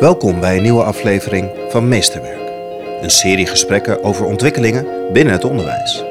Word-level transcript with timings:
Welkom 0.00 0.40
bij 0.40 0.56
een 0.56 0.62
nieuwe 0.62 0.82
aflevering 0.82 1.50
van 1.68 1.88
Meesterwerk. 1.88 2.50
Een 3.02 3.10
serie 3.10 3.46
gesprekken 3.46 4.04
over 4.04 4.24
ontwikkelingen 4.24 4.86
binnen 5.12 5.32
het 5.32 5.44
onderwijs. 5.44 6.04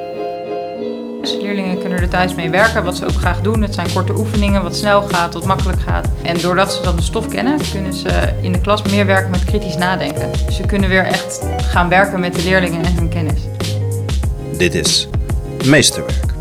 Dus 1.22 1.38
leerlingen 1.42 1.80
kunnen 1.80 2.00
er 2.00 2.10
thuis 2.10 2.36
mee 2.36 2.50
werken, 2.50 2.84
wat 2.84 2.96
ze 2.96 3.06
ook 3.06 3.16
graag 3.16 3.42
doen. 3.42 3.62
Het 3.62 3.74
zijn 3.74 3.94
korte 3.94 4.18
oefeningen, 4.18 4.64
wat 4.64 4.76
snel 4.76 5.02
gaat, 5.02 5.34
wat 5.34 5.46
makkelijk 5.46 5.82
gaat. 5.82 6.08
En 6.24 6.42
doordat 6.42 6.74
ze 6.74 6.82
dan 6.82 6.96
de 6.96 7.02
stof 7.02 7.28
kennen, 7.28 7.60
kunnen 7.72 7.94
ze 7.94 8.34
in 8.42 8.52
de 8.52 8.62
klas 8.62 8.82
meer 8.82 9.06
werken 9.06 9.30
met 9.32 9.44
kritisch 9.44 9.78
nadenken. 9.78 10.32
Dus 10.46 10.56
ze 10.56 10.66
kunnen 10.66 10.90
weer 10.90 11.04
echt 11.06 11.46
gaan 11.58 11.90
werken 11.90 12.20
met 12.20 12.36
de 12.36 12.44
leerlingen 12.44 12.86
en 12.86 12.96
hun 12.96 13.10
kennis. 13.10 13.42
Dit 14.58 14.76
is 14.76 15.08
Meesterwerk. 15.66 16.34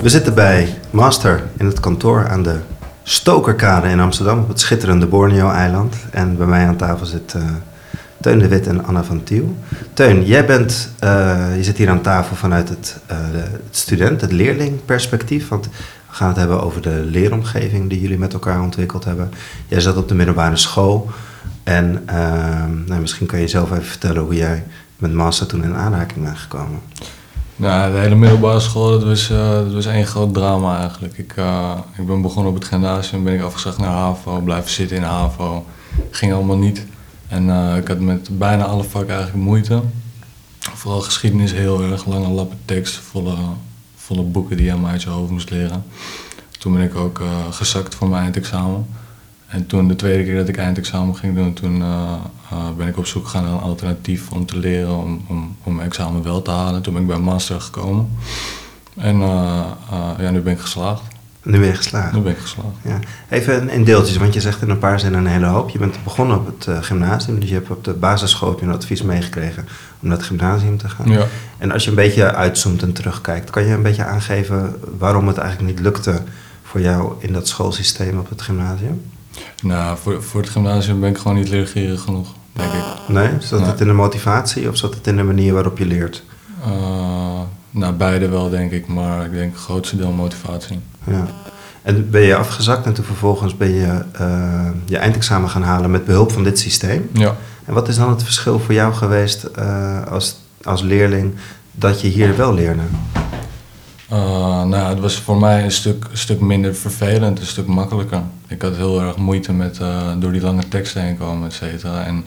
We 0.00 0.08
zitten 0.08 0.34
bij 0.34 0.68
Master 0.90 1.42
in 1.58 1.66
het 1.66 1.80
kantoor 1.80 2.28
aan 2.28 2.42
de 2.42 2.58
Stokerkade 3.06 3.88
in 3.88 4.00
Amsterdam 4.00 4.38
op 4.38 4.48
het 4.48 4.60
schitterende 4.60 5.06
Borneo-eiland. 5.06 5.96
En 6.10 6.36
bij 6.36 6.46
mij 6.46 6.66
aan 6.66 6.76
tafel 6.76 7.06
zit 7.06 7.34
eh, 7.34 7.42
Teun 8.20 8.38
de 8.38 8.48
Wit 8.48 8.66
en 8.66 8.84
Anna 8.84 9.04
van 9.04 9.22
Tiel. 9.22 9.56
Teun, 9.92 10.24
jij 10.24 10.46
bent, 10.46 10.90
eh, 10.98 11.56
je 11.56 11.64
zit 11.64 11.76
hier 11.76 11.88
aan 11.88 12.00
tafel 12.00 12.36
vanuit 12.36 12.68
het, 12.68 12.96
eh, 13.06 13.16
het 13.32 13.76
student, 13.76 14.20
het 14.20 14.32
leerlingperspectief. 14.32 15.48
Want 15.48 15.64
we 15.66 15.70
gaan 16.14 16.28
het 16.28 16.36
hebben 16.36 16.62
over 16.62 16.82
de 16.82 17.02
leeromgeving 17.04 17.88
die 17.88 18.00
jullie 18.00 18.18
met 18.18 18.32
elkaar 18.32 18.60
ontwikkeld 18.60 19.04
hebben. 19.04 19.30
Jij 19.66 19.80
zat 19.80 19.96
op 19.96 20.08
de 20.08 20.14
middelbare 20.14 20.56
school. 20.56 21.10
En 21.62 22.04
nou, 22.86 23.00
misschien 23.00 23.26
kan 23.26 23.40
je 23.40 23.48
zelf 23.48 23.70
even 23.70 23.84
vertellen 23.84 24.22
hoe 24.22 24.34
jij 24.34 24.64
met 24.96 25.12
Master 25.12 25.46
toen 25.46 25.64
in 25.64 25.74
aanraking 25.74 26.24
bent 26.24 26.38
gekomen. 26.38 26.80
Nou, 27.56 27.92
de 27.92 27.98
hele 27.98 28.14
middelbare 28.14 28.60
school, 28.60 28.90
dat 28.90 29.02
was, 29.02 29.30
uh, 29.30 29.50
dat 29.52 29.72
was 29.72 29.86
één 29.86 30.06
groot 30.06 30.34
drama 30.34 30.78
eigenlijk. 30.78 31.18
Ik, 31.18 31.34
uh, 31.36 31.78
ik 31.98 32.06
ben 32.06 32.22
begonnen 32.22 32.52
op 32.52 32.58
het 32.58 32.68
gymnasium, 32.68 33.24
ben 33.24 33.34
ik 33.34 33.42
afgezegd 33.42 33.78
naar 33.78 33.90
HAVO, 33.90 34.40
blijven 34.40 34.70
zitten 34.70 34.96
in 34.96 35.02
HAVO. 35.02 35.64
Ging 36.10 36.32
allemaal 36.32 36.56
niet. 36.56 36.86
En 37.28 37.46
uh, 37.46 37.76
ik 37.76 37.88
had 37.88 37.98
met 37.98 38.38
bijna 38.38 38.64
alle 38.64 38.84
vakken 38.84 39.14
eigenlijk 39.14 39.44
moeite. 39.44 39.82
Vooral 40.58 41.00
geschiedenis 41.00 41.52
heel 41.52 41.82
erg, 41.82 42.06
lange 42.06 42.28
lappen 42.28 42.58
tekst, 42.64 42.94
volle, 42.94 43.36
volle 43.96 44.22
boeken 44.22 44.56
die 44.56 44.66
je 44.66 44.74
maar 44.74 44.90
uit 44.90 45.02
je 45.02 45.08
hoofd 45.10 45.30
moest 45.30 45.50
leren. 45.50 45.84
Toen 46.58 46.72
ben 46.72 46.82
ik 46.82 46.94
ook 46.94 47.20
gezakt 47.50 47.94
voor 47.94 48.08
mijn 48.08 48.22
eindexamen. 48.22 48.86
En 49.54 49.66
toen 49.66 49.88
de 49.88 49.96
tweede 49.96 50.24
keer 50.24 50.36
dat 50.36 50.48
ik 50.48 50.56
eindexamen 50.56 51.16
ging 51.16 51.34
doen, 51.34 51.52
toen 51.52 51.76
uh, 51.76 52.12
uh, 52.52 52.58
ben 52.76 52.88
ik 52.88 52.98
op 52.98 53.06
zoek 53.06 53.24
gegaan 53.24 53.44
naar 53.44 53.52
een 53.52 53.58
alternatief 53.58 54.30
om 54.30 54.46
te 54.46 54.58
leren, 54.58 54.96
om, 54.96 55.24
om, 55.26 55.56
om 55.62 55.74
mijn 55.74 55.88
examen 55.88 56.22
wel 56.22 56.42
te 56.42 56.50
halen. 56.50 56.82
Toen 56.82 56.92
ben 56.92 57.02
ik 57.02 57.08
bij 57.08 57.16
een 57.16 57.22
master 57.22 57.60
gekomen. 57.60 58.08
En 58.96 59.20
uh, 59.20 59.64
ja, 60.18 60.30
nu 60.30 60.40
ben 60.40 60.52
ik 60.52 60.58
geslaagd. 60.58 61.02
Nu 61.42 61.58
ben 61.58 61.68
je 61.68 61.74
geslaagd? 61.74 62.12
Nu 62.12 62.20
ben 62.20 62.32
ik 62.32 62.38
geslaagd. 62.38 62.76
Ja. 62.82 62.98
Even 63.28 63.68
in 63.68 63.84
deeltjes, 63.84 64.16
want 64.16 64.34
je 64.34 64.40
zegt 64.40 64.62
in 64.62 64.70
een 64.70 64.78
paar 64.78 65.00
zinnen 65.00 65.20
een 65.20 65.32
hele 65.32 65.46
hoop. 65.46 65.70
Je 65.70 65.78
bent 65.78 66.04
begonnen 66.04 66.36
op 66.36 66.46
het 66.46 66.84
gymnasium, 66.84 67.40
dus 67.40 67.48
je 67.48 67.54
hebt 67.54 67.70
op 67.70 67.84
de 67.84 67.92
basisschool 67.92 68.62
een 68.62 68.72
advies 68.72 69.02
meegekregen 69.02 69.68
om 70.00 70.08
naar 70.08 70.16
het 70.16 70.26
gymnasium 70.26 70.78
te 70.78 70.88
gaan. 70.88 71.10
Ja. 71.10 71.26
En 71.58 71.72
als 71.72 71.84
je 71.84 71.90
een 71.90 71.96
beetje 71.96 72.34
uitzoomt 72.34 72.82
en 72.82 72.92
terugkijkt, 72.92 73.50
kan 73.50 73.64
je 73.64 73.72
een 73.72 73.82
beetje 73.82 74.04
aangeven 74.04 74.76
waarom 74.98 75.26
het 75.26 75.38
eigenlijk 75.38 75.70
niet 75.70 75.84
lukte 75.84 76.22
voor 76.62 76.80
jou 76.80 77.12
in 77.18 77.32
dat 77.32 77.48
schoolsysteem 77.48 78.18
op 78.18 78.28
het 78.28 78.42
gymnasium? 78.42 79.02
Nou, 79.62 79.96
voor, 80.02 80.22
voor 80.22 80.40
het 80.40 80.50
gymnasium 80.50 81.00
ben 81.00 81.10
ik 81.10 81.18
gewoon 81.18 81.36
niet 81.36 81.48
leergierig 81.48 82.00
genoeg, 82.00 82.28
denk 82.52 82.72
ik. 82.72 82.82
Nee? 83.08 83.28
Zat 83.38 83.60
Nee. 83.60 83.68
het 83.68 83.80
in 83.80 83.86
de 83.86 83.92
motivatie 83.92 84.68
of 84.68 84.76
zat 84.76 84.94
het 84.94 85.06
in 85.06 85.16
de 85.16 85.22
manier 85.22 85.52
waarop 85.54 85.78
je 85.78 85.86
leert? 85.86 86.22
Uh, 86.66 87.40
nou, 87.70 87.92
beide 87.94 88.28
wel, 88.28 88.50
denk 88.50 88.72
ik, 88.72 88.86
maar 88.86 89.24
ik 89.24 89.32
denk 89.32 89.52
het 89.52 89.62
grootste 89.62 89.96
deel 89.96 90.10
motivatie. 90.12 90.78
Ja. 91.04 91.26
En 91.82 92.10
ben 92.10 92.20
je 92.20 92.36
afgezakt 92.36 92.86
en 92.86 92.92
toen 92.92 93.04
vervolgens 93.04 93.56
ben 93.56 93.70
je 93.74 94.02
uh, 94.20 94.68
je 94.84 94.96
eindexamen 94.98 95.50
gaan 95.50 95.62
halen 95.62 95.90
met 95.90 96.04
behulp 96.04 96.32
van 96.32 96.44
dit 96.44 96.58
systeem? 96.58 97.08
Ja. 97.12 97.36
En 97.64 97.74
wat 97.74 97.88
is 97.88 97.96
dan 97.96 98.10
het 98.10 98.22
verschil 98.22 98.58
voor 98.60 98.74
jou 98.74 98.92
geweest 98.94 99.46
uh, 99.58 100.06
als, 100.10 100.36
als 100.62 100.82
leerling 100.82 101.34
dat 101.72 102.00
je 102.00 102.08
hier 102.08 102.36
wel 102.36 102.54
leerde? 102.54 102.80
Uh, 104.12 104.64
nou, 104.64 104.88
het 104.88 105.00
was 105.00 105.20
voor 105.20 105.36
mij 105.36 105.64
een 105.64 105.70
stuk, 105.70 106.06
een 106.10 106.18
stuk 106.18 106.40
minder 106.40 106.74
vervelend, 106.74 107.40
een 107.40 107.46
stuk 107.46 107.66
makkelijker. 107.66 108.22
Ik 108.46 108.62
had 108.62 108.76
heel 108.76 109.00
erg 109.00 109.16
moeite 109.16 109.52
met 109.52 109.78
uh, 109.82 110.12
door 110.18 110.32
die 110.32 110.40
lange 110.40 110.68
teksten 110.68 111.02
heen 111.02 111.18
komen, 111.18 111.48
et 111.48 111.54
cetera. 111.54 112.04
En 112.04 112.24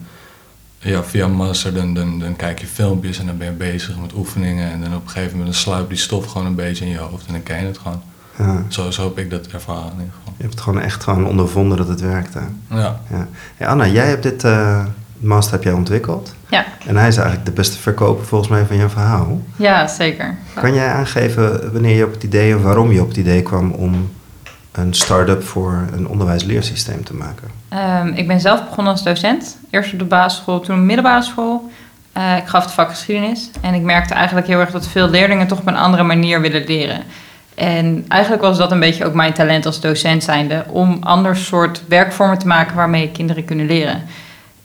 ja, 0.79 1.03
via 1.03 1.27
master 1.27 1.73
dan, 1.73 1.93
dan, 1.93 2.19
dan 2.19 2.35
kijk 2.35 2.59
je 2.59 2.67
filmpjes 2.67 3.19
en 3.19 3.25
dan 3.25 3.37
ben 3.37 3.47
je 3.47 3.53
bezig 3.53 3.97
met 3.99 4.13
oefeningen. 4.13 4.71
En 4.71 4.81
dan 4.81 4.95
op 4.95 5.03
een 5.03 5.09
gegeven 5.09 5.37
moment 5.37 5.55
sluipt 5.55 5.89
die 5.89 5.97
stof 5.97 6.25
gewoon 6.25 6.47
een 6.47 6.55
beetje 6.55 6.85
in 6.85 6.91
je 6.91 6.97
hoofd 6.97 7.25
en 7.25 7.33
dan 7.33 7.43
ken 7.43 7.59
je 7.59 7.65
het 7.65 7.77
gewoon. 7.77 8.01
Ja. 8.37 8.63
Zo, 8.67 8.91
zo 8.91 9.03
heb 9.03 9.17
ik 9.17 9.29
dat 9.29 9.47
ervaren 9.47 9.91
in 9.91 9.99
ieder 9.99 10.13
geval. 10.17 10.33
Je 10.37 10.43
hebt 10.43 10.53
het 10.53 10.63
gewoon 10.63 10.81
echt 10.81 11.03
gewoon 11.03 11.25
ondervonden 11.27 11.77
dat 11.77 11.87
het 11.87 12.01
werkte. 12.01 12.39
Ja. 12.69 12.99
ja. 13.09 13.27
Hey 13.55 13.67
Anna, 13.67 13.87
jij 13.87 14.07
hebt 14.07 14.23
dit 14.23 14.43
uh, 14.43 14.85
master 15.19 15.53
heb 15.53 15.63
jij 15.63 15.73
ontwikkeld. 15.73 16.35
Ja. 16.49 16.65
En 16.85 16.97
hij 16.97 17.07
is 17.07 17.17
eigenlijk 17.17 17.45
de 17.45 17.51
beste 17.51 17.77
verkoper 17.77 18.25
volgens 18.25 18.49
mij 18.49 18.65
van 18.65 18.77
jouw 18.77 18.89
verhaal. 18.89 19.41
Ja, 19.55 19.87
zeker. 19.87 20.35
Kan 20.53 20.73
jij 20.73 20.87
aangeven 20.87 21.71
wanneer 21.71 21.95
je 21.95 22.05
op 22.05 22.13
het 22.13 22.23
idee 22.23 22.51
en 22.51 22.61
waarom 22.61 22.91
je 22.91 23.01
op 23.01 23.07
het 23.07 23.17
idee 23.17 23.41
kwam 23.41 23.71
om 23.71 24.09
een 24.71 24.93
start-up 24.93 25.43
voor 25.43 25.85
een 25.93 26.07
onderwijsleersysteem 26.07 27.03
te 27.03 27.13
maken? 27.13 27.47
Um, 28.01 28.13
ik 28.13 28.27
ben 28.27 28.39
zelf 28.39 28.63
begonnen 28.63 28.93
als 28.93 29.03
docent. 29.03 29.57
Eerst 29.69 29.93
op 29.93 29.99
de 29.99 30.05
basisschool, 30.05 30.59
toen 30.59 30.75
op 30.75 30.81
de 30.81 30.87
middelbare 30.87 31.23
school. 31.23 31.69
Uh, 32.17 32.37
ik 32.37 32.47
gaf 32.47 32.63
het 32.63 32.73
vak 32.73 32.89
geschiedenis. 32.89 33.49
En 33.61 33.73
ik 33.73 33.81
merkte 33.81 34.13
eigenlijk 34.13 34.47
heel 34.47 34.59
erg 34.59 34.71
dat 34.71 34.87
veel 34.87 35.09
leerlingen 35.09 35.47
toch 35.47 35.59
op 35.59 35.67
een 35.67 35.77
andere 35.77 36.03
manier 36.03 36.41
willen 36.41 36.63
leren. 36.65 37.01
En 37.55 38.05
eigenlijk 38.07 38.41
was 38.41 38.57
dat 38.57 38.71
een 38.71 38.79
beetje 38.79 39.05
ook 39.05 39.13
mijn 39.13 39.33
talent 39.33 39.65
als 39.65 39.81
docent 39.81 40.23
zijnde. 40.23 40.65
Om 40.67 40.97
ander 40.99 41.35
soort 41.35 41.83
werkvormen 41.87 42.37
te 42.37 42.47
maken 42.47 42.75
waarmee 42.75 43.11
kinderen 43.11 43.45
kunnen 43.45 43.65
leren. 43.65 44.03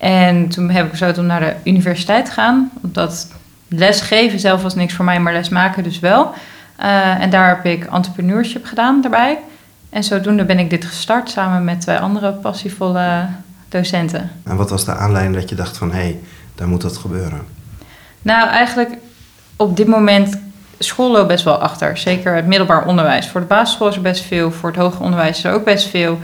En 0.02 0.48
toen 0.48 0.70
heb 0.70 0.84
ik 0.84 0.90
besloten 0.90 1.22
om 1.22 1.28
naar 1.28 1.40
de 1.40 1.54
universiteit 1.64 2.24
te 2.24 2.32
gaan. 2.32 2.70
Omdat 2.82 3.28
lesgeven 3.68 4.38
zelf 4.38 4.62
was 4.62 4.74
niks 4.74 4.94
voor 4.94 5.04
mij, 5.04 5.20
maar 5.20 5.32
les 5.32 5.48
maken 5.48 5.82
dus 5.82 5.98
wel. 5.98 6.34
Uh, 6.80 7.22
en 7.22 7.30
daar 7.30 7.48
heb 7.48 7.64
ik 7.64 7.84
entrepreneurship 7.84 8.64
gedaan 8.64 9.00
daarbij. 9.00 9.38
En 9.90 10.04
zodoende 10.04 10.44
ben 10.44 10.58
ik 10.58 10.70
dit 10.70 10.84
gestart 10.84 11.30
samen 11.30 11.64
met 11.64 11.80
twee 11.80 11.96
andere 11.96 12.32
passievolle 12.32 13.26
docenten. 13.68 14.30
En 14.44 14.56
wat 14.56 14.70
was 14.70 14.84
de 14.84 14.94
aanleiding 14.94 15.34
dat 15.34 15.48
je 15.48 15.54
dacht 15.54 15.76
van... 15.76 15.92
hé, 15.92 15.98
hey, 15.98 16.18
daar 16.54 16.68
moet 16.68 16.82
dat 16.82 16.96
gebeuren? 16.96 17.40
Nou, 18.22 18.48
eigenlijk 18.48 18.90
op 19.56 19.76
dit 19.76 19.86
moment 19.86 20.40
school 20.78 21.10
loopt 21.10 21.28
best 21.28 21.44
wel 21.44 21.58
achter. 21.58 21.98
Zeker 21.98 22.34
het 22.34 22.46
middelbaar 22.46 22.86
onderwijs. 22.86 23.28
Voor 23.28 23.40
de 23.40 23.46
basisschool 23.46 23.88
is 23.88 23.96
er 23.96 24.02
best 24.02 24.24
veel. 24.24 24.50
Voor 24.50 24.68
het 24.68 24.78
hoger 24.78 25.00
onderwijs 25.00 25.36
is 25.38 25.44
er 25.44 25.52
ook 25.52 25.64
best 25.64 25.88
veel. 25.88 26.18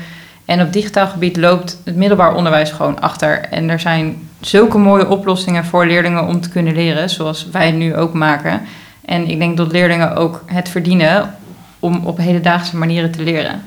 En 0.48 0.60
op 0.60 0.72
digitaal 0.72 1.06
gebied 1.06 1.36
loopt 1.36 1.78
het 1.84 1.96
middelbaar 1.96 2.34
onderwijs 2.34 2.70
gewoon 2.70 3.00
achter. 3.00 3.40
En 3.40 3.68
er 3.68 3.80
zijn 3.80 4.28
zulke 4.40 4.78
mooie 4.78 5.08
oplossingen 5.08 5.64
voor 5.64 5.86
leerlingen 5.86 6.26
om 6.26 6.40
te 6.40 6.48
kunnen 6.48 6.74
leren, 6.74 7.10
zoals 7.10 7.48
wij 7.52 7.70
nu 7.70 7.96
ook 7.96 8.12
maken. 8.12 8.60
En 9.04 9.28
ik 9.28 9.38
denk 9.38 9.56
dat 9.56 9.72
leerlingen 9.72 10.16
ook 10.16 10.42
het 10.46 10.68
verdienen 10.68 11.34
om 11.78 12.06
op 12.06 12.18
hedendaagse 12.18 12.76
manieren 12.76 13.10
te 13.10 13.22
leren. 13.22 13.62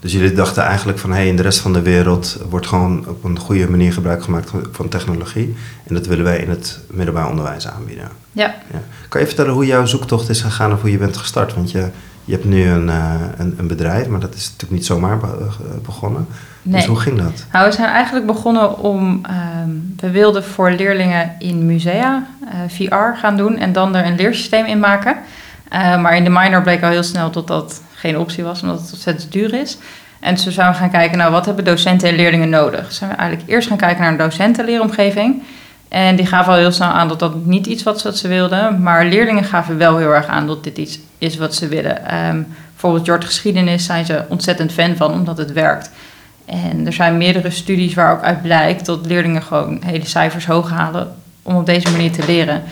Dus 0.00 0.12
jullie 0.12 0.32
dachten 0.32 0.62
eigenlijk 0.62 0.98
van 0.98 1.10
hé, 1.10 1.16
hey, 1.16 1.28
in 1.28 1.36
de 1.36 1.42
rest 1.42 1.58
van 1.58 1.72
de 1.72 1.82
wereld 1.82 2.38
wordt 2.48 2.66
gewoon 2.66 3.08
op 3.08 3.24
een 3.24 3.38
goede 3.38 3.70
manier 3.70 3.92
gebruik 3.92 4.22
gemaakt 4.22 4.50
van 4.72 4.88
technologie. 4.88 5.54
En 5.86 5.94
dat 5.94 6.06
willen 6.06 6.24
wij 6.24 6.38
in 6.38 6.50
het 6.50 6.80
middelbaar 6.90 7.28
onderwijs 7.28 7.68
aanbieden. 7.68 8.08
Ja. 8.32 8.54
ja. 8.72 8.82
Kan 9.08 9.20
je 9.20 9.26
vertellen 9.26 9.52
hoe 9.52 9.66
jouw 9.66 9.86
zoektocht 9.86 10.28
is 10.28 10.40
gegaan 10.40 10.72
of 10.72 10.80
hoe 10.80 10.90
je 10.90 10.98
bent 10.98 11.16
gestart? 11.16 11.54
Want 11.54 11.70
je, 11.70 11.88
je 12.26 12.32
hebt 12.32 12.44
nu 12.44 12.68
een, 12.68 12.86
uh, 12.86 13.14
een, 13.36 13.54
een, 13.58 13.68
bedrijf, 13.68 14.06
maar 14.06 14.20
dat 14.20 14.34
is 14.34 14.44
natuurlijk 14.44 14.72
niet 14.72 14.86
zomaar 14.86 15.18
be 15.18 15.48
begonnen. 15.82 16.26
Nee. 16.62 16.74
Dus 16.74 16.86
hoe 16.86 17.00
ging 17.00 17.18
dat? 17.18 17.44
Nou, 17.52 17.66
we 17.66 17.72
zijn 17.72 17.88
eigenlijk 17.88 18.26
begonnen 18.26 18.78
om. 18.78 19.20
Um, 19.62 19.94
we 19.96 20.10
wilden 20.10 20.44
voor 20.44 20.70
leerlingen 20.70 21.32
in 21.38 21.66
musea 21.66 22.26
uh, 22.42 22.50
VR 22.68 23.18
gaan 23.18 23.36
doen 23.36 23.58
en 23.58 23.72
dan 23.72 23.94
er 23.94 24.06
een 24.06 24.16
leersysteem 24.16 24.64
in 24.64 24.78
maken. 24.78 25.16
Maar 25.70 26.16
in 26.16 26.24
de 26.24 26.30
minor 26.30 26.62
bleek 26.62 26.82
al 26.82 26.90
heel 26.90 27.02
snel 27.02 27.30
dat 27.30 27.46
dat 27.46 27.82
geen 27.94 28.18
optie 28.18 28.44
was, 28.44 28.62
omdat 28.62 28.80
het 28.80 28.92
ontzettend 28.92 29.32
duur 29.32 29.54
is. 29.54 29.78
En 30.20 30.38
zo 30.38 30.50
zijn 30.50 30.70
we 30.70 30.76
gaan 30.76 30.90
kijken, 30.90 31.18
nou, 31.18 31.32
wat 31.32 31.46
hebben 31.46 31.64
docenten 31.64 32.08
en 32.08 32.14
leerlingen 32.14 32.48
nodig? 32.48 32.92
Zijn 32.92 33.10
we 33.10 33.16
eigenlijk 33.16 33.50
eerst 33.50 33.68
gaan 33.68 33.76
kijken 33.76 34.02
naar 34.02 34.10
een 34.10 34.18
docentenleeromgeving. 34.18 35.42
En 35.96 36.16
die 36.16 36.26
gaven 36.26 36.52
al 36.52 36.58
heel 36.58 36.72
snel 36.72 36.88
aan 36.88 37.08
dat 37.08 37.18
dat 37.18 37.44
niet 37.44 37.66
iets 37.66 37.82
was 37.82 38.02
wat 38.02 38.18
ze 38.18 38.28
wilden. 38.28 38.82
Maar 38.82 39.06
leerlingen 39.06 39.44
gaven 39.44 39.78
wel 39.78 39.96
heel 39.96 40.14
erg 40.14 40.26
aan 40.26 40.46
dat 40.46 40.64
dit 40.64 40.78
iets 40.78 40.98
is 41.18 41.36
wat 41.36 41.54
ze 41.54 41.68
willen. 41.68 42.26
Um, 42.28 42.46
bijvoorbeeld 42.70 43.06
Jord 43.06 43.24
Geschiedenis 43.24 43.84
zijn 43.84 44.04
ze 44.04 44.24
ontzettend 44.28 44.72
fan 44.72 44.96
van, 44.96 45.12
omdat 45.12 45.38
het 45.38 45.52
werkt. 45.52 45.90
En 46.44 46.86
er 46.86 46.92
zijn 46.92 47.16
meerdere 47.16 47.50
studies 47.50 47.94
waar 47.94 48.12
ook 48.12 48.22
uit 48.22 48.42
blijkt 48.42 48.86
dat 48.86 49.06
leerlingen 49.06 49.42
gewoon 49.42 49.80
hele 49.84 50.06
cijfers 50.06 50.46
hoog 50.46 50.70
halen 50.70 51.14
om 51.42 51.56
op 51.56 51.66
deze 51.66 51.90
manier 51.90 52.12
te 52.12 52.26
leren. 52.26 52.62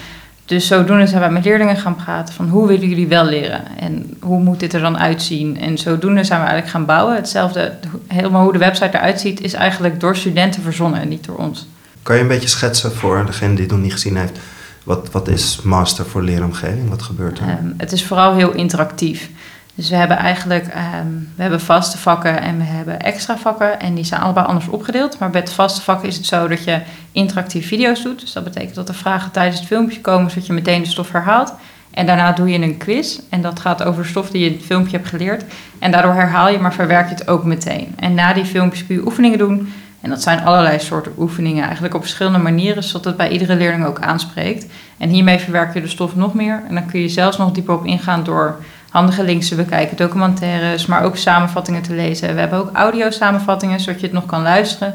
Dus 0.45 0.67
zodoende 0.67 1.07
zijn 1.07 1.21
wij 1.21 1.31
met 1.31 1.45
leerlingen 1.45 1.77
gaan 1.77 1.97
praten 1.97 2.35
van 2.35 2.49
hoe 2.49 2.67
willen 2.67 2.89
jullie 2.89 3.09
wel 3.09 3.25
leren 3.25 3.63
en 3.79 4.17
hoe 4.21 4.41
moet 4.41 4.61
dit 4.61 4.73
er 4.73 4.81
dan 4.81 4.99
uitzien. 4.99 5.61
En 5.61 5.79
zodoende 5.79 6.25
zijn 6.25 6.41
we 6.41 6.47
eigenlijk 6.47 6.77
gaan 6.77 6.87
bouwen. 6.87 7.17
Hetzelfde, 7.17 7.73
helemaal 8.07 8.43
hoe 8.43 8.53
de 8.53 8.59
website 8.59 8.97
eruit 8.97 9.21
ziet, 9.21 9.41
is 9.41 9.53
eigenlijk 9.53 10.01
door 10.01 10.17
studenten 10.17 10.63
verzonnen 10.63 11.01
en 11.01 11.09
niet 11.09 11.25
door 11.25 11.37
ons. 11.37 11.67
Kan 12.05 12.17
je 12.17 12.23
een 12.23 12.29
beetje 12.29 12.49
schetsen 12.49 12.93
voor 12.93 13.27
degene 13.27 13.55
die 13.55 13.63
het 13.63 13.71
nog 13.71 13.81
niet 13.81 13.93
gezien 13.93 14.17
heeft, 14.17 14.39
wat, 14.83 15.11
wat 15.11 15.29
is 15.29 15.61
Master 15.63 16.07
voor 16.07 16.23
leeromgeving? 16.23 16.89
Wat 16.89 17.03
gebeurt 17.03 17.39
er? 17.39 17.49
Um, 17.49 17.75
het 17.77 17.93
is 17.93 18.05
vooral 18.05 18.35
heel 18.35 18.53
interactief. 18.53 19.31
Dus 19.75 19.91
we 19.91 19.97
hebben 19.97 20.17
eigenlijk 20.17 20.67
ehm, 20.67 21.09
we 21.37 21.43
hebben 21.43 21.61
vaste 21.61 21.99
vakken 21.99 22.41
en 22.41 22.59
we 22.59 22.65
hebben 22.65 23.01
extra 23.01 23.39
vakken. 23.39 23.81
En 23.81 23.95
die 23.95 24.05
zijn 24.05 24.21
allebei 24.21 24.47
anders 24.47 24.69
opgedeeld. 24.69 25.19
Maar 25.19 25.31
bij 25.31 25.41
het 25.41 25.53
vaste 25.53 25.81
vakken 25.81 26.09
is 26.09 26.17
het 26.17 26.27
zo 26.27 26.49
dat 26.49 26.65
je 26.65 26.81
interactieve 27.13 27.69
video's 27.69 28.03
doet. 28.03 28.21
Dus 28.21 28.33
dat 28.33 28.45
betekent 28.45 28.75
dat 28.75 28.89
er 28.89 28.95
vragen 28.95 29.31
tijdens 29.31 29.59
het 29.59 29.67
filmpje 29.67 30.01
komen, 30.01 30.31
zodat 30.31 30.47
je 30.47 30.53
meteen 30.53 30.83
de 30.83 30.89
stof 30.89 31.13
herhaalt. 31.13 31.55
En 31.91 32.07
daarna 32.07 32.33
doe 32.33 32.49
je 32.49 32.59
een 32.59 32.77
quiz. 32.77 33.19
En 33.29 33.43
dat 33.43 33.61
gaat 33.61 33.83
over 33.83 34.03
de 34.03 34.09
stof 34.09 34.31
die 34.31 34.41
je 34.41 34.47
in 34.47 34.57
het 34.57 34.65
filmpje 34.65 34.97
hebt 34.97 35.09
geleerd. 35.09 35.45
En 35.79 35.91
daardoor 35.91 36.15
herhaal 36.15 36.49
je, 36.49 36.59
maar 36.59 36.75
verwerk 36.75 37.09
je 37.09 37.15
het 37.15 37.29
ook 37.29 37.45
meteen. 37.45 37.95
En 37.97 38.15
na 38.15 38.33
die 38.33 38.45
filmpjes 38.45 38.87
kun 38.87 38.95
je 38.95 39.05
oefeningen 39.05 39.39
doen. 39.39 39.73
En 40.05 40.11
dat 40.11 40.23
zijn 40.23 40.45
allerlei 40.45 40.79
soorten 40.79 41.13
oefeningen, 41.19 41.65
eigenlijk 41.65 41.95
op 41.95 42.01
verschillende 42.01 42.39
manieren, 42.39 42.83
zodat 42.83 43.05
het 43.05 43.17
bij 43.17 43.29
iedere 43.29 43.57
leerling 43.57 43.87
ook 43.87 44.01
aanspreekt. 44.01 44.67
En 44.99 45.09
hiermee 45.09 45.39
verwerk 45.39 45.75
je 45.75 45.81
de 45.81 45.89
stof 45.89 46.17
nog 46.17 46.35
meer. 46.35 46.63
En 46.69 46.75
dan 46.75 46.87
kun 46.87 47.01
je 47.01 47.09
zelfs 47.09 47.39
nog 47.39 47.53
dieper 47.53 47.75
op 47.75 47.85
ingaan 47.87 48.25
door 48.25 48.57
handige 48.91 49.23
links 49.23 49.49
te 49.49 49.55
bekijken, 49.55 49.97
documentaires, 49.97 50.87
maar 50.87 51.03
ook 51.03 51.17
samenvattingen 51.17 51.83
te 51.83 51.95
lezen. 51.95 52.35
We 52.35 52.41
hebben 52.41 52.59
ook 52.59 52.71
audio-samenvattingen, 52.73 53.81
zodat 53.81 54.01
je 54.01 54.07
het 54.07 54.15
nog 54.15 54.27
kan 54.27 54.43
luisteren. 54.43 54.95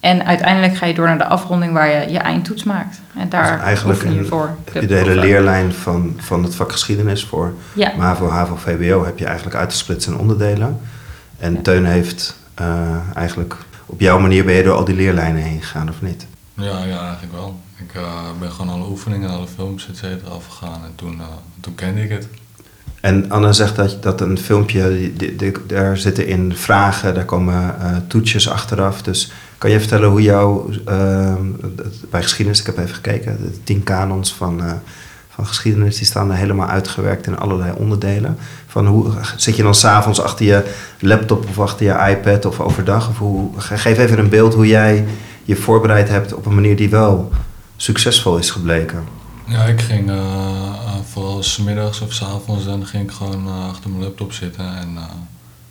En 0.00 0.26
uiteindelijk 0.26 0.76
ga 0.76 0.86
je 0.86 0.94
door 0.94 1.06
naar 1.06 1.18
de 1.18 1.26
afronding 1.26 1.72
waar 1.72 1.88
je 1.88 2.10
je 2.12 2.18
eindtoets 2.18 2.64
maakt. 2.64 3.00
En 3.16 3.28
daar 3.28 3.56
dus 3.56 3.64
eigenlijk 3.64 4.02
oefen 4.02 4.14
je 4.22 4.24
voor. 4.24 4.56
heb 4.72 4.82
je 4.82 4.88
de 4.88 4.94
hele 4.94 5.16
leerlijn 5.16 5.72
van, 5.72 6.16
van 6.16 6.42
het 6.42 6.54
vak 6.54 6.72
geschiedenis 6.72 7.24
voor 7.24 7.54
Ja. 7.72 7.92
MAVO, 7.96 8.28
HAVO, 8.28 8.56
VWO 8.56 9.04
heb 9.04 9.18
je 9.18 9.24
eigenlijk 9.24 9.56
uit 9.56 9.70
te 9.70 9.76
splitsen 9.76 10.12
in 10.12 10.18
onderdelen. 10.18 10.80
En 11.38 11.52
Ja. 11.52 11.60
Teun 11.62 11.84
heeft 11.84 12.36
eh, 12.54 12.66
eigenlijk 13.14 13.56
op 13.86 14.00
jouw 14.00 14.18
manier 14.18 14.44
ben 14.44 14.54
je 14.54 14.62
door 14.62 14.74
al 14.76 14.84
die 14.84 14.94
leerlijnen 14.94 15.42
heen 15.42 15.60
gegaan, 15.62 15.88
of 15.88 16.02
niet? 16.02 16.26
Ja, 16.54 16.84
ja, 16.84 17.00
eigenlijk 17.02 17.32
wel. 17.32 17.60
Ik 17.78 17.94
eh, 17.94 18.22
ben 18.40 18.50
gewoon 18.50 18.72
alle 18.74 18.88
oefeningen, 18.88 19.30
alle 19.30 19.46
films, 19.46 19.88
et 19.88 19.96
cetera, 19.96 20.30
afgegaan 20.30 20.84
en 20.84 20.92
toen, 20.94 21.20
eh, 21.20 21.26
toen 21.60 21.74
kende 21.74 22.02
ik 22.02 22.10
het. 22.10 22.28
En 23.00 23.30
Anne 23.30 23.52
zegt 23.52 23.76
dat, 23.76 24.02
dat 24.02 24.20
een 24.20 24.38
filmpje, 24.38 25.12
die- 25.16 25.52
daar 25.66 25.96
zitten 25.96 26.26
in 26.26 26.56
vragen, 26.56 27.14
daar 27.14 27.24
komen 27.24 27.80
eh, 27.80 27.96
toetsjes 28.08 28.48
achteraf. 28.48 29.02
Dus 29.02 29.32
kan 29.58 29.70
je 29.70 29.78
vertellen 29.80 30.08
hoe 30.08 30.22
jouw, 30.22 30.70
bij 32.10 32.22
geschiedenis, 32.22 32.60
ik 32.60 32.66
heb 32.66 32.78
even 32.78 32.94
gekeken, 32.94 33.36
de 33.42 33.62
tien 33.64 33.82
kanons 33.82 34.34
van, 34.34 34.62
van 35.36 35.46
geschiedenis, 35.46 35.96
die 35.96 36.06
staan 36.06 36.30
er 36.30 36.36
helemaal 36.36 36.68
uitgewerkt 36.68 37.26
in 37.26 37.38
allerlei 37.38 37.72
onderdelen. 37.76 38.38
Van 38.66 38.86
hoe 38.86 39.10
zit 39.36 39.56
je 39.56 39.62
dan 39.62 39.74
s'avonds 39.74 40.20
achter 40.20 40.46
je 40.46 40.72
laptop 41.00 41.48
of 41.48 41.58
achter 41.58 41.86
je 41.86 42.10
iPad 42.10 42.44
of 42.44 42.60
overdag? 42.60 43.08
Of 43.08 43.18
hoe, 43.18 43.50
ge- 43.60 43.78
geef 43.78 43.98
even 43.98 44.18
een 44.18 44.28
beeld 44.28 44.54
hoe 44.54 44.66
jij 44.66 45.04
je 45.44 45.56
voorbereid 45.56 46.08
hebt 46.08 46.34
op 46.34 46.46
een 46.46 46.54
manier 46.54 46.76
die 46.76 46.90
wel 46.90 47.32
succesvol 47.76 48.38
is 48.38 48.50
gebleken. 48.50 49.04
Ja, 49.46 49.64
ik 49.64 49.80
ging 49.80 50.10
eh, 50.10 50.16
vooral 51.12 51.42
smiddags 51.42 52.00
of 52.00 52.12
s 52.12 52.22
avonds 52.22 52.64
dan 52.64 52.86
ging 52.86 53.02
ik 53.02 53.10
gewoon 53.10 53.46
eh, 53.46 53.68
achter 53.68 53.90
mijn 53.90 54.02
laptop 54.02 54.32
zitten 54.32 54.76
en 54.76 54.98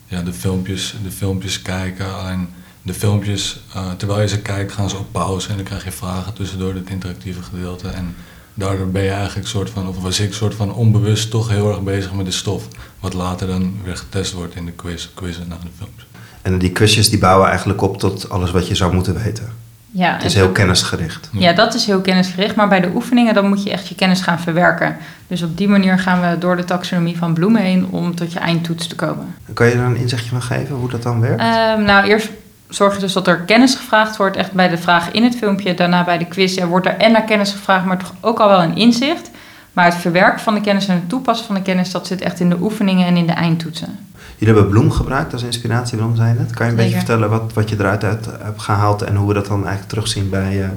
ja, 0.08 0.22
de, 0.22 0.34
filmpjes, 0.34 0.96
de 1.04 1.12
filmpjes 1.12 1.62
kijken. 1.62 2.16
Alleen 2.20 2.48
de 2.82 2.94
filmpjes, 2.94 3.60
terwijl 3.98 4.22
je 4.22 4.28
ze 4.28 4.40
kijkt, 4.40 4.72
gaan 4.72 4.90
ze 4.90 4.98
op 4.98 5.12
pauze 5.12 5.50
en 5.50 5.56
dan 5.56 5.66
krijg 5.66 5.84
je 5.84 5.92
vragen 5.92 6.34
tussendoor 6.34 6.74
het 6.74 6.90
interactieve 6.90 7.42
gedeelte. 7.42 7.88
En 7.88 8.16
daardoor 8.56 8.88
ben 8.88 9.04
je 9.04 9.10
eigenlijk 9.10 9.48
soort 9.48 9.70
van, 9.70 9.88
of 9.88 10.02
was 10.02 10.20
ik 10.20 10.34
soort 10.34 10.56
van 10.56 10.74
onbewust 10.74 11.30
toch 11.30 11.50
heel 11.50 11.70
erg 11.70 11.82
bezig 11.82 12.14
met 12.14 12.26
de 12.26 12.32
stof. 12.32 12.68
Wat 13.00 13.14
later 13.14 13.48
dan 13.48 13.76
weer 13.84 13.98
getest 13.98 14.34
wordt 14.34 14.56
in 14.56 14.66
de 14.66 14.72
quiz, 14.72 15.10
quizzen 15.14 15.48
na 15.48 15.56
de 15.56 15.70
films. 15.78 16.08
En 16.42 16.58
die 16.58 16.72
quizjes 16.72 17.10
die 17.10 17.20
bouwen 17.20 17.50
eigenlijk 17.50 17.82
op 17.82 17.98
tot 17.98 18.30
alles 18.30 18.52
wat 18.52 18.68
je 18.68 18.76
zou 18.76 18.94
moeten 18.94 19.24
weten. 19.24 19.64
Ja, 19.92 20.12
Het 20.12 20.22
en 20.22 20.28
is 20.28 20.34
heel 20.34 20.50
kennisgericht. 20.50 21.30
Ja, 21.32 21.54
dat 21.54 21.74
is 21.74 21.86
heel 21.86 22.02
kennisgericht. 22.02 22.56
Maar 22.56 22.68
bij 22.68 22.82
de 22.82 22.92
oefeningen 22.96 23.34
dan 23.34 23.48
moet 23.48 23.64
je 23.64 23.70
echt 23.70 23.88
je 23.88 23.96
kennis 23.96 24.22
gaan 24.22 24.40
verwerken. 24.40 24.98
Dus 25.28 25.42
op 25.42 25.58
die 25.58 25.68
manier 25.68 26.00
gaan 26.00 26.22
we 26.22 26.38
door 26.38 26.56
de 26.56 26.64
taxonomie 26.64 27.18
van 27.18 27.34
bloemen 27.34 27.62
heen 27.62 27.88
om 27.90 28.16
tot 28.16 28.34
je 28.34 28.40
eindtoets 28.40 28.88
te 28.88 28.96
komen. 28.96 29.36
Kan 29.54 29.68
je 29.68 29.76
daar 29.76 29.86
een 29.86 29.96
inzichtje 29.96 30.30
van 30.30 30.42
geven 30.42 30.76
hoe 30.76 30.90
dat 30.90 31.04
dan 31.04 31.20
werkt? 31.22 31.42
Ehm, 31.42 31.84
nou, 31.84 32.08
eerst 32.08 32.30
zorg 32.76 32.94
je 32.94 33.00
dus 33.00 33.14
dat 33.14 33.28
er 33.28 33.38
kennis 33.38 33.76
gevraagd 33.76 34.18
wordt, 34.18 34.38
echt 34.38 34.52
bij 34.52 34.70
de 34.70 34.78
vragen 34.78 35.14
in 35.14 35.24
het 35.24 35.36
filmpje. 35.36 35.74
Daarna 35.74 36.04
bij 36.04 36.18
de 36.18 36.26
quiz 36.26 36.56
ja, 36.56 36.66
wordt 36.66 36.86
er 36.86 36.98
en 36.98 37.12
naar 37.12 37.24
kennis 37.24 37.52
gevraagd, 37.52 37.86
maar 37.86 37.98
toch 37.98 38.14
ook 38.22 38.40
al 38.40 38.50
wel 38.50 38.64
een 38.64 38.76
inzicht. 38.76 39.30
Maar 39.74 39.86
het 39.86 39.96
verwerken 39.96 40.40
van 40.40 40.54
de 40.54 40.62
kennis 40.62 40.88
en 40.88 40.96
het 40.96 41.10
toepassen 41.10 41.46
van 41.46 41.56
de 41.56 41.62
kennis, 41.62 41.92
dat 41.92 42.08
zit 42.08 42.22
echt 42.22 42.40
in 42.40 42.50
de 42.50 42.58
oefeningen 42.62 43.08
en 43.08 43.18
in 43.18 43.28
de 43.28 43.34
eindtoetsen. 43.34 44.00
Jullie 44.38 44.54
hebben 44.54 44.72
bloem 44.72 44.92
gebruikt 44.92 45.34
als 45.34 45.44
inspiratiebron, 45.44 46.16
zei 46.16 46.28
je 46.28 46.40
net. 46.40 46.54
Kan 46.54 46.66
je 46.66 46.72
een 46.72 46.78
beetje 46.78 46.98
vertellen 46.98 47.30
wat, 47.30 47.54
wat 47.54 47.70
je 47.70 47.76
eruit 47.80 48.04
uit 48.04 48.26
hebt 48.42 48.62
gehaald 48.62 49.02
en 49.02 49.16
hoe 49.16 49.28
we 49.28 49.34
dat 49.34 49.46
dan 49.46 49.58
eigenlijk 49.58 49.90
terugzien 49.90 50.30
bij... 50.30 50.62
eh, 50.62 50.68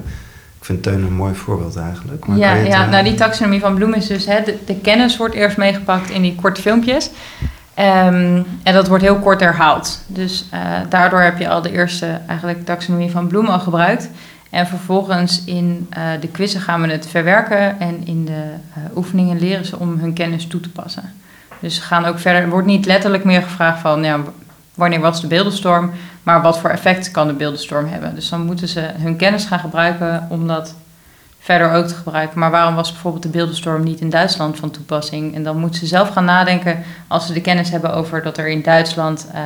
ik 0.59 0.65
vind 0.65 0.83
Teun 0.83 1.03
een 1.03 1.13
mooi 1.13 1.35
voorbeeld 1.35 1.75
eigenlijk. 1.77 2.25
Maar 2.25 2.37
ja, 2.37 2.53
het, 2.53 2.67
ja 2.67 2.83
eh, 2.83 2.89
nou 2.89 3.03
die 3.03 3.13
taxonomie 3.13 3.59
van 3.59 3.75
bloemen 3.75 3.97
is 3.97 4.07
dus, 4.07 4.25
hè, 4.25 4.41
de, 4.43 4.57
de 4.65 4.75
kennis 4.75 5.17
wordt 5.17 5.35
eerst 5.35 5.57
meegepakt 5.57 6.09
in 6.09 6.21
die 6.21 6.35
korte 6.35 6.61
filmpjes. 6.61 7.09
Ehm, 7.79 8.41
en 8.63 8.73
dat 8.73 8.87
wordt 8.87 9.03
heel 9.03 9.19
kort 9.19 9.39
herhaald. 9.39 10.01
Dus 10.07 10.45
eh, 10.49 10.61
daardoor 10.89 11.19
heb 11.19 11.37
je 11.37 11.49
al 11.49 11.61
de 11.61 11.71
eerste 11.71 12.19
eigenlijk 12.27 12.65
taxonomie 12.65 13.11
van 13.11 13.27
bloemen 13.27 13.51
al 13.51 13.59
gebruikt. 13.59 14.09
En 14.49 14.67
vervolgens 14.67 15.43
in 15.43 15.87
eh, 15.89 16.03
de 16.19 16.27
quizzen 16.27 16.61
gaan 16.61 16.81
we 16.81 16.91
het 16.91 17.07
verwerken 17.07 17.79
en 17.79 18.05
in 18.05 18.25
de 18.25 18.43
eh, 18.73 18.97
oefeningen 18.97 19.39
leren 19.39 19.65
ze 19.65 19.79
om 19.79 19.99
hun 19.99 20.13
kennis 20.13 20.47
toe 20.47 20.59
te 20.59 20.69
passen. 20.69 21.13
Dus 21.59 21.75
ze 21.75 21.81
gaan 21.81 22.05
ook 22.05 22.19
verder, 22.19 22.41
er 22.41 22.49
wordt 22.49 22.67
niet 22.67 22.85
letterlijk 22.85 23.23
meer 23.23 23.41
gevraagd 23.41 23.81
van 23.81 24.03
ja, 24.03 24.19
wanneer 24.73 24.99
was 24.99 25.21
de 25.21 25.27
beeldenstorm, 25.27 25.91
maar 26.23 26.41
wat 26.41 26.59
voor 26.59 26.69
effect 26.69 27.11
kan 27.11 27.27
de 27.27 27.33
beeldenstorm 27.33 27.87
hebben. 27.87 28.15
Dus 28.15 28.29
dan 28.29 28.45
moeten 28.45 28.67
ze 28.67 28.89
hun 28.97 29.15
kennis 29.15 29.45
gaan 29.45 29.59
gebruiken 29.59 30.27
om 30.29 30.47
dat 30.47 30.75
verder 31.49 31.71
ook 31.71 31.87
te 31.87 31.95
gebruiken. 31.95 32.39
Maar 32.39 32.51
waarom 32.51 32.75
was 32.75 32.91
bijvoorbeeld 32.91 33.23
de 33.23 33.29
beeldenstorm 33.29 33.83
niet 33.83 33.99
in 33.99 34.09
Duitsland 34.09 34.59
van 34.59 34.71
toepassing? 34.71 35.35
En 35.35 35.43
dan 35.43 35.57
moeten 35.57 35.79
ze 35.79 35.85
zelf 35.85 36.09
gaan 36.09 36.25
nadenken 36.25 36.83
als 37.07 37.27
ze 37.27 37.33
de 37.33 37.41
kennis 37.41 37.69
hebben 37.69 37.93
over 37.93 38.23
dat 38.23 38.37
er 38.37 38.47
in 38.47 38.61
Duitsland 38.61 39.27
eh, 39.33 39.41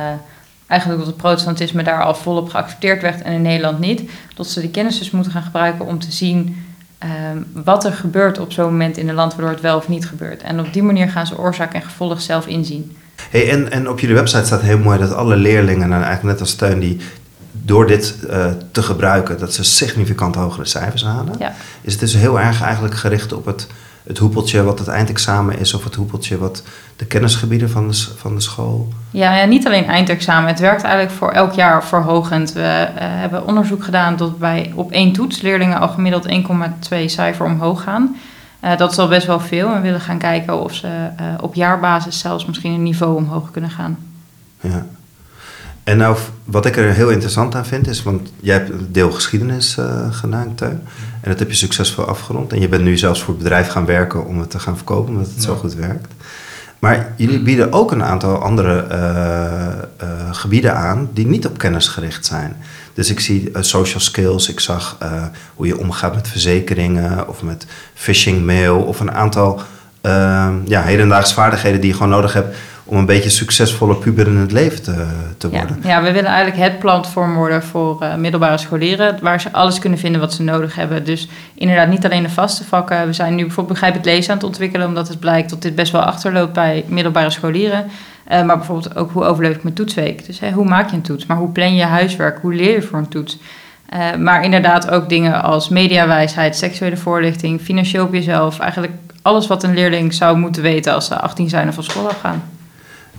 eigenlijk 0.66 1.00
dat 1.00 1.10
het 1.10 1.22
protestantisme 1.22 1.82
daar 1.82 2.02
al 2.02 2.14
volop 2.14 2.48
geaccepteerd 2.48 3.02
werd 3.02 3.22
en 3.22 3.32
in 3.32 3.42
Nederland 3.42 3.78
niet. 3.78 4.10
Dat 4.34 4.46
ze 4.46 4.60
die 4.60 4.70
kennis 4.70 4.98
dus 4.98 5.10
moeten 5.10 5.32
gaan 5.32 5.42
gebruiken 5.42 5.86
om 5.86 5.98
te 5.98 6.12
zien 6.12 6.64
ehm, 6.98 7.38
wat 7.52 7.84
er 7.84 7.92
gebeurt 7.92 8.38
op 8.38 8.52
zo'n 8.52 8.64
moment 8.64 8.96
in 8.96 9.08
een 9.08 9.14
land 9.14 9.34
waardoor 9.34 9.52
het 9.52 9.60
wel 9.60 9.76
of 9.76 9.88
niet 9.88 10.06
gebeurt. 10.06 10.42
En 10.42 10.60
op 10.60 10.72
die 10.72 10.82
manier 10.82 11.08
gaan 11.08 11.26
ze 11.26 11.38
oorzaak 11.38 11.74
en 11.74 11.82
gevolg 11.82 12.20
zelf 12.20 12.46
inzien. 12.46 12.96
Hey, 13.30 13.50
en, 13.50 13.70
en 13.70 13.88
op 13.88 14.00
jullie 14.00 14.16
website 14.16 14.44
staat 14.44 14.62
heel 14.62 14.78
mooi 14.78 14.98
dat 14.98 15.14
alle 15.14 15.36
leerlingen, 15.36 15.92
en 15.92 16.02
eigenlijk 16.02 16.22
net 16.22 16.40
als 16.40 16.50
Steun, 16.50 16.80
die 16.80 17.00
door 17.64 17.86
dit 17.86 18.16
eh, 18.28 18.46
te 18.70 18.82
gebruiken, 18.82 19.38
dat 19.38 19.54
ze 19.54 19.64
significant 19.64 20.34
hogere 20.34 20.64
cijfers 20.64 21.04
halen. 21.04 21.34
Ja. 21.38 21.52
Is 21.80 21.92
het 21.92 22.00
dus 22.00 22.14
heel 22.14 22.40
erg 22.40 22.62
eigenlijk 22.62 22.94
gericht 22.94 23.32
op 23.32 23.46
het, 23.46 23.66
het 24.02 24.18
hoepeltje 24.18 24.62
wat 24.62 24.78
het 24.78 24.88
eindexamen 24.88 25.58
is, 25.58 25.74
of 25.74 25.84
het 25.84 25.94
hoepeltje 25.94 26.38
wat 26.38 26.62
de 26.96 27.04
kennisgebieden 27.04 27.70
van 27.70 27.88
de, 27.88 27.94
van 28.16 28.34
de 28.34 28.40
school. 28.40 28.88
Ja, 29.10 29.36
ja, 29.36 29.44
niet 29.44 29.66
alleen 29.66 29.84
eindexamen. 29.86 30.48
Het 30.48 30.60
werkt 30.60 30.82
eigenlijk 30.82 31.14
voor 31.14 31.30
elk 31.30 31.52
jaar 31.52 31.84
verhogend. 31.84 32.52
We 32.52 32.60
eh, 32.60 32.92
hebben 32.96 33.46
onderzoek 33.46 33.84
gedaan 33.84 34.16
dat 34.16 34.38
bij 34.38 34.72
op 34.74 34.90
één 34.90 35.12
toets 35.12 35.40
leerlingen 35.40 35.80
al 35.80 35.88
gemiddeld 35.88 36.28
1,2 36.90 37.04
cijfer 37.06 37.46
omhoog 37.46 37.82
gaan. 37.82 38.16
Eh, 38.60 38.76
dat 38.76 38.90
is 38.90 38.98
al 38.98 39.08
best 39.08 39.26
wel 39.26 39.40
veel. 39.40 39.68
En 39.68 39.74
we 39.74 39.80
willen 39.80 40.00
gaan 40.00 40.18
kijken 40.18 40.62
of 40.62 40.74
ze 40.74 40.88
op 41.40 41.54
jaarbasis 41.54 42.18
zelfs 42.18 42.46
misschien 42.46 42.72
een 42.72 42.82
niveau 42.82 43.16
omhoog 43.16 43.50
kunnen 43.50 43.70
gaan. 43.70 43.98
Ja. 44.60 44.86
En 45.84 45.96
nou, 45.96 46.16
wat 46.44 46.66
ik 46.66 46.76
er 46.76 46.92
heel 46.92 47.10
interessant 47.10 47.54
aan 47.54 47.66
vind 47.66 47.86
is, 47.86 48.02
want 48.02 48.32
jij 48.40 48.54
hebt 48.54 48.70
een 48.70 48.88
deel 48.92 49.10
geschiedenis 49.10 49.76
eh, 49.78 50.12
gedaan, 50.12 50.54
Teun. 50.54 50.80
En 51.20 51.30
dat 51.30 51.38
heb 51.38 51.50
je 51.50 51.56
succesvol 51.56 52.04
afgerond. 52.04 52.52
En 52.52 52.60
je 52.60 52.68
bent 52.68 52.82
nu 52.82 52.96
zelfs 52.96 53.22
voor 53.22 53.34
het 53.34 53.42
bedrijf 53.42 53.68
gaan 53.68 53.86
werken 53.86 54.26
om 54.26 54.38
het 54.38 54.50
te 54.50 54.58
gaan 54.58 54.76
verkopen, 54.76 55.14
omdat 55.14 55.30
het 55.34 55.42
zo 55.42 55.54
goed 55.54 55.74
werkt. 55.74 56.12
Maar 56.78 57.12
jullie 57.16 57.42
bieden 57.42 57.72
ook 57.72 57.92
een 57.92 58.02
aantal 58.02 58.36
andere 58.36 58.80
eh, 58.80 59.68
eh, 59.72 59.78
gebieden 60.30 60.76
aan 60.76 61.10
die 61.12 61.26
niet 61.26 61.46
op 61.46 61.58
kennis 61.58 61.88
gericht 61.88 62.26
zijn. 62.26 62.56
Dus 62.94 63.10
ik 63.10 63.20
zie 63.20 63.50
social 63.60 64.00
skills, 64.00 64.48
ik 64.48 64.60
zag 64.60 64.98
hoe 65.54 65.66
je 65.66 65.78
omgaat 65.78 66.14
met 66.14 66.28
verzekeringen 66.28 67.28
of 67.28 67.42
met 67.42 67.66
phishing 67.94 68.44
mail 68.44 68.82
of 68.82 69.00
een 69.00 69.12
aantal 69.12 69.60
eh, 70.04 70.48
ja, 70.64 70.82
hedendaagse 70.82 71.34
vaardigheden 71.34 71.80
die 71.80 71.90
je 71.90 71.96
gewoon 71.96 72.12
nodig 72.12 72.32
hebt 72.32 72.56
om 72.84 72.96
een 72.96 73.06
beetje 73.06 73.30
succesvolle 73.30 73.96
puber 73.96 74.26
in 74.26 74.36
het 74.36 74.52
leven 74.52 74.82
te, 74.82 75.06
te 75.38 75.50
worden. 75.50 75.78
ja, 75.82 76.02
we 76.02 76.12
willen 76.12 76.30
eigenlijk 76.30 76.70
het 76.70 76.78
platform 76.78 77.34
worden 77.34 77.62
voor 77.62 78.02
eh, 78.02 78.14
middelbare 78.14 78.58
scholieren, 78.58 79.18
waar 79.22 79.40
ze 79.40 79.52
alles 79.52 79.78
kunnen 79.78 79.98
vinden 79.98 80.20
wat 80.20 80.32
ze 80.32 80.42
nodig 80.42 80.74
hebben. 80.74 81.04
Dus 81.04 81.28
inderdaad 81.54 81.88
niet 81.88 82.04
alleen 82.04 82.22
de 82.22 82.30
vaste 82.30 82.64
vakken. 82.64 83.06
We 83.06 83.12
zijn 83.12 83.34
nu 83.34 83.42
bijvoorbeeld 83.42 83.78
begrijp 83.78 83.94
het 83.94 84.04
lezen 84.04 84.30
aan 84.30 84.36
het 84.36 84.46
ontwikkelen, 84.46 84.86
omdat 84.86 85.08
het 85.08 85.20
blijkt 85.20 85.50
dat 85.50 85.62
dit 85.62 85.74
best 85.74 85.92
wel 85.92 86.02
achterloopt 86.02 86.52
bij 86.52 86.84
middelbare 86.88 87.30
scholieren. 87.30 87.84
Eh, 88.24 88.42
maar 88.42 88.56
bijvoorbeeld 88.56 88.96
ook 88.96 89.10
hoe 89.12 89.24
overleef 89.24 89.54
ik 89.54 89.62
mijn 89.62 89.74
toetsweek? 89.74 90.26
Dus 90.26 90.40
hè, 90.40 90.50
hoe 90.50 90.64
maak 90.64 90.90
je 90.90 90.96
een 90.96 91.02
toets? 91.02 91.26
Maar 91.26 91.36
hoe 91.36 91.52
plan 91.52 91.70
je 91.70 91.76
je 91.76 91.84
huiswerk? 91.84 92.38
Hoe 92.40 92.54
leer 92.54 92.74
je 92.74 92.82
voor 92.82 92.98
een 92.98 93.08
toets? 93.08 93.38
Eh, 93.88 94.14
maar 94.14 94.44
inderdaad 94.44 94.90
ook 94.90 95.08
dingen 95.08 95.42
als 95.42 95.68
mediawijsheid, 95.68 96.56
seksuele 96.56 96.96
voorlichting, 96.96 97.60
financieel 97.60 98.04
op 98.04 98.12
jezelf. 98.12 98.58
Eigenlijk 98.58 98.92
alles 99.24 99.46
wat 99.46 99.62
een 99.62 99.74
leerling 99.74 100.14
zou 100.14 100.38
moeten 100.38 100.62
weten 100.62 100.94
als 100.94 101.06
ze 101.06 101.20
18 101.20 101.48
zijn 101.48 101.68
of 101.68 101.74
van 101.74 101.84
school 101.84 102.08
afgaan. 102.08 102.42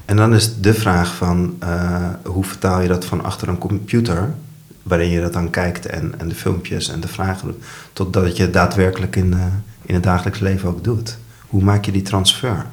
En 0.05 0.15
dan 0.15 0.33
is 0.33 0.59
de 0.59 0.73
vraag 0.73 1.15
van 1.15 1.55
eh, 1.59 2.07
hoe 2.23 2.43
vertaal 2.43 2.81
je 2.81 2.87
dat 2.87 3.05
van 3.05 3.23
achter 3.23 3.47
een 3.47 3.57
computer, 3.57 4.33
waarin 4.83 5.09
je 5.09 5.21
dat 5.21 5.33
dan 5.33 5.49
kijkt 5.49 5.85
en, 5.85 6.13
en 6.17 6.27
de 6.27 6.35
filmpjes 6.35 6.89
en 6.89 6.99
de 6.99 7.07
vragen 7.07 7.57
totdat 7.93 8.37
je 8.37 8.43
het 8.43 8.53
daadwerkelijk 8.53 9.15
in, 9.15 9.33
eh, 9.33 9.39
in 9.85 9.93
het 9.93 10.03
dagelijks 10.03 10.39
leven 10.39 10.69
ook 10.69 10.83
doet. 10.83 11.17
Hoe 11.47 11.63
maak 11.63 11.85
je 11.85 11.91
die 11.91 12.01
transfer? 12.01 12.65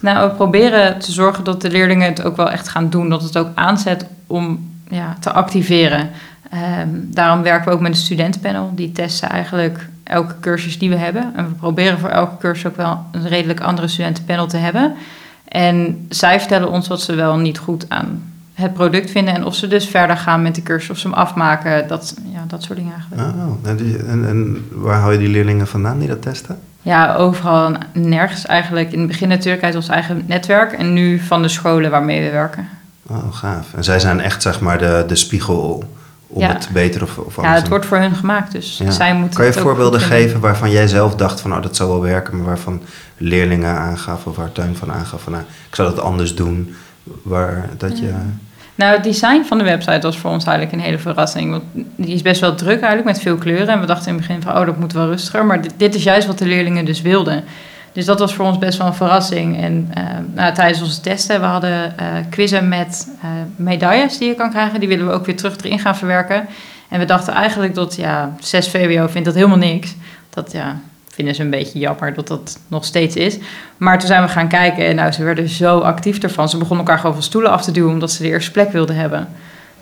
Nou, 0.00 0.28
we 0.28 0.34
proberen 0.34 0.98
te 0.98 1.12
zorgen 1.12 1.44
dat 1.44 1.60
de 1.60 1.70
leerlingen 1.70 2.08
het 2.08 2.22
ook 2.22 2.36
wel 2.36 2.50
echt 2.50 2.68
gaan 2.68 2.90
doen. 2.90 3.08
Dat 3.08 3.22
het 3.22 3.38
ook 3.38 3.48
aanzet 3.54 4.06
om 4.26 4.70
ja, 4.88 5.16
te 5.20 5.32
activeren. 5.32 6.10
Ehm, 6.50 6.88
daarom 6.92 7.42
werken 7.42 7.68
we 7.68 7.74
ook 7.74 7.80
met 7.80 7.90
een 7.90 7.96
studentenpanel. 7.96 8.72
Die 8.74 8.92
testen 8.92 9.28
eigenlijk 9.28 9.88
elke 10.08 10.34
cursus 10.40 10.78
die 10.78 10.88
we 10.90 10.96
hebben. 10.96 11.32
En 11.36 11.44
we 11.44 11.52
proberen 11.52 11.98
voor 11.98 12.08
elke 12.08 12.36
cursus 12.38 12.66
ook 12.66 12.76
wel 12.76 13.04
een 13.12 13.28
redelijk 13.28 13.60
andere 13.60 13.88
studentenpanel 13.88 14.46
te 14.46 14.56
hebben. 14.56 14.94
En 15.48 16.06
zij 16.08 16.38
vertellen 16.38 16.70
ons 16.70 16.88
wat 16.88 17.00
ze 17.02 17.14
wel 17.14 17.36
niet 17.36 17.58
goed 17.58 17.84
aan 17.88 18.22
het 18.54 18.72
product 18.74 19.10
vinden. 19.10 19.34
En 19.34 19.44
of 19.44 19.54
ze 19.54 19.68
dus 19.68 19.86
verder 19.88 20.16
gaan 20.16 20.42
met 20.42 20.54
de 20.54 20.62
cursus, 20.62 20.90
of 20.90 20.98
ze 20.98 21.08
hem 21.08 21.16
afmaken. 21.16 21.88
Dat, 21.88 22.14
ja, 22.32 22.44
dat 22.46 22.62
soort 22.62 22.78
dingen 22.78 22.92
eigenlijk. 22.92 23.22
Oh, 23.36 23.68
en, 23.68 23.76
die- 23.76 23.98
en, 23.98 24.28
en 24.28 24.66
waar 24.70 25.00
hou 25.00 25.12
je 25.12 25.18
die 25.18 25.28
leerlingen 25.28 25.66
vandaan 25.66 25.98
die 25.98 26.08
dat 26.08 26.22
testen? 26.22 26.58
Ja, 26.82 27.14
overal 27.14 27.66
en 27.66 27.78
nergens 27.92 28.46
eigenlijk. 28.46 28.92
In 28.92 28.98
het 28.98 29.08
begin 29.08 29.28
natuurlijk 29.28 29.64
uit 29.64 29.74
ons 29.74 29.88
eigen 29.88 30.22
netwerk. 30.26 30.72
En 30.72 30.92
nu 30.92 31.18
van 31.18 31.42
de 31.42 31.48
scholen 31.48 31.90
waarmee 31.90 32.22
we 32.24 32.30
werken. 32.30 32.68
Oh, 33.06 33.32
gaaf. 33.34 33.66
En 33.74 33.84
zij 33.84 33.98
zijn 34.00 34.20
echt 34.20 34.42
zeg 34.42 34.60
maar 34.60 34.78
de, 34.78 35.04
de 35.08 35.16
spiegel 35.16 35.84
om 36.28 36.40
Ja. 36.40 36.48
het 36.52 36.68
beter 36.72 37.02
of, 37.02 37.18
of 37.18 37.36
Ja, 37.36 37.42
anders 37.42 37.60
het 37.60 37.68
wordt 37.68 37.86
voor 37.86 37.98
hun 37.98 38.14
gemaakt. 38.14 38.52
Dus 38.52 38.78
Ja. 38.84 38.90
zij 38.90 39.14
moeten 39.14 39.36
Kan 39.36 39.46
je 39.46 39.52
voorbeelden 39.52 40.00
geven 40.00 40.40
waarvan 40.40 40.70
jij 40.70 40.86
zelf 40.86 41.14
dacht 41.14 41.40
van 41.40 41.52
oh, 41.52 41.62
dat 41.62 41.76
zou 41.76 41.88
wel 41.88 42.02
werken, 42.02 42.36
maar 42.36 42.46
waarvan 42.46 42.82
leerlingen 43.16 43.74
aangaven 43.76 44.30
of 44.30 44.36
waar 44.36 44.52
Tuin 44.52 44.76
van 44.76 44.92
aangaf 44.92 45.22
van 45.22 45.32
nou, 45.32 45.44
ik 45.68 45.74
zou 45.74 45.94
dat 45.94 46.00
anders 46.04 46.34
doen. 46.34 46.74
Waar 47.22 47.68
dat 47.76 47.98
je. 47.98 48.12
Nou, 48.74 48.94
het 48.94 49.04
design 49.04 49.42
van 49.44 49.58
de 49.58 49.64
website 49.64 50.00
was 50.00 50.18
voor 50.18 50.30
ons 50.30 50.44
eigenlijk 50.44 50.76
een 50.76 50.84
hele 50.84 50.98
verrassing. 50.98 51.50
Want 51.50 51.62
die 51.96 52.14
is 52.14 52.22
best 52.22 52.40
wel 52.40 52.54
druk 52.54 52.80
eigenlijk, 52.80 53.04
met 53.04 53.20
veel 53.20 53.36
kleuren. 53.36 53.68
En 53.68 53.80
we 53.80 53.86
dachten 53.86 54.08
in 54.08 54.14
het 54.18 54.26
begin 54.26 54.42
van, 54.42 54.56
oh, 54.56 54.66
dat 54.66 54.78
moet 54.78 54.92
wel 54.92 55.06
rustiger. 55.06 55.44
Maar 55.46 55.62
dit, 55.62 55.72
dit 55.76 55.94
is 55.94 56.02
juist 56.02 56.26
wat 56.26 56.38
de 56.38 56.46
leerlingen 56.46 56.84
dus 56.84 57.02
wilden. 57.02 57.44
Dus 57.98 58.06
dat 58.06 58.18
was 58.18 58.34
voor 58.34 58.44
ons 58.44 58.58
best 58.58 58.78
wel 58.78 58.86
een 58.86 58.94
verrassing. 58.94 59.62
En 59.62 59.90
eh, 59.94 60.02
nou, 60.34 60.54
tijdens 60.54 60.82
onze 60.82 61.00
testen, 61.00 61.40
we 61.40 61.46
hadden 61.46 61.98
eh 61.98 62.06
quizzen 62.30 62.68
met 62.68 63.08
eh, 63.22 63.28
medailles 63.56 64.18
die 64.18 64.28
je 64.28 64.34
kan 64.34 64.50
krijgen. 64.50 64.80
Die 64.80 64.88
willen 64.88 65.06
we 65.06 65.12
ook 65.12 65.26
weer 65.26 65.36
terug 65.36 65.56
erin 65.56 65.78
gaan 65.78 65.96
verwerken. 65.96 66.46
En 66.88 66.98
we 66.98 67.04
dachten 67.04 67.32
eigenlijk 67.32 67.74
dat, 67.74 67.96
ja, 67.96 68.34
6 68.40 68.68
VWO 68.68 69.06
vindt 69.06 69.26
dat 69.26 69.34
helemaal 69.34 69.58
niks. 69.58 69.94
Dat, 70.30 70.52
ja, 70.52 70.80
vinden 71.08 71.34
ze 71.34 71.42
een 71.42 71.50
beetje 71.50 71.78
jammer 71.78 72.14
dat 72.14 72.28
dat 72.28 72.58
nog 72.68 72.84
steeds 72.84 73.16
is. 73.16 73.38
Maar 73.76 73.98
toen 73.98 74.08
zijn 74.08 74.22
we 74.22 74.28
gaan 74.28 74.48
kijken 74.48 74.86
en 74.86 74.96
nou, 74.96 75.12
ze 75.12 75.24
werden 75.24 75.48
zo 75.48 75.78
actief 75.78 76.18
ervan. 76.18 76.48
Ze 76.48 76.58
begonnen 76.58 76.86
elkaar 76.86 77.00
gewoon 77.00 77.14
van 77.14 77.24
stoelen 77.24 77.50
af 77.50 77.62
te 77.62 77.70
duwen 77.70 77.92
omdat 77.92 78.10
ze 78.10 78.22
de 78.22 78.28
eerste 78.28 78.50
plek 78.50 78.72
wilden 78.72 78.96
hebben. 78.96 79.28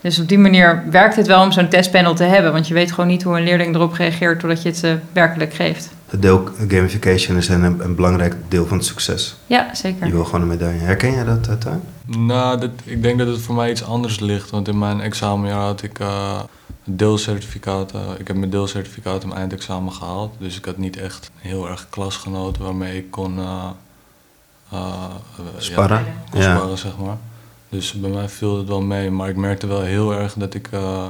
Dus 0.01 0.19
op 0.19 0.27
die 0.27 0.39
manier 0.39 0.83
werkt 0.91 1.15
het 1.15 1.27
wel 1.27 1.41
om 1.41 1.51
zo'n 1.51 1.67
testpanel 1.67 2.13
te 2.13 2.23
hebben. 2.23 2.51
Want 2.51 2.67
je 2.67 2.73
weet 2.73 2.91
gewoon 2.91 3.09
niet 3.09 3.23
hoe 3.23 3.37
een 3.37 3.43
leerling 3.43 3.75
erop 3.75 3.93
reageert 3.93 4.39
totdat 4.39 4.61
je 4.61 4.69
het 4.69 4.77
ze 4.77 4.97
werkelijk 5.13 5.53
geeft. 5.53 5.95
Het 6.07 6.21
deel 6.21 6.49
gamification 6.67 7.37
is 7.37 7.47
een, 7.47 7.63
een 7.63 7.95
belangrijk 7.95 8.35
deel 8.47 8.65
van 8.65 8.77
het 8.77 8.85
succes. 8.85 9.35
Ja, 9.47 9.75
zeker. 9.75 10.05
Je 10.05 10.11
wil 10.11 10.25
gewoon 10.25 10.41
een 10.41 10.47
medaille. 10.47 10.79
Herken 10.79 11.11
jij 11.11 11.23
dat, 11.23 11.47
eh, 11.47 11.53
Tuin? 11.53 11.81
Nou, 12.05 12.59
dat, 12.59 12.69
ik 12.83 13.01
denk 13.01 13.17
dat 13.17 13.27
het 13.27 13.39
voor 13.41 13.55
mij 13.55 13.69
iets 13.71 13.83
anders 13.83 14.19
ligt. 14.19 14.49
Want 14.49 14.67
in 14.67 14.77
mijn 14.77 15.01
examenjaar 15.01 15.59
had 15.61 15.83
ik 15.83 15.99
eh 15.99 16.39
deelcertificaten. 16.89 18.19
Ik 18.19 18.27
heb 18.27 18.35
mijn 18.37 18.49
deelcertificaat 18.51 19.21
in 19.21 19.27
mijn 19.27 19.39
eindexamen 19.39 19.93
gehaald. 19.93 20.35
Dus 20.39 20.57
ik 20.57 20.65
had 20.65 20.77
niet 20.77 20.97
echt 20.97 21.31
heel 21.35 21.69
erg 21.69 21.87
klasgenoten 21.89 22.63
waarmee 22.63 22.97
ik 22.97 23.11
kon, 23.11 23.37
eh, 23.39 23.69
eh, 24.71 24.79
eh, 25.37 25.45
ja, 25.55 25.59
Sparren? 25.61 26.05
kon 26.31 26.41
Ja. 26.41 26.55
sparren, 26.57 26.77
zeg 26.77 26.97
maar. 26.97 27.17
Dus 27.69 27.93
bij 27.93 28.09
mij 28.09 28.29
viel 28.29 28.57
het 28.57 28.67
wel 28.67 28.81
mee. 28.81 29.11
Maar 29.11 29.29
ik 29.29 29.35
merkte 29.35 29.67
wel 29.67 29.81
heel 29.81 30.13
erg 30.13 30.33
dat 30.33 30.53
ik 30.53 30.67
eh, 30.71 31.07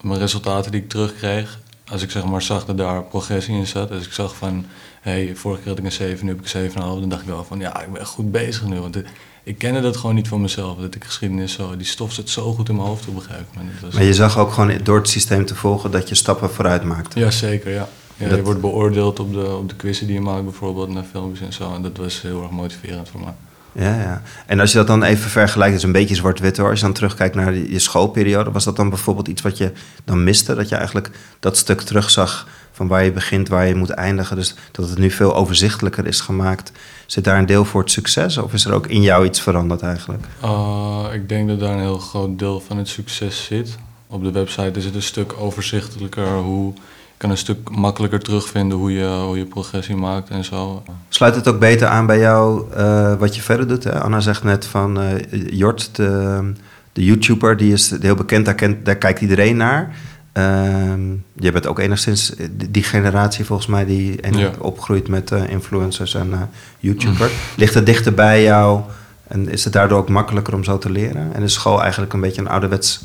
mijn 0.00 0.18
resultaten 0.18 0.70
die 0.72 0.80
ik 0.80 0.88
terugkreeg... 0.88 1.58
Als 1.90 2.02
ik 2.02 2.10
zeg 2.10 2.24
maar 2.24 2.42
zag 2.42 2.64
dat 2.64 2.76
daar 2.78 3.02
progressie 3.02 3.54
in 3.54 3.66
zat. 3.66 3.90
Als 3.90 4.06
ik 4.06 4.12
zag 4.12 4.36
van, 4.36 4.66
hé, 5.00 5.10
hey, 5.24 5.36
vorige 5.36 5.60
keer 5.60 5.70
had 5.70 5.78
ik 5.78 5.84
een 5.84 5.92
7, 5.92 6.24
nu 6.24 6.30
heb 6.30 6.40
ik 6.40 6.52
een 6.54 6.70
7,5. 6.70 6.74
Dan 7.00 7.08
dacht 7.08 7.22
ik 7.22 7.28
wel 7.28 7.44
van, 7.44 7.58
ja, 7.58 7.80
ik 7.82 7.92
ben 7.92 8.00
echt 8.00 8.10
goed 8.10 8.30
bezig 8.32 8.64
nu. 8.66 8.80
Want 8.80 8.94
het- 8.94 9.06
ik 9.42 9.58
kende 9.58 9.80
dat 9.80 9.96
gewoon 9.96 10.14
niet 10.14 10.28
van 10.28 10.40
mezelf. 10.40 10.78
Dat 10.78 10.94
ik 10.94 11.04
geschiedenis 11.04 11.52
zo, 11.52 11.76
die 11.76 11.86
stof 11.86 12.12
zit 12.12 12.30
zo 12.30 12.52
goed 12.52 12.68
in 12.68 12.76
mijn 12.76 12.88
hoofd 12.88 13.08
op 13.08 13.14
een 13.14 13.20
gegeven 13.22 13.46
moment. 13.56 13.94
Maar 13.94 14.02
je 14.04 14.14
zag 14.14 14.38
ook 14.38 14.52
gewoon 14.52 14.78
door 14.82 14.96
het 14.96 15.08
systeem 15.08 15.44
te 15.46 15.54
volgen 15.54 15.90
dat 15.90 16.08
je 16.08 16.14
stappen 16.14 16.50
vooruit 16.50 16.82
maakte. 16.84 17.18
Ja, 17.18 17.30
zeker, 17.30 17.72
ja. 17.72 17.88
ja 18.16 18.28
Dat- 18.28 18.36
Je 18.36 18.42
wordt 18.44 18.60
beoordeeld 18.60 19.20
op 19.20 19.32
de, 19.32 19.56
op 19.56 19.68
de 19.68 19.74
quizzen 19.74 20.06
die 20.06 20.14
je 20.14 20.20
maakt 20.22 20.44
bijvoorbeeld, 20.44 20.88
naar 20.88 21.04
filmpjes 21.10 21.46
en 21.46 21.52
zo. 21.52 21.74
En 21.74 21.82
dat 21.82 21.96
was 21.96 22.22
heel 22.22 22.42
erg 22.42 22.50
motiverend 22.50 23.08
voor 23.08 23.20
mij. 23.20 23.34
Ja, 23.72 23.94
ja. 23.94 24.22
En 24.46 24.60
als 24.60 24.72
je 24.72 24.78
dat 24.78 24.86
dan 24.86 25.02
even 25.02 25.30
vergelijkt, 25.30 25.72
het 25.72 25.82
is 25.82 25.86
een 25.86 25.92
beetje 25.92 26.14
zwart-wit 26.14 26.56
hoor. 26.56 26.70
Als 26.70 26.78
je 26.78 26.84
dan 26.84 26.94
terugkijkt 26.94 27.34
naar 27.34 27.54
je 27.54 27.78
schoolperiode, 27.78 28.50
was 28.50 28.64
dat 28.64 28.76
dan 28.76 28.88
bijvoorbeeld 28.88 29.28
iets 29.28 29.42
wat 29.42 29.58
je 29.58 29.72
dan 30.04 30.24
miste? 30.24 30.54
Dat 30.54 30.68
je 30.68 30.74
eigenlijk 30.74 31.10
dat 31.40 31.56
stuk 31.56 31.80
terugzag 31.80 32.46
van 32.72 32.88
waar 32.88 33.04
je 33.04 33.12
begint, 33.12 33.48
waar 33.48 33.66
je 33.66 33.74
moet 33.74 33.90
eindigen. 33.90 34.36
Dus 34.36 34.54
dat 34.72 34.88
het 34.88 34.98
nu 34.98 35.10
veel 35.10 35.34
overzichtelijker 35.34 36.06
is 36.06 36.20
gemaakt. 36.20 36.72
Zit 37.06 37.24
daar 37.24 37.38
een 37.38 37.46
deel 37.46 37.64
voor 37.64 37.80
het 37.80 37.90
succes? 37.90 38.36
Of 38.36 38.52
is 38.52 38.64
er 38.64 38.72
ook 38.72 38.86
in 38.86 39.02
jou 39.02 39.24
iets 39.24 39.40
veranderd 39.40 39.82
eigenlijk? 39.82 40.24
Uh, 40.44 41.04
ik 41.12 41.28
denk 41.28 41.48
dat 41.48 41.60
daar 41.60 41.72
een 41.72 41.80
heel 41.80 41.98
groot 41.98 42.38
deel 42.38 42.60
van 42.60 42.76
het 42.76 42.88
succes 42.88 43.44
zit. 43.44 43.78
Op 44.06 44.22
de 44.22 44.30
website 44.30 44.78
is 44.78 44.84
het 44.84 44.94
een 44.94 45.02
stuk 45.02 45.32
overzichtelijker. 45.38 46.26
Hoe, 46.26 46.74
kan 47.18 47.30
een 47.30 47.36
stuk 47.36 47.70
makkelijker 47.70 48.20
terugvinden 48.20 48.78
hoe 48.78 48.92
je, 48.92 49.06
hoe 49.24 49.38
je 49.38 49.44
progressie 49.44 49.96
maakt 49.96 50.28
en 50.30 50.44
zo. 50.44 50.82
Sluit 51.08 51.34
het 51.34 51.48
ook 51.48 51.58
beter 51.58 51.88
aan 51.88 52.06
bij 52.06 52.18
jou 52.18 52.72
eh, 52.74 53.14
wat 53.14 53.36
je 53.36 53.42
verder 53.42 53.68
doet? 53.68 53.84
Hè? 53.84 54.00
Anna 54.00 54.20
zegt 54.20 54.42
net 54.44 54.66
van 54.66 55.00
eh 55.00 55.42
Jort, 55.50 55.90
de, 55.96 56.52
de 56.92 57.04
YouTuber, 57.04 57.56
die 57.56 57.72
is 57.72 57.94
heel 58.00 58.14
bekend, 58.14 58.44
daar, 58.44 58.54
kent, 58.54 58.84
daar 58.84 58.96
kijkt 58.96 59.20
iedereen 59.20 59.56
naar. 59.56 59.96
Ehm 60.32 61.00
je 61.34 61.52
bent 61.52 61.66
ook 61.66 61.78
enigszins 61.78 62.32
die, 62.50 62.70
die 62.70 62.82
generatie 62.82 63.44
volgens 63.44 63.68
mij 63.68 63.84
die 63.84 64.36
Ja. 64.36 64.50
opgroeit 64.58 65.08
met 65.08 65.30
eh, 65.32 65.50
influencers 65.50 66.14
en 66.14 66.32
eh 66.32 66.40
YouTubers. 66.78 67.32
Ligt 67.56 67.74
het 67.74 67.86
dichter 67.86 68.14
bij 68.14 68.42
jou 68.42 68.80
en 69.28 69.48
is 69.48 69.64
het 69.64 69.72
daardoor 69.72 69.98
ook 69.98 70.08
makkelijker 70.08 70.54
om 70.54 70.64
zo 70.64 70.78
te 70.78 70.90
leren? 70.90 71.34
En 71.34 71.42
is 71.42 71.52
school 71.52 71.82
eigenlijk 71.82 72.12
een 72.12 72.20
beetje 72.20 72.40
een 72.40 72.48
ouderwets 72.48 73.04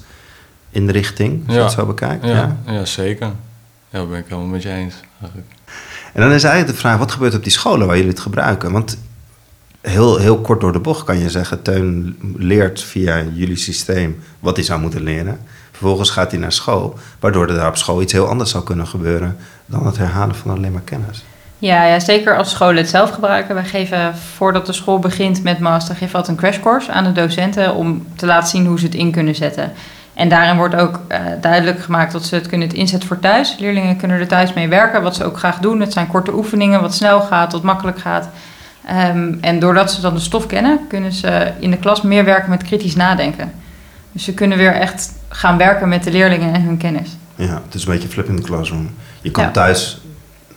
inrichting, 0.70 1.44
als 1.46 1.56
je 1.56 1.62
het 1.62 1.72
zo 1.72 1.86
bekijkt? 1.86 2.26
Ja, 2.26 2.58
ja. 2.66 2.86
zeker. 2.86 3.32
Ja, 3.94 4.00
dat 4.00 4.10
ben 4.10 4.20
ik 4.20 4.26
helemaal 4.28 4.50
met 4.50 4.62
je 4.62 4.70
eens. 4.70 4.96
Eigenlijk. 5.22 5.48
En 6.14 6.22
dan 6.22 6.32
is 6.32 6.44
eigenlijk 6.44 6.74
de 6.74 6.82
vraag, 6.82 6.98
wat 6.98 7.12
gebeurt 7.12 7.36
op 7.36 7.44
die 7.44 7.52
scholen 7.52 7.88
waar 7.88 7.96
jullie 7.96 8.12
het 8.12 8.20
gebruiken? 8.20 8.72
Want 8.72 8.98
heel, 9.82 10.18
heel 10.18 10.42
kort 10.42 10.62
door 10.62 10.72
de 10.72 10.80
bocht 10.80 11.04
kan 11.04 11.18
je 11.18 11.30
zeggen, 11.30 11.62
Teun 11.62 12.18
leert 12.38 12.82
via 12.82 13.24
jullie 13.34 13.56
systeem 13.56 14.24
wat 14.40 14.56
hij 14.56 14.66
zou 14.66 14.80
moeten 14.80 15.04
leren. 15.04 15.40
Vervolgens 15.72 16.10
gaat 16.10 16.32
hij 16.32 16.40
naar 16.40 16.52
school, 16.52 16.98
waardoor 17.20 17.48
er 17.48 17.56
daar 17.56 17.68
op 17.68 17.78
school 17.78 18.02
iets 18.02 18.14
heel 18.14 18.28
anders 18.28 18.50
zou 18.50 18.64
kunnen 18.64 18.88
gebeuren 18.88 19.38
dan 19.66 19.86
het 19.86 19.98
herhalen 19.98 20.36
van 20.36 20.52
alleen 20.52 20.72
maar 20.72 20.82
kennis. 20.82 21.24
Ja, 21.58 21.86
ja, 21.86 22.00
zeker 22.00 22.38
als 22.38 22.50
scholen 22.50 22.78
het 22.78 22.90
zelf 22.90 23.10
gebruiken. 23.10 23.56
Wij 23.56 23.66
geven 23.66 24.16
voordat 24.36 24.66
de 24.66 24.74
school 24.74 25.00
begint 25.00 25.44
met 25.44 25.60
master, 25.60 25.96
geven 25.96 26.12
we 26.12 26.18
altijd 26.18 26.38
een 26.38 26.44
crashcourse 26.44 26.92
aan 26.92 27.04
de 27.04 27.12
docenten 27.12 27.76
om 27.76 28.08
te 28.16 28.26
laten 28.26 28.50
zien 28.50 28.66
hoe 28.66 28.80
ze 28.80 28.86
het 28.86 28.96
in 28.96 29.12
kunnen 29.12 29.36
zetten. 29.36 29.72
En 30.14 30.30
daarin 30.30 30.58
wordt 30.58 30.76
ook 30.76 31.00
eh, 31.08 31.20
duidelijk 31.42 31.82
gemaakt 31.82 32.12
dat 32.12 32.26
ze 32.26 32.36
het 32.36 32.48
kunnen 32.48 32.68
het 32.68 32.78
inzetten 32.78 33.08
voor 33.08 33.20
thuis. 33.20 33.56
Leerlingen 33.60 33.98
kunnen 33.98 34.20
er 34.20 34.28
thuis 34.28 34.54
mee 34.54 34.68
werken, 34.68 35.02
wat 35.02 35.16
ze 35.16 35.24
ook 35.24 35.38
graag 35.38 35.60
doen. 35.60 35.80
Het 35.80 35.94
zijn 35.94 36.08
korte 36.08 36.34
oefeningen, 36.34 36.82
wat 36.82 36.96
snel 36.96 37.22
gaat, 37.22 37.52
wat 37.52 37.64
makkelijk 37.64 38.00
gaat. 38.00 38.30
Ehm, 38.86 39.34
en 39.42 39.60
doordat 39.60 39.92
ze 39.92 40.02
dan 40.02 40.14
de 40.14 40.20
stof 40.20 40.46
kennen, 40.48 40.80
kunnen 40.88 41.12
ze 41.12 41.52
in 41.60 41.72
de 41.72 41.78
klas 41.78 42.02
meer 42.02 42.26
werken 42.26 42.50
met 42.50 42.64
kritisch 42.64 42.96
nadenken. 42.96 43.52
Dus 44.12 44.24
ze 44.24 44.34
kunnen 44.34 44.58
weer 44.58 44.74
echt 44.74 45.14
gaan 45.30 45.58
werken 45.58 45.90
met 45.90 46.04
de 46.04 46.12
leerlingen 46.12 46.54
en 46.54 46.62
hun 46.62 46.78
kennis. 46.78 47.18
Ja, 47.36 47.62
het 47.66 47.74
is 47.74 47.86
een 47.86 47.92
beetje 47.92 48.08
flip 48.08 48.28
in 48.28 48.36
the 48.36 48.42
classroom. 48.42 48.90
Je 49.22 49.32
kan 49.32 49.44
Ja. 49.44 49.52
thuis 49.52 50.02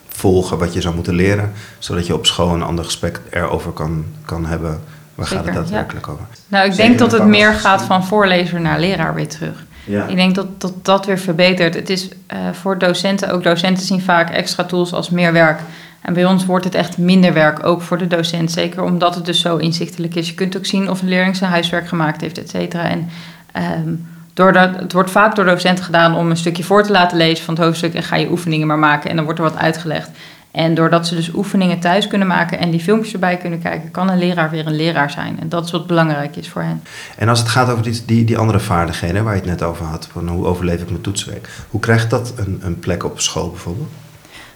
volgen 0.09 0.59
wat 0.59 0.73
je 0.73 0.81
zou 0.81 0.95
moeten 0.95 1.15
leren, 1.15 1.53
zodat 1.79 2.07
je 2.07 2.15
op 2.15 2.27
school 2.27 2.55
een 2.55 2.63
ander 2.63 2.85
gesprek 2.85 3.21
erover 3.31 3.71
kan, 3.73 4.05
kan 4.25 4.47
hebben. 4.47 4.81
Waar 5.16 5.26
gaat 5.26 5.44
het 5.44 5.54
ja. 5.54 5.61
daadwerkelijk 5.61 6.08
over? 6.08 6.25
Nou, 6.49 6.66
ik 6.66 6.73
Zeker 6.73 6.87
denk 6.87 6.99
dat 6.99 7.12
het 7.12 7.28
meer 7.28 7.52
gaat 7.52 7.82
van 7.82 8.04
voorlezer 8.04 8.61
naar 8.61 8.80
leraar 8.80 9.14
weer 9.14 9.28
terug. 9.28 9.64
Ja. 9.85 10.06
Ik 10.06 10.16
denk 10.16 10.35
dat, 10.35 10.61
dat 10.61 10.85
dat 10.85 11.06
weer 11.06 11.18
verbetert. 11.18 11.75
Het 11.75 11.90
is 11.90 12.08
eh, 12.26 12.38
voor 12.52 12.78
docenten, 12.78 13.30
ook 13.30 13.42
docenten 13.42 13.85
zien 13.85 14.00
vaak 14.00 14.30
extra 14.30 14.64
tools 14.64 14.92
als 14.92 15.11
meer 15.11 15.32
werk. 15.32 15.61
En 16.00 16.14
bij 16.14 16.25
ons 16.25 16.44
wordt 16.44 16.64
het 16.64 16.75
echt 16.75 16.99
minder 16.99 17.32
werk, 17.32 17.66
ook 17.66 17.82
voor 17.82 17.99
de 17.99 18.06
docent. 18.06 18.52
Zeker 18.52 18.82
omdat 18.82 19.14
het 19.14 19.25
dus 19.25 19.40
zo 19.40 19.56
inzichtelijk 19.56 20.14
is. 20.14 20.28
Je 20.28 20.35
kunt 20.35 20.56
ook 20.56 20.66
zien 20.66 20.90
of 20.90 21.02
een 21.02 21.08
leerling 21.08 21.37
zijn 21.37 21.50
huiswerk 21.50 21.88
gemaakt 21.88 22.20
heeft, 22.20 22.38
et 22.38 22.50
cetera. 22.50 22.82
En 22.82 23.08
ehm, 23.52 23.94
doordat, 24.35 24.76
het 24.76 24.92
wordt 24.92 25.11
vaak 25.11 25.35
door 25.37 25.44
docenten 25.44 25.85
gedaan 25.85 26.16
om 26.16 26.30
een 26.30 26.37
stukje 26.37 26.64
voor 26.64 26.82
te 26.82 26.92
laten 26.92 27.16
lezen 27.16 27.44
van 27.44 27.54
het 27.54 27.62
hoofdstuk... 27.62 27.94
en 27.94 28.02
ga 28.02 28.16
je 28.16 28.30
oefeningen 28.30 28.66
maar 28.66 28.78
maken 28.78 29.11
en 29.11 29.16
dan 29.16 29.25
wordt 29.25 29.40
er 29.40 29.46
wat 29.46 29.56
uitgelegd. 29.56 30.11
En 30.57 30.75
doordat 30.75 31.07
ze 31.07 31.15
dus 31.15 31.35
oefeningen 31.35 31.79
thuis 31.79 32.07
kunnen 32.07 32.27
maken 32.27 32.59
en 32.59 32.71
die 32.71 32.81
filmpjes 32.81 33.13
erbij 33.13 33.37
kunnen 33.37 33.63
kijken... 33.63 33.91
kan 33.91 34.09
een 34.09 34.19
leraar 34.19 34.51
weer 34.51 34.67
een 34.67 34.77
leraar 34.77 35.11
zijn. 35.11 35.41
En 35.41 35.49
dat 35.49 35.65
is 35.65 35.71
wat 35.71 35.87
belangrijk 35.87 36.37
is 36.37 36.49
voor 36.49 36.63
hen. 36.63 36.83
En 37.17 37.29
als 37.29 37.39
het 37.39 37.49
gaat 37.49 37.71
over 37.71 37.83
die, 37.83 38.03
die, 38.07 38.25
die 38.25 38.39
andere 38.39 38.61
vaardigheden 38.61 39.25
waar 39.25 39.35
je 39.35 39.41
het 39.41 39.49
net 39.49 39.63
over 39.63 39.85
had, 39.85 40.09
van 40.13 40.29
hoe 40.29 40.47
overleef 40.47 40.81
ik 40.81 40.91
mijn 40.91 41.01
toetsweek, 41.01 41.49
hoe 41.71 41.81
krijgt 41.81 42.11
dat 42.11 42.33
een, 42.37 42.61
een 42.63 42.79
plek 42.79 43.05
op 43.05 43.21
school 43.21 43.51
bijvoorbeeld? 43.51 43.89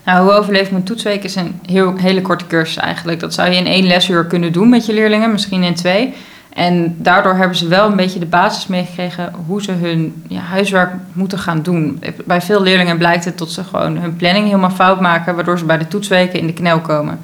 Nou, 0.04 0.22
hoe 0.22 0.32
overleef 0.32 0.64
ik 0.64 0.70
mijn 0.70 0.84
toetsweek 0.84 1.24
is 1.24 1.34
een 1.34 1.60
heel, 1.66 1.96
hele 1.96 2.22
korte 2.22 2.46
cursus 2.46 2.76
eigenlijk. 2.76 3.20
Dat 3.20 3.34
zou 3.34 3.50
je 3.50 3.56
in 3.56 3.66
één 3.66 3.86
lesuur 3.86 4.26
kunnen 4.26 4.52
doen 4.52 4.68
met 4.68 4.86
je 4.86 4.92
leerlingen, 4.92 5.32
misschien 5.32 5.62
in 5.62 5.74
twee. 5.74 6.14
En 6.52 6.96
daardoor 6.98 7.34
hebben 7.34 7.56
ze 7.56 7.68
wel 7.68 7.86
een 7.86 7.96
beetje 7.96 8.18
de 8.18 8.26
basis 8.26 8.66
meegekregen 8.66 9.32
hoe 9.46 9.62
ze 9.62 9.72
hun 9.72 10.22
ja, 10.28 10.40
huiswerk 10.40 10.90
moeten 11.12 11.38
gaan 11.38 11.62
doen. 11.62 12.02
Bij 12.24 12.40
veel 12.40 12.62
leerlingen 12.62 12.98
blijkt 12.98 13.24
het 13.24 13.38
dat 13.38 13.50
ze 13.50 13.64
gewoon 13.64 13.96
hun 13.96 14.16
planning 14.16 14.44
helemaal 14.46 14.70
fout 14.70 15.00
maken, 15.00 15.34
waardoor 15.34 15.58
ze 15.58 15.64
bij 15.64 15.78
de 15.78 15.88
toetsweken 15.88 16.38
in 16.38 16.46
de 16.46 16.52
knel 16.52 16.80
komen. 16.80 17.18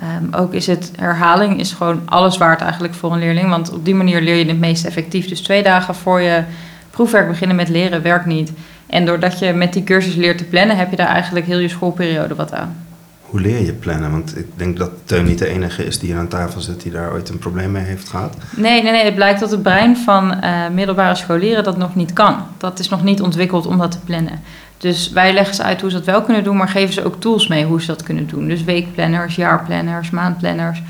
Ehm, 0.00 0.42
ook 0.42 0.52
is 0.52 0.66
het 0.66 0.92
herhaling 0.96 1.60
is 1.60 1.72
gewoon 1.72 2.02
alles 2.04 2.38
waard 2.38 2.60
eigenlijk 2.60 2.94
voor 2.94 3.12
een 3.12 3.18
leerling. 3.18 3.48
Want 3.48 3.72
op 3.72 3.84
die 3.84 3.94
manier 3.94 4.20
leer 4.20 4.36
je 4.36 4.46
het 4.46 4.58
meest 4.58 4.84
effectief. 4.84 5.28
Dus 5.28 5.40
twee 5.40 5.62
dagen 5.62 5.94
voor 5.94 6.20
je 6.20 6.42
proefwerk 6.90 7.28
beginnen 7.28 7.56
met 7.56 7.68
leren 7.68 8.02
werkt 8.02 8.26
niet. 8.26 8.52
En 8.86 9.06
doordat 9.06 9.38
je 9.38 9.52
met 9.52 9.72
die 9.72 9.84
cursus 9.84 10.14
leert 10.14 10.38
te 10.38 10.44
plannen, 10.44 10.76
heb 10.76 10.90
je 10.90 10.96
daar 10.96 11.06
eigenlijk 11.06 11.46
heel 11.46 11.58
je 11.58 11.68
schoolperiode 11.68 12.34
wat 12.34 12.52
aan. 12.52 12.85
Hoe 13.30 13.40
leer 13.40 13.64
je 13.64 13.72
plannen? 13.72 14.10
Want 14.10 14.38
ik 14.38 14.46
denk 14.54 14.76
dat 14.76 14.90
Teun 15.04 15.24
niet 15.24 15.38
de 15.38 15.46
enige 15.46 15.84
is 15.84 15.98
die 15.98 16.10
hier 16.10 16.18
aan 16.18 16.28
tafel 16.28 16.60
zit 16.60 16.82
die 16.82 16.92
daar 16.92 17.12
ooit 17.12 17.28
een 17.28 17.38
probleem 17.38 17.70
mee 17.70 17.84
heeft 17.84 18.08
gehad. 18.08 18.36
Nee, 18.56 18.82
nee, 18.82 18.92
nee. 18.92 19.04
Het 19.04 19.14
blijkt 19.14 19.40
dat 19.40 19.50
het 19.50 19.62
brein 19.62 19.96
van 19.96 20.34
uh, 20.44 20.68
middelbare 20.68 21.14
scholieren 21.14 21.64
dat 21.64 21.76
nog 21.76 21.94
niet 21.94 22.12
kan. 22.12 22.36
Dat 22.56 22.78
is 22.78 22.88
nog 22.88 23.02
niet 23.02 23.20
ontwikkeld 23.22 23.66
om 23.66 23.78
dat 23.78 23.90
te 23.90 24.00
plannen. 24.04 24.40
Dus 24.78 25.10
wij 25.10 25.32
leggen 25.32 25.54
ze 25.54 25.62
uit 25.62 25.80
hoe 25.80 25.90
ze 25.90 25.96
dat 25.96 26.06
wel 26.06 26.22
kunnen 26.22 26.44
doen, 26.44 26.56
maar 26.56 26.68
geven 26.68 26.94
ze 26.94 27.04
ook 27.04 27.20
tools 27.20 27.48
mee 27.48 27.64
hoe 27.64 27.80
ze 27.80 27.86
dat 27.86 28.02
kunnen 28.02 28.26
doen. 28.26 28.48
Dus 28.48 28.64
weekplanners, 28.64 29.36
jaarplanners, 29.36 30.10
maandplanners. 30.10 30.82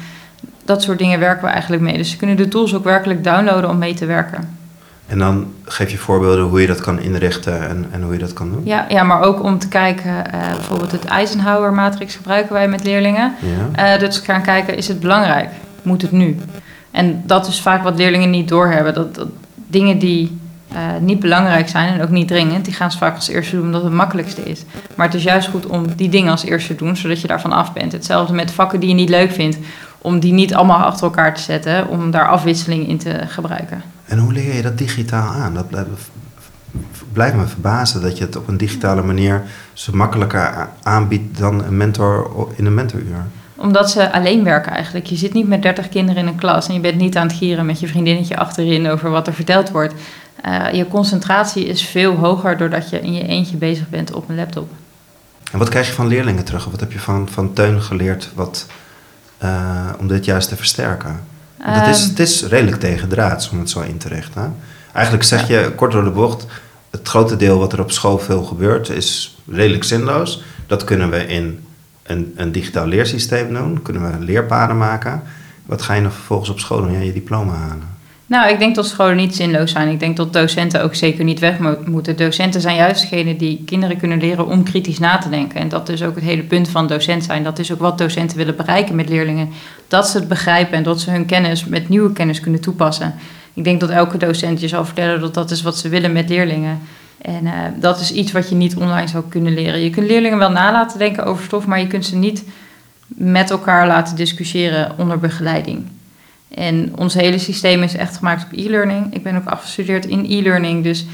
Dat 0.65 0.83
soort 0.83 0.99
dingen 0.99 1.19
werken 1.19 1.45
we 1.45 1.51
eigenlijk 1.51 1.83
mee. 1.83 1.97
Dus 1.97 2.11
ze 2.11 2.17
kunnen 2.17 2.37
de 2.37 2.49
tools 2.49 2.75
ook 2.75 2.85
werkelijk 2.85 3.25
downloaden 3.25 3.71
om 3.71 3.79
mee 3.79 3.95
te 3.95 4.07
werken. 4.07 4.59
En 5.07 5.19
dan 5.19 5.47
geef 5.65 5.91
je 5.91 5.99
voorbeelden 5.99 6.45
hoe 6.45 6.61
je 6.61 6.67
dat 6.67 6.81
kan 6.81 7.01
inrichten 7.01 7.69
en, 7.69 7.87
en 7.91 8.03
hoe 8.03 8.13
je 8.13 8.19
dat 8.19 8.33
kan 8.33 8.51
doen? 8.51 8.63
Ja, 8.65 8.87
ja 8.89 9.03
maar 9.03 9.23
ook 9.23 9.43
om 9.43 9.59
te 9.59 9.69
kijken, 9.69 10.11
uh, 10.11 10.51
bijvoorbeeld 10.51 10.93
het 10.93 11.05
Eisenhower-matrix 11.05 12.15
gebruiken 12.15 12.53
wij 12.53 12.69
met 12.69 12.85
leerlingen. 12.85 13.35
Ja. 13.75 13.95
Uh, 13.95 14.01
dus 14.01 14.19
gaan 14.19 14.43
kijken, 14.43 14.77
is 14.77 14.89
het 14.89 15.01
belangrijk? 15.01 15.51
Moet 15.83 16.03
het 16.03 16.13
nu? 16.13 16.37
En 16.91 17.23
dat 17.27 17.47
is 17.47 17.61
vaak 17.61 17.83
wat 17.83 17.97
leerlingen 17.97 18.31
niet 18.31 18.49
doorhebben. 18.49 18.95
Dat, 18.95 19.15
dat 19.15 19.29
dingen 19.67 19.99
die 19.99 20.39
uh, 20.73 20.79
niet 21.01 21.21
belangrijk 21.21 21.69
zijn 21.69 21.95
en 21.95 22.03
ook 22.03 22.11
niet 22.11 22.29
dringend, 22.29 22.65
die 22.65 22.75
gaan 22.75 22.91
ze 22.91 22.99
vaak 22.99 23.15
als 23.15 23.29
eerste 23.29 23.57
doen 23.57 23.65
omdat 23.65 23.81
het 23.81 23.91
het 23.91 23.99
makkelijkste 23.99 24.43
is. 24.43 24.65
Maar 24.95 25.07
het 25.07 25.15
is 25.15 25.23
juist 25.23 25.49
goed 25.49 25.67
om 25.67 25.85
die 25.97 26.09
dingen 26.09 26.31
als 26.31 26.45
eerste 26.45 26.75
te 26.75 26.85
doen, 26.85 26.97
zodat 26.97 27.21
je 27.21 27.27
daarvan 27.27 27.53
af 27.53 27.73
bent. 27.73 27.93
Hetzelfde 27.93 28.35
met 28.35 28.51
vakken 28.51 28.81
die 28.81 28.89
je 28.89 28.95
niet 28.95 29.09
leuk 29.09 29.33
vindt, 29.33 29.59
om 29.99 30.21
die 30.21 30.33
niet 30.33 30.55
allemaal 30.55 30.79
achter 30.79 31.05
elkaar 31.05 31.35
te 31.35 31.41
zetten, 31.41 31.89
om 31.89 32.11
daar 32.11 32.29
afwisseling 32.29 32.89
in 32.89 32.99
te 32.99 33.21
gebruiken. 33.27 33.83
En 34.07 34.19
hoe 34.19 34.33
leer 34.33 34.55
je 34.55 34.63
dat 34.63 34.79
digitaal 34.79 35.33
aan? 35.33 35.55
Dat 35.55 35.69
blijft, 37.13 37.35
me 37.35 37.47
verbazen 37.47 38.03
dat 38.03 38.19
je 38.19 38.25
het 38.25 38.37
op 38.37 38.49
een 38.49 38.57
digitale 38.57 39.03
manier 39.03 39.43
zo 39.73 39.93
makkelijker 39.93 40.69
aanbiedt 40.83 41.39
dan 41.39 41.65
een 41.65 41.77
mentor 41.77 42.31
in 42.57 42.67
een 42.67 42.75
mentoruur. 42.75 43.25
Omdat 43.57 43.91
ze 43.91 44.13
alleen 44.13 44.45
werken 44.45 44.73
eigenlijk. 44.73 45.07
Je 45.07 45.17
zit 45.17 45.33
niet 45.33 45.49
met 45.49 45.63
30 45.63 45.89
kinderen 45.89 46.23
in 46.23 46.29
een 46.29 46.37
klas 46.37 46.69
en 46.69 46.75
je 46.75 46.81
bent 46.81 46.97
niet 46.97 47.17
aan 47.17 47.27
het 47.27 47.37
gieren 47.37 47.67
met 47.67 47.81
je 47.81 47.89
vriendinnetje 47.89 48.37
achterin 48.37 48.89
over 48.89 49.11
wat 49.11 49.27
er 49.27 49.35
verteld 49.35 49.71
wordt. 49.71 49.95
Uh, 50.47 50.73
je 50.73 50.89
concentratie 50.89 51.67
is 51.67 51.83
veel 51.83 52.15
hoger 52.15 52.57
doordat 52.57 52.91
je 52.91 53.01
in 53.01 53.13
je 53.13 53.27
eentje 53.27 53.57
bezig 53.57 53.89
bent 53.89 54.13
op 54.13 54.29
een 54.29 54.37
laptop. 54.37 54.71
En 55.53 55.59
wat 55.59 55.69
krijg 55.69 55.87
je 55.87 55.93
van 55.93 56.07
leerlingen 56.07 56.45
terug? 56.45 56.65
Wat 56.65 56.81
heb 56.81 56.93
je 56.93 56.99
van, 56.99 57.29
van 57.29 57.53
Teun 57.53 57.83
geleerd 57.83 58.31
wat, 58.35 58.67
uh, 59.43 59.91
om 59.99 60.09
dit 60.09 60.25
juist 60.25 60.49
te 60.49 60.57
versterken? 60.57 61.21
Het, 61.71 61.97
is, 61.97 62.05
het 62.05 62.19
is 62.19 62.43
redelijk 62.43 62.81
tegendraads 62.81 63.51
om 63.51 63.59
het 63.59 63.71
zo 63.71 63.81
in 63.81 63.99
te 63.99 64.09
richten. 64.09 64.57
Eigenlijk 64.93 65.25
zeg 65.25 65.49
je 65.49 65.73
kort 65.77 65.93
door 65.93 66.05
de 66.05 66.11
bocht: 66.11 66.47
het 66.91 67.09
grote 67.09 67.37
deel 67.37 67.59
wat 67.59 67.73
er 67.73 67.81
op 67.81 67.91
school 67.91 68.19
veel 68.19 68.43
gebeurt 68.43 68.89
is 68.89 69.39
redelijk 69.51 69.85
zinloos. 69.85 70.43
Dat 70.67 70.85
kunnen 70.85 71.11
we 71.11 71.27
in 71.27 71.65
een, 72.03 72.33
een 72.37 72.53
digitaal 72.53 72.87
leersysteem 72.87 73.55
doen, 73.55 73.83
kunnen 73.83 74.11
we 74.11 74.25
leerpaden 74.25 74.77
maken. 74.77 75.23
Wat 75.67 75.83
ga 75.83 75.95
je 75.95 76.03
dan 76.03 76.13
vervolgens 76.13 76.51
op 76.51 76.59
school 76.59 76.81
doen? 76.81 76.93
Ja, 76.93 77.01
je 77.01 77.13
diploma 77.13 77.55
halen. 77.55 77.96
Nou, 78.29 78.51
ik 78.51 78.59
denk 78.59 78.75
dat 78.75 78.87
scholen 78.87 79.17
niet 79.17 79.35
zinloos 79.35 79.71
zijn. 79.71 79.89
Ik 79.89 80.01
denk 80.01 80.17
dat 80.17 80.33
docenten 80.33 80.83
ook 80.83 80.95
zeker 80.95 81.25
niet 81.25 81.39
weg 81.39 81.59
moeten. 81.87 82.17
Docenten 82.17 82.61
zijn 82.61 82.77
juist 82.77 83.01
degene 83.01 83.37
die 83.37 83.63
kinderen 83.65 83.97
kunnen 83.97 84.19
leren 84.19 84.47
om 84.47 84.63
kritisch 84.63 84.99
na 84.99 85.19
te 85.19 85.29
denken. 85.29 85.61
En 85.61 85.69
dat 85.69 85.89
is 85.89 86.03
ook 86.03 86.15
het 86.15 86.25
hele 86.25 86.43
punt 86.43 86.69
van 86.69 86.87
docent 86.87 87.25
zijn. 87.25 87.45
Dat 87.45 87.59
is 87.59 87.73
ook 87.73 87.81
wat 87.81 87.99
docenten 87.99 88.37
willen 88.37 88.57
bereiken 88.57 88.95
met 88.95 89.09
leerlingen. 89.09 89.49
Dat 89.89 90.09
ze 90.09 90.19
het 90.19 90.29
begrijpen 90.29 90.77
en 90.77 90.83
dat 90.83 91.01
ze 91.01 91.11
hun 91.11 91.27
kennis 91.27 91.65
met 91.65 91.89
nieuwe 91.89 92.13
kennis 92.13 92.41
kunnen 92.41 92.61
toepassen. 92.61 93.15
Ik 93.55 93.65
denk 93.65 93.81
dat 93.81 93.91
elke 93.91 94.19
docent 94.19 94.61
je 94.61 94.69
zal 94.69 94.85
vertellen 94.85 95.21
dat 95.21 95.35
dat 95.35 95.51
is 95.51 95.63
wat 95.63 95.79
ze 95.79 95.89
willen 95.89 96.13
met 96.13 96.29
leerlingen. 96.29 96.81
En 97.23 97.45
uh, 97.45 97.53
dat 97.81 98.01
is 98.01 98.13
iets 98.13 98.33
wat 98.33 98.49
je 98.49 98.55
niet 98.55 98.77
online 98.77 99.09
zou 99.09 99.25
kunnen 99.29 99.55
leren. 99.55 99.81
Je 99.81 99.91
kunt 99.91 100.07
leerlingen 100.07 100.39
wel 100.39 100.51
nalaten 100.51 100.99
denken 100.99 101.25
over 101.25 101.45
stof, 101.45 101.67
maar 101.67 101.81
je 101.81 101.87
kunt 101.87 102.07
ze 102.07 102.17
niet 102.17 102.45
met 103.07 103.51
elkaar 103.51 103.87
laten 103.87 104.17
discussiëren 104.17 104.93
onder 104.99 105.19
begeleiding. 105.19 105.85
En 106.49 106.97
ons 106.97 107.15
hele 107.15 107.39
systeem 107.39 107.83
is 107.83 107.95
echt 107.95 108.17
gemaakt 108.17 108.45
op 108.45 108.59
e-learning. 108.59 109.15
Ik 109.15 109.23
ben 109.23 109.37
ook 109.37 109.47
afgestudeerd 109.47 110.07
in 110.07 110.25
e-learning. 110.29 110.83
Dus 110.83 111.07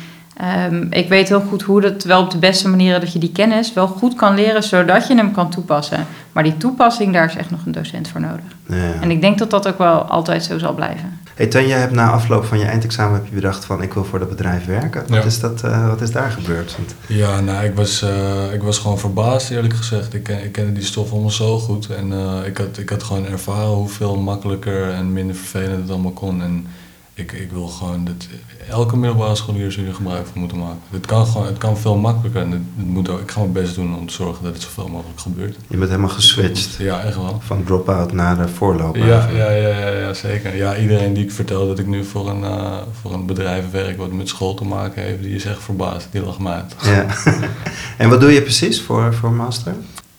um, 0.70 0.86
ik 0.90 1.08
weet 1.08 1.28
heel 1.28 1.40
goed 1.40 1.62
hoe 1.62 1.80
dat 1.80 2.04
wel 2.04 2.22
op 2.22 2.30
de 2.30 2.38
beste 2.38 2.68
manier 2.68 3.00
dat 3.00 3.12
je 3.12 3.18
die 3.18 3.32
kennis 3.32 3.72
wel 3.72 3.86
goed 3.86 4.14
kan 4.14 4.34
leren, 4.34 4.62
zodat 4.62 5.06
je 5.06 5.14
hem 5.14 5.32
kan 5.32 5.50
toepassen. 5.50 6.06
Maar 6.32 6.42
die 6.42 6.56
toepassing, 6.56 7.12
daar 7.12 7.24
is 7.24 7.36
echt 7.36 7.50
nog 7.50 7.66
een 7.66 7.72
docent 7.72 8.08
voor 8.08 8.20
nodig. 8.20 8.44
Ja. 8.66 8.92
En 9.00 9.10
ik 9.10 9.20
denk 9.20 9.38
dat 9.38 9.50
dat 9.50 9.68
ook 9.68 9.78
wel 9.78 10.02
altijd 10.02 10.44
zo 10.44 10.58
zal 10.58 10.74
blijven. 10.74 11.20
Hey 11.34 11.46
Ten, 11.46 11.66
jij 11.66 11.78
hebt 11.78 11.92
na 11.92 12.10
afloop 12.10 12.44
van 12.44 12.58
je 12.58 12.64
eindexamen 12.64 13.14
heb 13.14 13.26
je 13.28 13.34
bedacht 13.34 13.64
van 13.64 13.82
ik 13.82 13.92
wil 13.92 14.04
voor 14.04 14.18
dat 14.18 14.28
bedrijf 14.28 14.66
werken. 14.66 15.04
Wat, 15.08 15.24
is, 15.24 15.40
dat, 15.40 15.62
uh, 15.64 15.88
wat 15.88 16.00
is 16.00 16.10
daar 16.10 16.30
gebeurd? 16.30 16.76
Want... 16.76 16.94
Ja, 17.06 17.40
nou 17.40 17.64
ik 17.64 17.74
was, 17.74 18.02
uh, 18.02 18.52
ik 18.52 18.62
was 18.62 18.78
gewoon 18.78 18.98
verbaasd 18.98 19.50
eerlijk 19.50 19.74
gezegd. 19.74 20.14
Ik, 20.14 20.28
ik 20.28 20.52
kende 20.52 20.72
die 20.72 20.84
stof 20.84 21.12
allemaal 21.12 21.30
zo 21.30 21.58
goed. 21.58 21.88
En 21.90 22.12
uh, 22.12 22.46
ik, 22.46 22.56
had, 22.56 22.78
ik 22.78 22.88
had 22.88 23.02
gewoon 23.02 23.26
ervaren 23.26 23.68
hoeveel 23.68 24.16
makkelijker 24.16 24.90
en 24.90 25.12
minder 25.12 25.36
vervelend 25.36 25.80
het 25.80 25.90
allemaal 25.90 26.12
kon. 26.12 26.42
En 26.42 26.66
ik, 27.14 27.32
ik 27.32 27.50
wil 27.50 27.66
gewoon 27.66 28.04
dat 28.04 28.26
elke 28.68 28.96
middelbare 28.96 29.34
scholier 29.34 29.74
hier 29.74 29.94
gebruik 29.94 30.26
van 30.26 30.40
moeten 30.40 30.58
maken. 30.58 30.80
Het 30.90 31.06
kan, 31.06 31.26
gewoon, 31.26 31.46
het 31.46 31.58
kan 31.58 31.78
veel 31.78 31.96
makkelijker 31.96 32.42
en 32.42 32.50
het, 32.50 32.60
moet 32.76 33.08
ook, 33.08 33.20
ik 33.20 33.30
ga 33.30 33.40
mijn 33.40 33.52
best 33.52 33.74
doen 33.74 33.96
om 33.96 34.06
te 34.06 34.12
zorgen 34.12 34.44
dat 34.44 34.52
het 34.52 34.62
zoveel 34.62 34.88
mogelijk 34.88 35.20
gebeurt. 35.20 35.56
Je 35.68 35.76
bent 35.76 35.90
helemaal 35.90 36.10
geswitcht? 36.10 36.76
Ja, 36.78 37.02
echt 37.02 37.16
wel. 37.16 37.40
Van 37.44 37.64
drop-out 37.64 38.12
naar 38.12 38.36
de 38.36 38.48
voorloper? 38.48 39.06
Ja, 39.06 39.28
ja, 39.28 39.50
ja, 39.50 39.78
ja, 39.78 39.88
ja, 39.88 40.14
zeker. 40.14 40.56
Ja, 40.56 40.76
iedereen 40.76 41.14
die 41.14 41.24
ik 41.24 41.32
vertel 41.32 41.66
dat 41.66 41.78
ik 41.78 41.86
nu 41.86 42.04
voor 42.04 42.28
een, 42.28 42.40
uh, 42.40 42.76
voor 43.00 43.12
een 43.12 43.26
bedrijf 43.26 43.70
werk 43.70 43.96
wat 43.96 44.12
met 44.12 44.28
school 44.28 44.54
te 44.54 44.64
maken 44.64 45.02
heeft, 45.02 45.22
die 45.22 45.34
is 45.34 45.44
echt 45.44 45.62
verbaasd. 45.62 46.08
Die 46.10 46.24
lacht 46.24 46.38
me 46.38 46.48
uit. 46.48 46.74
Ja. 46.82 47.06
en 48.02 48.08
wat 48.08 48.20
doe 48.20 48.32
je 48.32 48.42
precies 48.42 48.82
voor, 48.82 49.14
voor 49.14 49.32
master? 49.32 49.74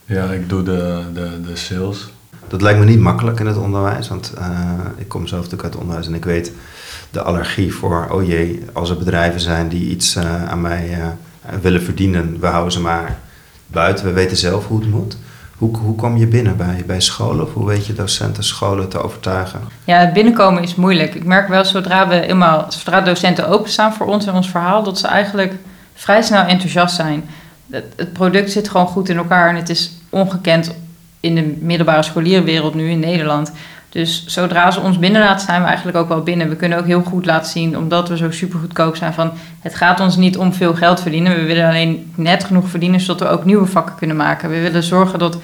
Ja, 0.05 0.31
ik 0.31 0.49
doe 0.49 0.63
de, 0.63 1.03
de, 1.13 1.41
de 1.47 1.55
sales. 1.55 2.09
Dat 2.47 2.61
lijkt 2.61 2.79
me 2.79 2.85
niet 2.85 2.99
makkelijk 2.99 3.39
in 3.39 3.45
het 3.45 3.57
onderwijs, 3.57 4.07
want 4.07 4.33
uh, 4.37 4.79
ik 4.97 5.07
kom 5.07 5.27
zelf 5.27 5.41
natuurlijk 5.41 5.63
uit 5.63 5.73
het 5.73 5.81
onderwijs 5.81 6.07
en 6.07 6.13
ik 6.13 6.25
weet 6.25 6.51
de 7.13 7.21
allergie 7.21 7.73
voor, 7.73 8.07
oh 8.11 8.27
jee, 8.27 8.65
als 8.73 8.89
er 8.89 8.97
bedrijven 8.97 9.39
zijn 9.39 9.67
die 9.67 9.89
iets 9.89 10.15
uh, 10.15 10.49
aan 10.49 10.61
mij 10.61 10.89
uh, 10.89 11.07
willen 11.61 11.81
verdienen, 11.81 12.39
we 12.39 12.47
houden 12.47 12.71
ze 12.71 12.79
maar 12.79 13.17
buiten, 13.67 14.05
we 14.05 14.11
weten 14.11 14.37
zelf 14.37 14.67
hoe 14.67 14.79
het 14.79 14.89
moet. 14.89 15.17
Hoe, 15.57 15.77
hoe 15.77 15.95
kom 15.95 16.17
je 16.17 16.27
binnen 16.27 16.57
bij, 16.57 16.83
bij 16.85 17.01
scholen 17.01 17.45
of 17.45 17.53
hoe 17.53 17.65
weet 17.67 17.85
je 17.85 17.93
docenten 17.93 18.43
scholen 18.43 18.89
te 18.89 19.03
overtuigen? 19.03 19.59
Ja, 19.83 20.11
binnenkomen 20.11 20.63
is 20.63 20.75
moeilijk. 20.75 21.15
Ik 21.15 21.23
merk 21.23 21.47
wel 21.47 21.65
zodra 21.65 22.07
we 22.07 22.21
eenmaal, 22.21 22.65
zodra 22.69 23.01
docenten 23.01 23.47
openstaan 23.47 23.93
voor 23.93 24.05
ons 24.05 24.25
en 24.25 24.33
ons 24.33 24.49
verhaal, 24.49 24.83
dat 24.83 24.99
ze 24.99 25.07
eigenlijk 25.07 25.53
vrij 25.93 26.21
snel 26.21 26.43
enthousiast 26.43 26.95
zijn. 26.95 27.29
Het, 27.69 27.85
het 27.95 28.13
product 28.13 28.51
zit 28.51 28.69
gewoon 28.69 28.87
goed 28.87 29.09
in 29.09 29.17
elkaar 29.17 29.49
en 29.49 29.55
het 29.55 29.69
is 29.69 29.91
ongekend 30.09 30.75
in 31.19 31.35
de 31.35 31.57
middelbare 31.59 32.03
scholierenwereld 32.03 32.73
nu 32.73 32.89
in 32.89 32.99
Nederland. 32.99 33.51
Dus 33.93 34.23
zodra 34.27 34.71
ze 34.71 34.79
ons 34.79 34.99
binnen 34.99 35.21
laten, 35.21 35.45
zijn 35.45 35.61
we 35.61 35.67
eigenlijk 35.67 35.97
ook 35.97 36.07
wel 36.07 36.21
binnen. 36.21 36.49
We 36.49 36.55
kunnen 36.55 36.77
ook 36.77 36.85
heel 36.85 37.03
goed 37.03 37.25
laten 37.25 37.51
zien, 37.51 37.77
omdat 37.77 38.09
we 38.09 38.17
zo 38.17 38.31
super 38.31 38.59
goedkoop 38.59 38.95
zijn, 38.95 39.13
van 39.13 39.31
het 39.59 39.75
gaat 39.75 39.99
ons 39.99 40.15
niet 40.15 40.37
om 40.37 40.53
veel 40.53 40.73
geld 40.73 41.01
verdienen. 41.01 41.35
We 41.35 41.43
willen 41.43 41.67
alleen 41.67 42.11
net 42.15 42.43
genoeg 42.43 42.69
verdienen, 42.69 42.99
zodat 42.99 43.27
we 43.27 43.33
ook 43.33 43.45
nieuwe 43.45 43.65
vakken 43.65 43.95
kunnen 43.95 44.15
maken. 44.15 44.49
We 44.49 44.61
willen 44.61 44.83
zorgen 44.83 45.19
dat 45.19 45.37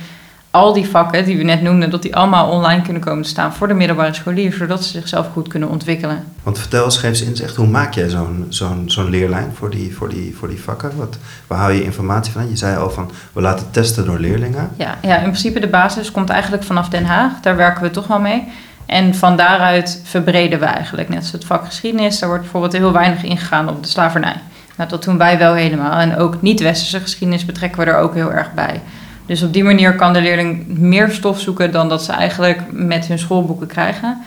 al 0.52 0.74
die 0.74 0.88
vakken 0.88 1.26
die 1.26 1.38
we 1.38 1.44
net 1.44 1.62
noemden, 1.62 1.90
dat 1.90 2.02
die 2.02 2.16
allemaal 2.16 2.50
online 2.50 2.82
kunnen 2.82 3.02
komen 3.02 3.24
te 3.24 3.30
staan 3.30 3.54
voor 3.54 3.68
de 3.68 3.74
middelbare 3.74 4.14
scholieren, 4.14 4.58
zodat 4.58 4.84
ze 4.84 4.90
zichzelf 4.90 5.28
goed 5.34 5.48
kunnen 5.48 5.70
ontwikkelen. 5.70 6.24
Want 6.44 6.60
vertel 6.60 6.86
eens, 6.86 6.98
geef 6.98 7.10
eens 7.10 7.22
inzicht, 7.22 7.56
hoe 7.56 7.68
maak 7.68 7.94
jij 7.94 8.10
zo'n 8.10 8.46
zo'n 8.50 8.84
zo'n 8.86 9.10
leerlijn 9.10 9.52
voor 9.54 9.70
die, 9.70 9.96
voor, 9.96 10.10
die, 10.10 10.36
voor 10.38 10.48
die 10.48 10.62
vakken? 10.62 10.92
Wat, 10.96 11.18
waar 11.48 11.60
hou 11.60 11.74
je 11.74 11.84
informatie 11.84 12.34
van? 12.34 12.50
Je 12.50 12.58
zei 12.58 12.78
al 12.78 12.90
van, 12.90 13.12
we 13.34 13.42
laten 13.42 13.72
testen 13.72 14.06
door 14.06 14.20
leerlingen. 14.20 14.70
Ja, 14.76 14.98
ja, 15.02 15.16
in 15.16 15.24
principe 15.24 15.60
de 15.60 15.68
basis 15.68 16.12
komt 16.12 16.30
eigenlijk 16.30 16.64
vanaf 16.64 16.90
Den 16.90 17.06
Haag, 17.06 17.32
daar 17.42 17.56
werken 17.56 17.84
we 17.84 17.90
toch 17.90 18.08
wel 18.08 18.20
mee. 18.20 18.48
En 18.86 19.16
van 19.16 19.38
daaruit 19.38 20.02
verbreden 20.04 20.60
we 20.60 20.66
eigenlijk, 20.66 21.10
net 21.10 21.18
zoals 21.18 21.32
het 21.32 21.46
vak 21.46 21.66
geschiedenis, 21.66 22.20
daar 22.20 22.30
wordt 22.30 22.44
bijvoorbeeld 22.44 22.74
heel 22.74 22.92
weinig 22.92 23.24
ingegaan 23.24 23.70
op 23.70 23.84
de 23.84 23.90
slavernij. 23.90 24.36
Nou, 24.76 24.90
dat 24.90 25.04
doen 25.04 25.18
wij 25.18 25.38
wel 25.38 25.54
helemaal. 25.54 26.00
En 26.00 26.18
ook 26.18 26.42
niet-westerse 26.42 27.00
geschiedenis 27.00 27.46
betrekken 27.46 27.80
we 27.80 27.92
er 27.92 27.98
ook 27.98 28.14
heel 28.14 28.32
erg 28.32 28.54
bij. 28.54 28.82
Dus 29.30 29.44
op 29.44 29.54
die 29.54 29.64
manier 29.64 29.96
kan 29.96 30.14
de 30.14 30.22
leerling 30.22 30.68
meer 30.68 31.10
stof 31.10 31.40
zoeken 31.40 31.72
dan 31.72 31.90
dat 31.90 32.04
ze 32.04 32.12
eigenlijk 32.12 32.62
met 32.72 33.06
hun 33.06 33.20
schoolboeken 33.20 33.68
krijgen. 33.68 34.22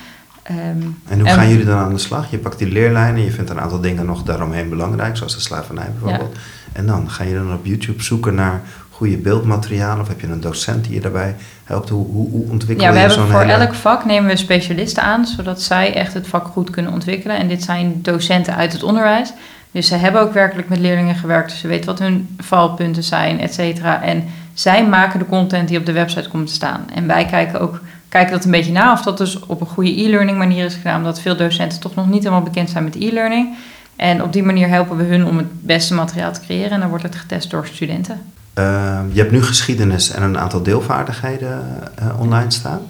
Um, 0.51 0.99
en 1.09 1.21
hoe 1.21 1.29
gaan 1.29 1.49
jullie 1.49 1.65
dan 1.65 1.79
aan 1.79 1.93
de 1.93 1.99
slag? 1.99 2.31
Je 2.31 2.39
pakt 2.39 2.59
die 2.59 2.73
leerlijnen, 2.73 3.25
je 3.25 3.31
vindt 3.31 3.51
een 3.51 3.61
aantal 3.61 3.81
dingen 3.81 4.07
nog 4.07 4.23
daaromheen 4.23 4.69
belangrijk, 4.69 5.17
zoals 5.17 5.35
de 5.35 5.41
slavernij 5.41 5.87
bijvoorbeeld. 5.99 6.35
Ja. 6.35 6.41
En 6.73 6.87
dan 6.87 7.11
ga 7.11 7.25
je 7.25 7.35
dan 7.35 7.53
op 7.53 7.67
YouTube 7.67 8.03
zoeken 8.03 8.35
naar 8.35 8.61
goede 8.91 9.17
beeldmateriaal 9.17 10.01
of 10.01 10.09
heb 10.09 10.21
je 10.21 10.27
een 10.27 10.41
docent 10.41 10.85
die 10.85 10.95
je 10.95 11.01
daarbij 11.01 11.35
helpt? 11.65 11.89
Hoe, 11.89 12.07
hoe, 12.07 12.31
hoe 12.31 12.51
ontwikkel 12.51 12.93
ja, 12.93 13.03
je 13.03 13.11
zo'n 13.11 13.27
we 13.27 13.33
voor 13.33 13.41
elk 13.41 13.75
vak 13.75 14.05
nemen 14.05 14.31
we 14.31 14.37
specialisten 14.37 15.03
aan, 15.03 15.27
zodat 15.27 15.63
zij 15.63 15.95
echt 15.95 16.15
het 16.15 16.27
vak 16.27 16.47
goed 16.47 16.71
kunnen 16.71 16.93
ontwikkelen. 16.93 17.37
En 17.37 17.49
dit 17.49 17.63
zijn 17.63 17.99
docenten 18.03 18.57
uit 18.57 18.73
het 18.73 18.83
onderwijs. 18.83 19.33
Dus 19.71 19.87
ze 19.87 19.95
hebben 19.95 20.21
ook 20.21 20.33
werkelijk 20.33 20.69
met 20.69 20.79
leerlingen 20.79 21.15
gewerkt, 21.15 21.51
dus 21.51 21.61
ze 21.61 21.69
weten 21.69 21.87
wat 21.87 21.99
hun 21.99 22.37
valpunten 22.39 23.03
zijn, 23.03 23.41
et 23.41 23.55
cetera. 23.55 24.03
En 24.03 24.25
zij 24.55 24.87
maken 24.87 25.19
de 25.19 25.27
content 25.27 25.69
die 25.69 25.79
op 25.79 25.87
de 25.87 25.93
website 25.93 26.29
komt 26.29 26.47
te 26.47 26.53
staan. 26.53 26.85
En 26.95 27.07
wij 27.07 27.27
kijken 27.27 27.61
ook 27.61 27.81
kijken 28.09 28.33
dat 28.33 28.45
een 28.45 28.51
beetje 28.51 28.73
na 28.73 28.93
of 28.93 29.03
dat 29.03 29.19
dus 29.19 29.41
op 29.47 29.61
een 29.61 29.67
goede 29.67 30.01
e-learning 30.01 30.39
manier 30.39 30.65
is 30.65 30.75
gedaan. 30.75 30.97
Omdat 30.97 31.21
veel 31.21 31.37
docenten 31.37 31.81
toch 31.81 31.95
nog 31.95 32.09
niet 32.09 32.23
helemaal 32.23 32.43
bekend 32.43 32.71
zijn 32.71 32.85
met 32.85 32.95
e-learning. 32.95 33.55
En 33.97 34.23
op 34.23 34.33
die 34.33 34.43
manier 34.43 34.69
helpen 34.69 34.97
we 34.97 35.05
hun 35.05 35.27
om 35.27 35.37
het 35.37 35.63
beste 35.63 35.95
materiaal 35.95 36.33
te 36.33 36.41
creëren. 36.41 36.71
En 36.71 36.81
dan 36.81 36.89
wordt 36.89 37.05
het 37.05 37.17
getest 37.17 37.51
door 37.51 37.67
studenten. 37.67 38.21
Uh, 38.59 39.01
je 39.13 39.21
hebt 39.21 39.33
nu 39.33 39.43
geschiedenis 39.43 40.11
en 40.11 40.23
een 40.23 40.39
aantal 40.39 40.63
deelvaardigheden 40.63 41.65
uh, 42.03 42.21
online 42.21 42.51
staan. 42.51 42.81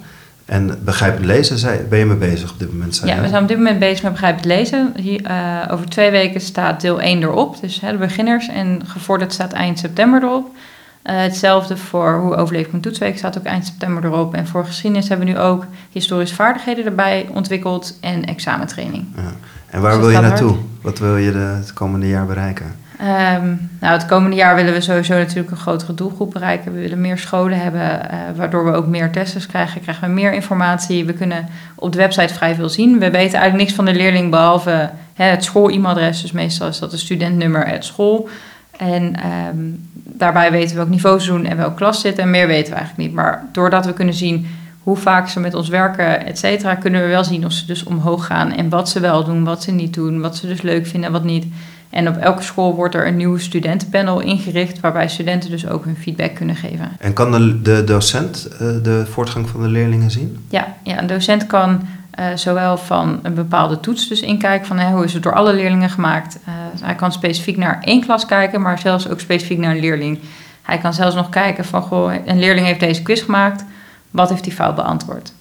En 0.45 0.79
begrijpend 0.83 1.25
lezen, 1.25 1.87
ben 1.89 1.99
je 1.99 2.05
mee 2.05 2.17
bezig 2.17 2.51
op 2.51 2.59
dit 2.59 2.73
moment? 2.73 3.01
Ja, 3.05 3.21
we 3.21 3.27
zijn 3.27 3.41
op 3.41 3.47
dit 3.47 3.57
moment 3.57 3.79
bezig 3.79 4.03
met 4.03 4.11
begrijpend 4.11 4.45
lezen. 4.45 4.93
Hier, 4.95 5.21
uh, 5.21 5.67
over 5.71 5.89
twee 5.89 6.11
weken 6.11 6.41
staat 6.41 6.81
deel 6.81 7.01
1 7.01 7.21
erop, 7.21 7.61
dus 7.61 7.81
hè, 7.81 7.91
de 7.91 7.97
beginners. 7.97 8.47
En 8.47 8.81
gevorderd 8.85 9.33
staat 9.33 9.53
eind 9.53 9.79
september 9.79 10.23
erop. 10.23 10.55
Uh, 11.03 11.15
hetzelfde 11.15 11.77
voor 11.77 12.19
hoe 12.19 12.35
overleef 12.35 12.65
ik 12.65 12.71
mijn 12.71 12.83
toetsweek 12.83 13.17
staat 13.17 13.37
ook 13.37 13.43
eind 13.43 13.65
september 13.65 14.05
erop. 14.05 14.33
En 14.33 14.47
voor 14.47 14.65
geschiedenis 14.65 15.09
hebben 15.09 15.27
we 15.27 15.33
nu 15.33 15.39
ook 15.39 15.65
historische 15.91 16.35
vaardigheden 16.35 16.85
erbij 16.85 17.27
ontwikkeld 17.33 17.97
en 18.01 18.25
examentraining. 18.25 19.05
Ja. 19.15 19.21
En 19.69 19.81
waar 19.81 19.91
dus 19.91 19.99
wil 19.99 20.09
je 20.09 20.19
naartoe? 20.19 20.49
Hard. 20.49 20.61
Wat 20.81 20.99
wil 20.99 21.17
je 21.17 21.31
de, 21.31 21.37
het 21.37 21.73
komende 21.73 22.07
jaar 22.07 22.25
bereiken? 22.25 22.75
Um, 23.01 23.69
nou, 23.79 23.93
het 23.93 24.05
komende 24.05 24.35
jaar 24.35 24.55
willen 24.55 24.73
we 24.73 24.81
sowieso 24.81 25.13
natuurlijk 25.13 25.51
een 25.51 25.57
grotere 25.57 25.93
doelgroep 25.93 26.31
bereiken. 26.31 26.73
We 26.73 26.79
willen 26.79 27.01
meer 27.01 27.17
scholen 27.17 27.59
hebben, 27.59 27.81
uh, 27.81 28.17
waardoor 28.35 28.65
we 28.65 28.71
ook 28.71 28.87
meer 28.87 29.11
testers 29.11 29.45
krijgen. 29.45 29.81
Krijgen 29.81 30.07
we 30.07 30.13
meer 30.13 30.33
informatie. 30.33 31.05
We 31.05 31.13
kunnen 31.13 31.47
op 31.75 31.91
de 31.91 31.97
website 31.97 32.33
vrij 32.33 32.55
veel 32.55 32.69
zien. 32.69 32.99
We 32.99 33.11
weten 33.11 33.39
eigenlijk 33.39 33.55
niks 33.55 33.73
van 33.73 33.85
de 33.85 33.93
leerling 33.93 34.31
behalve 34.31 34.89
hè, 35.13 35.25
het 35.25 35.43
school-e-mailadres. 35.43 36.21
Dus 36.21 36.31
meestal 36.31 36.67
is 36.67 36.79
dat 36.79 36.91
een 36.91 36.99
studentnummer 36.99 37.67
het 37.67 37.85
school. 37.85 38.29
En 38.77 39.15
um, 39.53 39.81
daarbij 39.93 40.51
weten 40.51 40.69
we 40.69 40.75
welk 40.75 40.89
niveau 40.89 41.19
ze 41.19 41.27
doen 41.27 41.45
en 41.45 41.57
welke 41.57 41.75
klas 41.75 42.01
zitten. 42.01 42.23
En 42.23 42.29
meer 42.29 42.47
weten 42.47 42.71
we 42.73 42.79
eigenlijk 42.79 43.07
niet. 43.07 43.17
Maar 43.17 43.45
doordat 43.51 43.85
we 43.85 43.93
kunnen 43.93 44.13
zien 44.13 44.47
hoe 44.83 44.97
vaak 44.97 45.27
ze 45.27 45.39
met 45.39 45.53
ons 45.53 45.69
werken, 45.69 46.25
et 46.25 46.39
cetera, 46.39 46.75
kunnen 46.75 47.01
we 47.01 47.07
wel 47.07 47.23
zien 47.23 47.45
of 47.45 47.51
ze 47.51 47.65
dus 47.65 47.83
omhoog 47.83 48.25
gaan. 48.25 48.51
En 48.51 48.69
wat 48.69 48.89
ze 48.89 48.99
wel 48.99 49.23
doen, 49.23 49.43
wat 49.43 49.63
ze 49.63 49.71
niet 49.71 49.93
doen, 49.93 50.21
wat 50.21 50.37
ze 50.37 50.47
dus 50.47 50.61
leuk 50.61 50.87
vinden 50.87 51.07
en 51.07 51.13
wat 51.13 51.23
niet. 51.23 51.45
En 51.89 52.07
op 52.07 52.17
elke 52.17 52.43
school 52.43 52.75
wordt 52.75 52.95
er 52.95 53.07
een 53.07 53.15
nieuw 53.15 53.37
studentenpanel 53.37 54.19
ingericht, 54.19 54.79
waarbij 54.79 55.07
studenten 55.07 55.49
dus 55.49 55.67
ook 55.67 55.85
hun 55.85 55.95
feedback 55.95 56.35
kunnen 56.35 56.55
geven. 56.55 56.91
En 56.99 57.13
kan 57.13 57.31
de, 57.31 57.61
de 57.61 57.83
docent 57.83 58.47
uh, 58.53 58.59
de 58.59 59.05
voortgang 59.09 59.49
van 59.49 59.61
de 59.61 59.67
leerlingen 59.67 60.11
zien? 60.11 60.37
Ja, 60.49 60.75
ja 60.83 60.99
een 60.99 61.07
docent 61.07 61.47
kan 61.47 61.81
uh, 62.19 62.25
zowel 62.35 62.77
van 62.77 63.19
een 63.23 63.33
bepaalde 63.33 63.79
toets 63.79 64.07
dus 64.07 64.21
inkijken 64.21 64.67
van 64.67 64.79
hè, 64.79 64.91
hoe 64.91 65.03
is 65.03 65.13
het 65.13 65.23
door 65.23 65.33
alle 65.33 65.53
leerlingen 65.53 65.89
gemaakt. 65.89 66.39
Uh, 66.47 66.53
hij 66.81 66.95
kan 66.95 67.11
specifiek 67.11 67.57
naar 67.57 67.81
één 67.81 68.01
klas 68.01 68.25
kijken, 68.25 68.61
maar 68.61 68.79
zelfs 68.79 69.09
ook 69.09 69.19
specifiek 69.19 69.57
naar 69.57 69.71
een 69.71 69.79
leerling. 69.79 70.19
Hij 70.61 70.77
kan 70.77 70.93
zelfs 70.93 71.15
nog 71.15 71.29
kijken 71.29 71.65
van, 71.65 71.81
goh, 71.81 72.13
een 72.25 72.39
leerling 72.39 72.65
heeft 72.65 72.79
deze 72.79 73.01
quiz 73.01 73.23
gemaakt, 73.23 73.65
wat 74.11 74.29
heeft 74.29 74.45
hij 74.45 74.53
fout 74.53 74.75
beantwoord? 74.75 75.33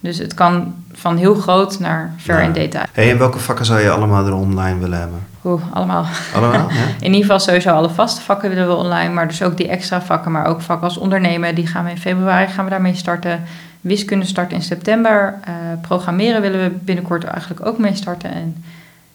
Dus 0.00 0.18
het 0.18 0.34
kan 0.34 0.74
van 0.92 1.16
heel 1.16 1.34
groot 1.34 1.78
naar 1.78 2.14
ver 2.16 2.38
ja. 2.38 2.44
in 2.44 2.52
detail. 2.52 2.84
Hey, 2.92 3.10
en 3.10 3.18
welke 3.18 3.38
vakken 3.38 3.64
zou 3.64 3.80
je 3.80 3.90
allemaal 3.90 4.26
er 4.26 4.34
online 4.34 4.78
willen 4.78 4.98
hebben? 4.98 5.26
Oeh, 5.44 5.62
allemaal. 5.72 6.06
Allemaal, 6.34 6.70
ja? 6.70 6.84
In 7.00 7.06
ieder 7.06 7.20
geval 7.20 7.40
sowieso 7.40 7.70
alle 7.70 7.90
vaste 7.90 8.20
vakken 8.20 8.48
willen 8.48 8.66
we 8.66 8.74
online, 8.74 9.12
maar 9.12 9.28
dus 9.28 9.42
ook 9.42 9.56
die 9.56 9.68
extra 9.68 10.02
vakken, 10.02 10.32
maar 10.32 10.46
ook 10.46 10.60
vakken 10.60 10.88
als 10.88 10.96
ondernemen, 10.96 11.54
die 11.54 11.66
gaan 11.66 11.84
we 11.84 11.90
in 11.90 11.98
februari 11.98 12.46
gaan 12.46 12.64
we 12.64 12.70
daarmee 12.70 12.94
starten. 12.94 13.44
Wiskunde 13.82 14.26
start 14.26 14.52
in 14.52 14.62
september. 14.62 15.40
Uh, 15.48 15.54
programmeren 15.80 16.40
willen 16.40 16.60
we 16.60 16.76
binnenkort 16.84 17.24
eigenlijk 17.24 17.66
ook 17.66 17.78
mee 17.78 17.94
starten. 17.94 18.32
En 18.32 18.64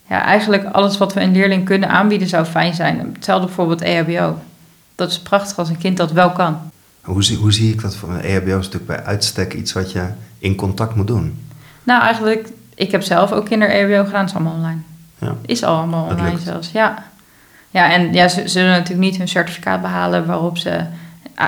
ja, 0.10 0.24
eigenlijk 0.24 0.66
alles 0.66 0.98
wat 0.98 1.14
we 1.14 1.22
een 1.22 1.32
leerling 1.32 1.66
kunnen 1.66 1.90
aanbieden 1.90 2.28
zou 2.28 2.46
fijn 2.46 2.74
zijn. 2.74 3.12
Hetzelfde 3.14 3.46
bijvoorbeeld 3.46 3.82
EHBO. 3.82 4.40
Dat 4.96 5.10
is 5.10 5.20
prachtig 5.20 5.58
als 5.58 5.70
een 5.70 5.78
kind 5.78 5.98
dat 5.98 6.12
wel 6.12 6.32
kan. 6.32 6.58
Hoe 7.02 7.24
zie, 7.24 7.38
hoe 7.38 7.54
zie 7.54 7.74
ik 7.74 7.82
dat? 7.82 7.96
Van 7.96 8.10
een 8.10 8.22
EHBO 8.22 8.60
is 8.60 8.66
natuurlijk 8.66 8.86
bij 8.86 9.04
uitstek 9.04 9.54
iets 9.54 9.74
wat 9.74 9.92
je 9.92 10.06
in 10.40 10.56
contact 10.56 10.96
moet 10.96 11.08
doen. 11.08 11.40
Nou, 11.84 12.02
eigenlijk, 12.02 12.50
ik 12.76 12.92
heb 12.92 13.02
zelf 13.02 13.32
ook 13.32 13.46
kinder-EHBO 13.46 14.06
gedaan. 14.06 14.22
Het 14.22 14.30
is 14.30 14.36
allemaal 14.36 14.54
online. 14.54 14.80
Ja. 15.20 15.36
Is 15.46 15.64
allemaal 15.64 16.06
online 16.10 16.40
zelfs, 16.40 16.72
ja. 16.72 17.04
Ja, 17.70 17.92
en 17.92 18.14
ja, 18.14 18.28
ze 18.28 18.48
zullen 18.48 18.70
natuurlijk 18.70 19.00
niet 19.00 19.18
hun 19.18 19.28
certificaat 19.28 19.82
behalen 19.82 20.26
waarop 20.26 20.58
ze 20.58 20.86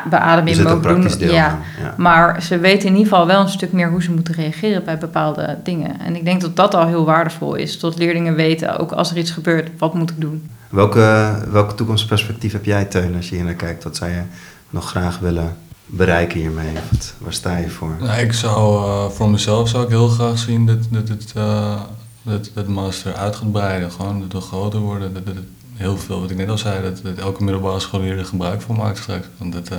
beademing 0.10 0.63
mogen 0.63 0.82
doen. 0.82 1.08
Deel 1.17 1.34
ja. 1.34 1.60
ja. 1.82 1.93
Maar 1.97 2.41
ze 2.41 2.60
weten 2.60 2.88
in 2.88 2.95
ieder 2.95 3.10
geval 3.10 3.28
wel 3.28 3.41
een 3.41 3.49
stuk 3.49 3.71
meer 3.71 3.89
hoe 3.89 4.04
ze 4.04 4.12
moeten 4.12 4.34
reageren 4.34 4.84
bij 4.84 4.97
bepaalde 4.97 5.58
dingen. 5.63 5.99
En 5.99 6.15
ik 6.15 6.25
denk 6.25 6.41
dat 6.41 6.56
dat 6.56 6.75
al 6.75 6.88
heel 6.88 7.06
waardevol 7.06 7.56
is. 7.56 7.80
Dat 7.80 7.97
leerlingen 7.97 8.36
weten, 8.36 8.80
ook 8.80 8.91
als 8.91 9.12
er 9.12 9.17
iets 9.17 9.32
gebeurt, 9.32 9.69
wat 9.78 9.93
moet 9.93 10.10
ik 10.10 10.21
doen. 10.21 10.49
Welke, 10.69 11.36
welke 11.52 11.75
toekomstperspectief 11.75 12.52
heb 12.52 12.65
jij, 12.65 12.86
Teun, 12.86 13.15
als 13.15 13.30
je 13.30 13.36
hier 13.36 13.45
naar 13.45 13.54
kijkt? 13.54 13.84
Wat 13.84 13.95
zou 13.95 14.12
je 14.12 14.21
nog 14.69 14.89
graag 14.89 15.19
willen 15.19 15.56
bereiken 15.86 16.39
hiermee? 16.39 16.73
Wat, 16.91 17.13
waar 17.17 17.34
sta 17.34 17.58
je 17.58 17.69
voor? 17.69 17.95
Nou, 17.99 18.19
ik 18.19 18.34
zou, 18.34 18.86
uh, 18.86 19.10
voor 19.10 19.30
mezelf 19.30 19.69
zou 19.69 19.84
ik 19.84 19.89
heel 19.89 20.08
graag 20.08 20.38
zien 20.38 20.65
dat, 20.65 20.88
dat, 20.89 21.08
dat, 21.08 21.34
uh, 21.38 21.82
dat, 22.21 22.52
dat 22.54 22.67
master 22.67 23.13
uit 23.15 23.36
gaat 23.36 23.52
breiden. 23.52 23.91
Gewoon 23.91 24.19
dat 24.19 24.34
we 24.34 24.47
groter 24.47 24.80
worden. 24.80 25.13
Dat, 25.13 25.25
dat, 25.25 25.36
heel 25.79 25.97
veel, 25.97 26.21
wat 26.21 26.29
ik 26.29 26.37
net 26.37 26.49
al 26.49 26.57
zei, 26.57 26.81
dat, 26.81 26.99
dat 27.03 27.17
elke 27.17 27.43
middelbare 27.43 27.79
school 27.79 28.01
hier 28.01 28.17
er 28.17 28.25
gebruik 28.25 28.61
van 28.61 28.75
maakt 28.75 28.97
straks. 28.97 29.27
Want 29.37 29.53
dat, 29.53 29.71
uh, 29.71 29.77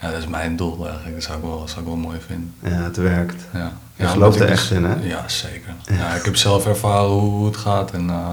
ja, 0.00 0.10
dat 0.10 0.18
is 0.18 0.26
mijn 0.26 0.56
doel 0.56 0.86
eigenlijk. 0.86 1.14
Dat 1.14 1.24
zou 1.24 1.38
ik 1.38 1.44
wel, 1.44 1.68
zou 1.68 1.80
ik 1.80 1.86
wel 1.86 1.96
mooi 1.96 2.18
vinden. 2.26 2.54
Ja, 2.62 2.82
het 2.82 2.96
werkt. 2.96 3.44
Ja. 3.52 3.72
Je 3.96 4.02
ja, 4.02 4.08
gelooft 4.08 4.40
er 4.40 4.48
echt 4.48 4.68
dus- 4.68 4.78
in, 4.78 4.84
hè? 4.84 4.94
Ja, 5.02 5.28
zeker. 5.28 5.74
Ja. 5.84 6.14
ik 6.14 6.24
heb 6.24 6.36
zelf 6.36 6.66
ervaren 6.66 7.10
hoe, 7.10 7.46
het 7.46 7.56
gaat. 7.56 7.90
En 7.90 8.06
uh, 8.06 8.30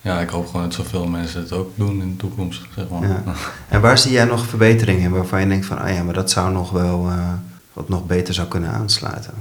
ja, 0.00 0.20
ik 0.20 0.28
hoop 0.28 0.46
gewoon 0.46 0.62
dat 0.62 0.74
zoveel 0.74 1.06
mensen 1.06 1.40
het 1.40 1.52
ook 1.52 1.70
doen 1.74 2.02
in 2.02 2.10
de 2.10 2.16
toekomst, 2.16 2.62
zeg 2.74 2.88
maar. 2.88 3.08
Ja. 3.08 3.22
En 3.68 3.80
waar 3.80 3.98
zie 3.98 4.12
jij 4.12 4.24
nog 4.24 4.46
verbeteringen 4.46 5.02
in 5.02 5.10
waarvan 5.10 5.40
je 5.40 5.48
denkt 5.48 5.66
van, 5.66 5.78
ah 5.78 5.94
ja, 5.94 6.02
maar 6.02 6.14
dat 6.14 6.30
zou 6.30 6.52
nog 6.52 6.70
wel 6.70 7.06
uh, 7.06 7.32
wat 7.72 7.88
nog 7.88 8.06
beter 8.06 8.34
zou 8.34 8.48
kunnen 8.48 8.70
aansluiten? 8.70 9.34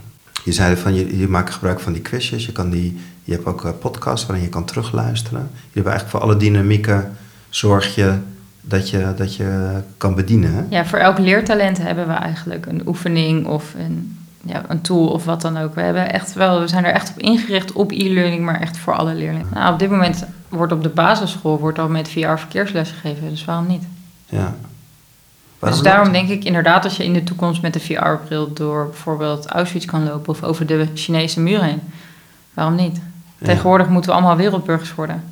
Je 0.43 0.51
zei 0.51 0.75
van, 0.75 0.93
je, 0.93 1.17
je 1.17 1.27
maakt 1.27 1.53
gebruik 1.53 1.79
van 1.79 1.93
die 1.93 2.01
quizjes, 2.01 2.45
je, 2.45 2.51
kan 2.51 2.69
die, 2.69 2.99
je 3.23 3.31
hebt 3.31 3.45
ook 3.45 3.79
podcasts 3.79 4.25
waarin 4.25 4.45
je 4.45 4.51
kan 4.51 4.65
terugluisteren. 4.65 5.49
Je 5.51 5.79
hebt 5.79 5.87
eigenlijk 5.87 6.09
voor 6.09 6.19
alle 6.19 6.37
dynamieken 6.37 7.17
zorg 7.49 7.95
je 7.95 8.17
dat 8.61 8.89
je, 8.89 9.13
dat 9.15 9.35
je 9.35 9.71
kan 9.97 10.15
bedienen. 10.15 10.53
Hè? 10.53 10.61
Ja, 10.69 10.85
voor 10.85 10.99
elk 10.99 11.17
leertalent 11.17 11.77
hebben 11.77 12.07
we 12.07 12.13
eigenlijk 12.13 12.65
een 12.65 12.81
oefening 12.87 13.45
of 13.45 13.73
een, 13.77 14.17
ja, 14.41 14.63
een 14.67 14.81
tool 14.81 15.07
of 15.07 15.25
wat 15.25 15.41
dan 15.41 15.57
ook. 15.57 15.75
We, 15.75 15.81
hebben 15.81 16.13
echt 16.13 16.33
wel, 16.33 16.59
we 16.59 16.67
zijn 16.67 16.85
er 16.85 16.93
echt 16.93 17.09
op 17.09 17.19
ingericht 17.19 17.71
op 17.71 17.91
e-learning, 17.91 18.45
maar 18.45 18.61
echt 18.61 18.77
voor 18.77 18.95
alle 18.95 19.13
leerlingen. 19.13 19.47
Nou, 19.53 19.73
op 19.73 19.79
dit 19.79 19.89
moment 19.89 20.25
wordt 20.49 20.73
op 20.73 20.83
de 20.83 20.89
basisschool 20.89 21.59
wordt 21.59 21.79
al 21.79 21.89
met 21.89 22.09
VR 22.09 22.35
verkeersles 22.35 22.91
gegeven, 22.91 23.29
dus 23.29 23.45
waarom 23.45 23.67
niet? 23.67 23.83
Ja, 24.25 24.55
dus 25.59 25.79
daarom 25.79 26.11
denk 26.11 26.29
ik 26.29 26.43
inderdaad, 26.43 26.83
als 26.83 26.97
je 26.97 27.03
in 27.03 27.13
de 27.13 27.23
toekomst 27.23 27.61
met 27.61 27.73
de 27.73 27.79
VR-bril 27.79 28.53
door 28.53 28.87
bijvoorbeeld 28.89 29.45
Auschwitz 29.45 29.85
kan 29.85 30.03
lopen 30.03 30.29
of 30.29 30.43
over 30.43 30.65
de 30.65 30.87
Chinese 30.93 31.39
muur 31.39 31.63
heen, 31.63 31.81
waarom 32.53 32.75
niet? 32.75 32.99
Tegenwoordig 33.41 33.87
moeten 33.87 34.11
we 34.11 34.17
allemaal 34.17 34.35
wereldburgers 34.35 34.95
worden. 34.95 35.23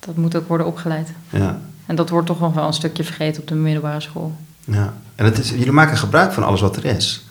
Dat 0.00 0.16
moet 0.16 0.36
ook 0.36 0.48
worden 0.48 0.66
opgeleid. 0.66 1.12
Ja. 1.30 1.58
En 1.86 1.96
dat 1.96 2.08
wordt 2.08 2.26
toch 2.26 2.40
nog 2.40 2.54
wel 2.54 2.66
een 2.66 2.72
stukje 2.72 3.04
vergeten 3.04 3.42
op 3.42 3.48
de 3.48 3.54
middelbare 3.54 4.00
school. 4.00 4.36
Ja, 4.64 4.94
en 5.14 5.24
het 5.24 5.38
is, 5.38 5.50
jullie 5.50 5.72
maken 5.72 5.96
gebruik 5.96 6.32
van 6.32 6.42
alles 6.42 6.60
wat 6.60 6.76
er 6.76 6.84
is. 6.84 7.26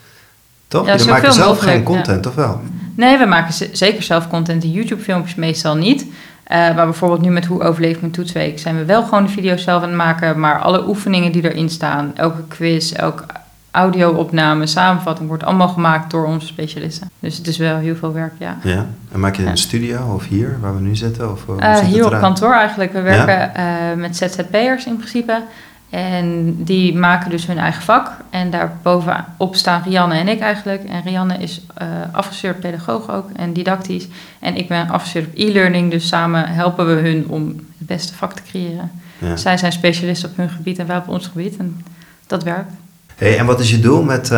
Toch? 0.67 0.85
Ja, 0.85 0.95
jullie 0.95 1.11
maken 1.11 1.33
zelf 1.33 1.47
mogelijk, 1.47 1.75
geen 1.75 1.83
content, 1.83 2.23
ja. 2.23 2.29
of 2.29 2.35
wel? 2.35 2.61
Nee, 2.95 3.17
we 3.17 3.25
maken 3.25 3.77
zeker 3.77 4.03
zelf 4.03 4.27
content. 4.27 4.61
Die 4.61 4.71
YouTube-filmpjes 4.71 5.35
meestal 5.35 5.75
niet. 5.75 6.05
Uh, 6.51 6.57
maar 6.75 6.85
bijvoorbeeld 6.85 7.21
nu 7.21 7.29
met 7.29 7.45
Hoe 7.45 7.63
overleef 7.63 7.99
mijn 7.99 8.11
toetsweek... 8.11 8.59
zijn 8.59 8.77
we 8.77 8.85
wel 8.85 9.03
gewoon 9.03 9.23
de 9.23 9.31
video's 9.31 9.63
zelf 9.63 9.81
aan 9.83 9.89
het 9.89 9.97
maken... 9.97 10.39
maar 10.39 10.59
alle 10.59 10.87
oefeningen 10.87 11.31
die 11.31 11.51
erin 11.51 11.69
staan... 11.69 12.11
elke 12.15 12.43
quiz, 12.47 12.91
elke 12.91 13.23
audio-opname, 13.71 14.65
samenvatting... 14.65 15.27
wordt 15.27 15.43
allemaal 15.43 15.67
gemaakt 15.67 16.11
door 16.11 16.25
onze 16.25 16.47
specialisten. 16.47 17.09
Dus 17.19 17.37
het 17.37 17.47
is 17.47 17.57
wel 17.57 17.77
heel 17.77 17.95
veel 17.95 18.13
werk, 18.13 18.33
ja. 18.37 18.57
Ja, 18.63 18.85
en 19.11 19.19
maak 19.19 19.35
je 19.35 19.41
in 19.41 19.47
een 19.47 19.57
studio 19.57 20.13
of 20.13 20.27
hier, 20.27 20.57
waar 20.61 20.75
we 20.75 20.81
nu 20.81 20.95
zitten? 20.95 21.31
Of, 21.31 21.45
uh, 21.59 21.79
hier 21.79 22.05
op 22.05 22.19
kantoor 22.19 22.53
eigenlijk. 22.53 22.93
We 22.93 23.01
werken 23.01 23.63
ja? 23.63 23.91
uh, 23.91 23.97
met 23.97 24.17
ZZP'ers 24.17 24.85
in 24.85 24.95
principe... 24.95 25.41
En 25.89 26.55
die 26.63 26.95
maken 26.95 27.29
dus 27.29 27.47
hun 27.47 27.57
eigen 27.57 27.83
vak. 27.83 28.11
En 28.29 28.49
daarbovenop 28.49 29.55
staan 29.55 29.81
Rianne 29.85 30.15
en 30.15 30.27
ik 30.27 30.39
eigenlijk. 30.39 30.83
En 30.83 31.01
Rianne 31.01 31.37
is 31.37 31.61
uh, 31.81 31.87
afgestudeerd 32.11 32.59
pedagoog 32.59 33.09
ook 33.09 33.29
en 33.35 33.53
didactisch. 33.53 34.07
En 34.39 34.55
ik 34.55 34.67
ben 34.67 34.89
afgestudeerd 34.89 35.31
op 35.31 35.39
e-learning. 35.39 35.91
Dus 35.91 36.07
samen 36.07 36.47
helpen 36.47 36.85
we 36.85 37.09
hun 37.09 37.25
om 37.27 37.47
het 37.47 37.87
beste 37.87 38.13
vak 38.13 38.33
te 38.33 38.41
creëren. 38.43 38.91
Ja. 39.17 39.35
Zij 39.35 39.57
zijn 39.57 39.71
specialisten 39.71 40.29
op 40.29 40.37
hun 40.37 40.49
gebied 40.49 40.79
en 40.79 40.87
wij 40.87 40.97
op 40.97 41.07
ons 41.07 41.27
gebied. 41.27 41.57
En 41.57 41.85
dat 42.27 42.43
werkt. 42.43 42.71
Hey, 43.15 43.37
en 43.37 43.45
wat 43.45 43.59
is 43.59 43.69
je 43.69 43.79
doel 43.79 44.03
met... 44.03 44.31
Uh, 44.31 44.37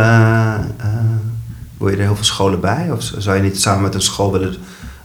uh, 0.81 0.85
wil 1.77 1.89
je 1.89 1.95
er 1.95 2.01
heel 2.01 2.15
veel 2.15 2.23
scholen 2.23 2.59
bij? 2.59 2.91
Of 2.91 3.11
zou 3.17 3.35
je 3.35 3.43
niet 3.43 3.61
samen 3.61 3.81
met 3.81 3.93
een 3.93 4.01
school 4.01 4.31
willen... 4.31 4.55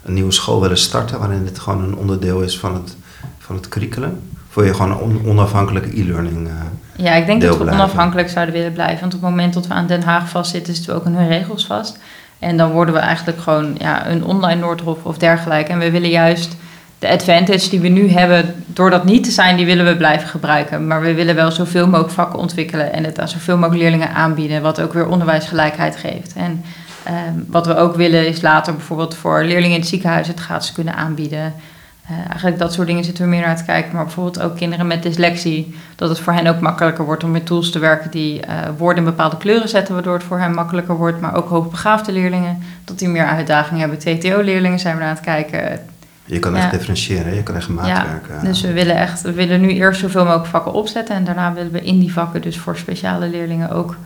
een 0.03 0.15
nieuwe 0.15 0.33
school 0.33 0.61
willen 0.61 0.79
starten... 0.79 1.19
waarin 1.19 1.45
dit 1.45 1.59
gewoon 1.59 1.83
een 1.83 1.97
onderdeel 1.97 2.41
is 2.41 2.59
van 2.59 2.75
het, 2.75 2.97
van 3.39 3.57
het 3.57 3.69
curriculum? 3.69 4.21
Voor 4.53 4.65
je 4.65 4.75
gewoon 4.75 5.11
een 5.11 5.27
onafhankelijke 5.27 6.01
e-learning 6.01 6.47
uh, 6.47 6.53
Ja, 6.97 7.13
ik 7.13 7.27
denk 7.27 7.43
dat 7.43 7.59
we 7.59 7.71
onafhankelijk 7.71 8.29
zouden 8.29 8.55
willen 8.55 8.73
blijven. 8.73 9.01
Want 9.01 9.15
op 9.15 9.21
het 9.21 9.31
moment 9.31 9.55
dat 9.55 9.67
we 9.67 9.75
aan 9.75 9.87
Den 9.87 10.03
Haag 10.03 10.29
vastzitten, 10.29 10.75
zitten 10.75 10.93
we 10.93 11.01
ook 11.01 11.07
aan 11.07 11.15
hun 11.15 11.29
regels 11.29 11.67
vast. 11.67 11.99
En 12.39 12.57
dan 12.57 12.71
worden 12.71 12.95
we 12.95 13.01
eigenlijk 13.01 13.41
gewoon 13.41 13.75
ja, 13.79 14.09
een 14.09 14.25
online 14.25 14.61
Noordhof 14.61 15.05
of 15.05 15.19
dergelijke. 15.19 15.73
En 15.73 15.79
we 15.79 15.91
willen 15.91 16.09
juist 16.09 16.57
de 16.99 17.09
advantage 17.09 17.71
die 17.71 17.81
we 17.81 17.89
nu 17.89 18.11
hebben, 18.11 18.65
door 18.67 18.91
dat 18.91 19.05
niet 19.05 19.25
te 19.25 19.31
zijn, 19.31 19.57
die 19.57 19.67
willen 19.67 19.87
we 19.87 19.97
blijven 19.97 20.29
gebruiken. 20.29 20.87
Maar 20.87 21.01
we 21.01 21.15
willen 21.15 21.35
wel 21.35 21.51
zoveel 21.51 21.87
mogelijk 21.87 22.11
vakken 22.11 22.39
ontwikkelen 22.39 22.93
en 22.93 23.05
het 23.05 23.21
aan 23.21 23.29
zoveel 23.29 23.57
mogelijk 23.57 23.83
leerlingen 23.83 24.15
aanbieden, 24.15 24.63
wat 24.63 24.81
ook 24.81 24.93
weer 24.93 25.09
onderwijsgelijkheid 25.09 25.97
geeft. 25.97 26.33
En 26.35 26.65
ehm, 27.05 27.35
wat 27.47 27.67
we 27.67 27.77
ook 27.77 27.97
willen 27.97 28.29
is 28.29 28.41
later 28.41 28.75
bijvoorbeeld 28.75 29.15
voor 29.15 29.45
leerlingen 29.45 29.75
in 29.75 29.81
het 29.81 29.89
ziekenhuis 29.89 30.29
het 30.29 30.41
gratis 30.41 30.73
kunnen 30.73 30.95
aanbieden. 30.95 31.55
Uh, 32.13 32.19
eigenlijk 32.29 32.59
dat 32.59 32.73
soort 32.73 32.87
dingen 32.87 33.05
zitten 33.05 33.25
we 33.25 33.31
meer 33.31 33.47
naar 33.47 33.57
te 33.57 33.65
kijken. 33.65 33.95
Maar 33.95 34.05
bijvoorbeeld 34.05 34.41
ook 34.41 34.57
kinderen 34.57 34.87
met 34.87 35.03
dyslexie. 35.03 35.75
Dat 35.97 36.09
het 36.09 36.19
voor 36.19 36.33
hen 36.33 36.47
ook 36.47 36.61
makkelijker 36.61 37.05
wordt 37.05 37.25
om 37.25 37.31
met 37.31 37.47
tools 37.47 37.71
te 37.71 37.79
werken 37.79 38.11
die 38.11 38.41
uh, 38.47 38.55
woorden 38.77 39.05
in 39.05 39.11
bepaalde 39.11 39.37
kleuren 39.37 39.69
zetten, 39.69 39.95
waardoor 39.95 40.15
het 40.15 40.23
voor 40.23 40.39
hen 40.39 40.55
makkelijker 40.55 40.97
wordt. 40.97 41.21
Maar 41.21 41.35
ook 41.35 41.49
hoogbegaafde 41.49 42.13
leerlingen, 42.13 42.63
dat 42.85 42.99
die 42.99 43.09
meer 43.09 43.27
uitdagingen 43.27 43.81
hebben. 43.81 43.99
TTO-leerlingen 43.99 44.79
zijn 44.79 44.95
we 44.95 45.01
naar 45.01 45.09
aan 45.09 45.17
het 45.17 45.25
kijken. 45.25 45.81
Je 46.25 46.39
kan 46.39 46.57
echt 46.57 46.71
differentiëren, 46.71 47.35
je 47.35 47.43
kan 47.43 47.57
echt 47.57 47.69
maatwerken. 47.69 48.35
Ja, 48.35 48.43
dus 48.43 48.61
we 48.61 48.73
willen 48.73 48.97
echt, 48.97 49.23
we 49.23 49.33
willen 49.33 49.61
nu 49.61 49.71
eerst 49.71 50.01
zoveel 50.01 50.25
mogelijk 50.25 50.47
vakken 50.47 50.73
opzetten. 50.73 51.15
En 51.15 51.25
daarna 51.25 51.53
willen 51.53 51.73
we 51.73 51.83
in 51.83 51.99
die 51.99 52.13
vakken 52.13 52.43
dus 52.43 52.59
voor 52.59 52.77
speciale 52.77 53.29
leerlingen 53.29 53.71
ook 53.71 53.97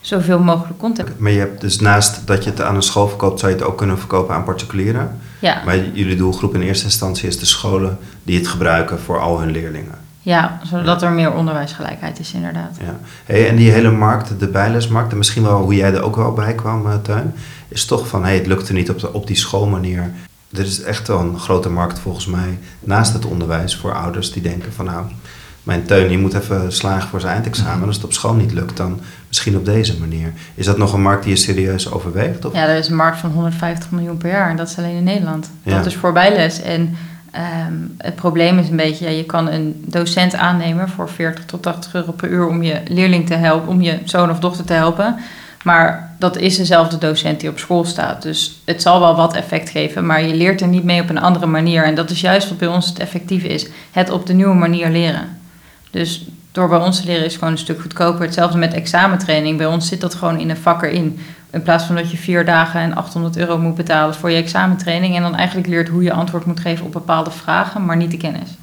zoveel 0.00 0.38
mogelijk 0.38 0.78
content. 0.78 1.18
Maar 1.18 1.32
je 1.32 1.38
hebt 1.38 1.60
dus 1.60 1.80
naast 1.80 2.26
dat 2.26 2.44
je 2.44 2.50
het 2.50 2.62
aan 2.62 2.74
een 2.74 2.82
school 2.82 3.08
verkoopt, 3.08 3.40
zou 3.40 3.52
je 3.52 3.58
het 3.58 3.66
ook 3.66 3.78
kunnen 3.78 3.98
verkopen 3.98 4.34
aan 4.34 4.44
particulieren. 4.44 5.18
Ja. 5.38 5.62
Maar 5.64 5.86
jullie 5.92 6.16
doelgroep 6.16 6.54
in 6.54 6.60
eerste 6.60 6.84
instantie 6.84 7.28
is 7.28 7.38
de 7.38 7.46
scholen 7.46 7.98
die 8.22 8.38
het 8.38 8.48
gebruiken 8.48 9.00
voor 9.00 9.20
al 9.20 9.40
hun 9.40 9.50
leerlingen. 9.50 10.06
Ja, 10.20 10.60
zodat 10.62 11.02
er 11.02 11.10
meer 11.10 11.32
onderwijsgelijkheid 11.32 12.18
is 12.18 12.32
inderdaad. 12.32 12.76
Ja. 12.80 12.98
Hey, 13.24 13.48
en 13.48 13.56
die 13.56 13.70
hele 13.70 13.90
markt, 13.90 14.40
de 14.40 14.48
bijlesmarkt, 14.48 15.12
en 15.12 15.18
misschien 15.18 15.42
wel 15.42 15.60
hoe 15.60 15.74
jij 15.74 15.94
er 15.94 16.02
ook 16.02 16.16
wel 16.16 16.32
bij 16.32 16.54
kwam, 16.54 16.86
uh, 16.86 16.94
Tuin, 17.02 17.34
is 17.68 17.84
toch 17.84 18.08
van, 18.08 18.24
hey, 18.24 18.34
het 18.34 18.46
lukte 18.46 18.72
niet 18.72 18.90
op, 18.90 18.98
de, 18.98 19.12
op 19.12 19.26
die 19.26 19.36
schoolmanier. 19.36 20.10
Er 20.52 20.64
is 20.64 20.82
echt 20.82 21.08
wel 21.08 21.20
een 21.20 21.38
grote 21.38 21.70
markt 21.70 21.98
volgens 21.98 22.26
mij 22.26 22.58
naast 22.80 23.12
het 23.12 23.24
onderwijs 23.24 23.76
voor 23.76 23.94
ouders 23.94 24.32
die 24.32 24.42
denken 24.42 24.72
van 24.72 24.84
nou, 24.84 25.06
mijn 25.62 25.84
teun, 25.84 26.08
die 26.08 26.18
moet 26.18 26.34
even 26.34 26.72
slagen 26.72 27.08
voor 27.08 27.20
zijn 27.20 27.34
eindexamen. 27.34 27.86
Als 27.86 27.96
het 27.96 28.04
op 28.04 28.12
school 28.12 28.34
niet 28.34 28.52
lukt, 28.52 28.76
dan 28.76 29.00
misschien 29.28 29.56
op 29.56 29.64
deze 29.64 29.98
manier. 29.98 30.32
Is 30.54 30.66
dat 30.66 30.78
nog 30.78 30.92
een 30.92 31.02
markt 31.02 31.22
die 31.22 31.32
je 31.32 31.38
serieus 31.38 31.90
overweegt? 31.90 32.44
Of? 32.44 32.52
Ja, 32.52 32.66
er 32.66 32.78
is 32.78 32.88
een 32.88 32.96
markt 32.96 33.18
van 33.18 33.30
150 33.30 33.90
miljoen 33.90 34.16
per 34.16 34.30
jaar 34.30 34.50
en 34.50 34.56
dat 34.56 34.68
is 34.68 34.78
alleen 34.78 34.96
in 34.96 35.04
Nederland. 35.04 35.50
Ja. 35.62 35.76
Dat 35.76 35.86
is 35.86 35.96
voor 35.96 36.12
bijles. 36.12 36.62
En 36.62 36.96
um, 37.66 37.94
het 37.98 38.14
probleem 38.14 38.58
is 38.58 38.68
een 38.68 38.76
beetje, 38.76 39.16
je 39.16 39.24
kan 39.24 39.48
een 39.48 39.84
docent 39.86 40.34
aannemen 40.34 40.88
voor 40.88 41.08
40 41.08 41.44
tot 41.44 41.62
80 41.62 41.94
euro 41.94 42.12
per 42.12 42.28
uur 42.28 42.46
om 42.46 42.62
je 42.62 42.80
leerling 42.88 43.26
te 43.26 43.34
helpen, 43.34 43.68
om 43.68 43.80
je 43.80 43.98
zoon 44.04 44.30
of 44.30 44.38
dochter 44.38 44.64
te 44.64 44.72
helpen. 44.72 45.16
Maar 45.64 46.14
dat 46.18 46.36
is 46.36 46.56
dezelfde 46.56 46.98
docent 46.98 47.40
die 47.40 47.48
op 47.48 47.58
school 47.58 47.84
staat. 47.84 48.22
Dus 48.22 48.60
het 48.64 48.82
zal 48.82 49.00
wel 49.00 49.16
wat 49.16 49.34
effect 49.34 49.70
geven, 49.70 50.06
maar 50.06 50.22
je 50.22 50.34
leert 50.34 50.60
er 50.60 50.68
niet 50.68 50.84
mee 50.84 51.00
op 51.00 51.08
een 51.08 51.20
andere 51.20 51.46
manier. 51.46 51.84
En 51.84 51.94
dat 51.94 52.10
is 52.10 52.20
juist 52.20 52.48
wat 52.48 52.58
bij 52.58 52.68
ons 52.68 52.88
het 52.88 52.98
effectief 52.98 53.42
is: 53.42 53.66
het 53.90 54.10
op 54.10 54.26
de 54.26 54.32
nieuwe 54.32 54.54
manier 54.54 54.88
leren. 54.88 55.37
Dus 55.90 56.28
door 56.52 56.68
bij 56.68 56.78
ons 56.78 57.00
te 57.00 57.06
leren 57.06 57.24
is 57.24 57.30
het 57.30 57.38
gewoon 57.38 57.52
een 57.52 57.58
stuk 57.58 57.80
goedkoper. 57.80 58.24
Hetzelfde 58.24 58.58
met 58.58 58.72
examentraining. 58.72 59.58
Bij 59.58 59.66
ons 59.66 59.88
zit 59.88 60.00
dat 60.00 60.14
gewoon 60.14 60.38
in 60.38 60.50
een 60.50 60.56
vak 60.56 60.82
erin. 60.82 61.18
In 61.50 61.62
plaats 61.62 61.84
van 61.84 61.94
dat 61.94 62.10
je 62.10 62.16
vier 62.16 62.44
dagen 62.44 62.80
en 62.80 62.94
800 62.94 63.36
euro 63.36 63.58
moet 63.58 63.74
betalen 63.74 64.14
voor 64.14 64.30
je 64.30 64.36
examentraining. 64.36 65.16
En 65.16 65.22
dan 65.22 65.34
eigenlijk 65.34 65.68
leert 65.68 65.88
hoe 65.88 66.02
je 66.02 66.12
antwoord 66.12 66.44
moet 66.44 66.60
geven 66.60 66.86
op 66.86 66.92
bepaalde 66.92 67.30
vragen, 67.30 67.84
maar 67.84 67.96
niet 67.96 68.10
de 68.10 68.16
kennis. 68.16 68.56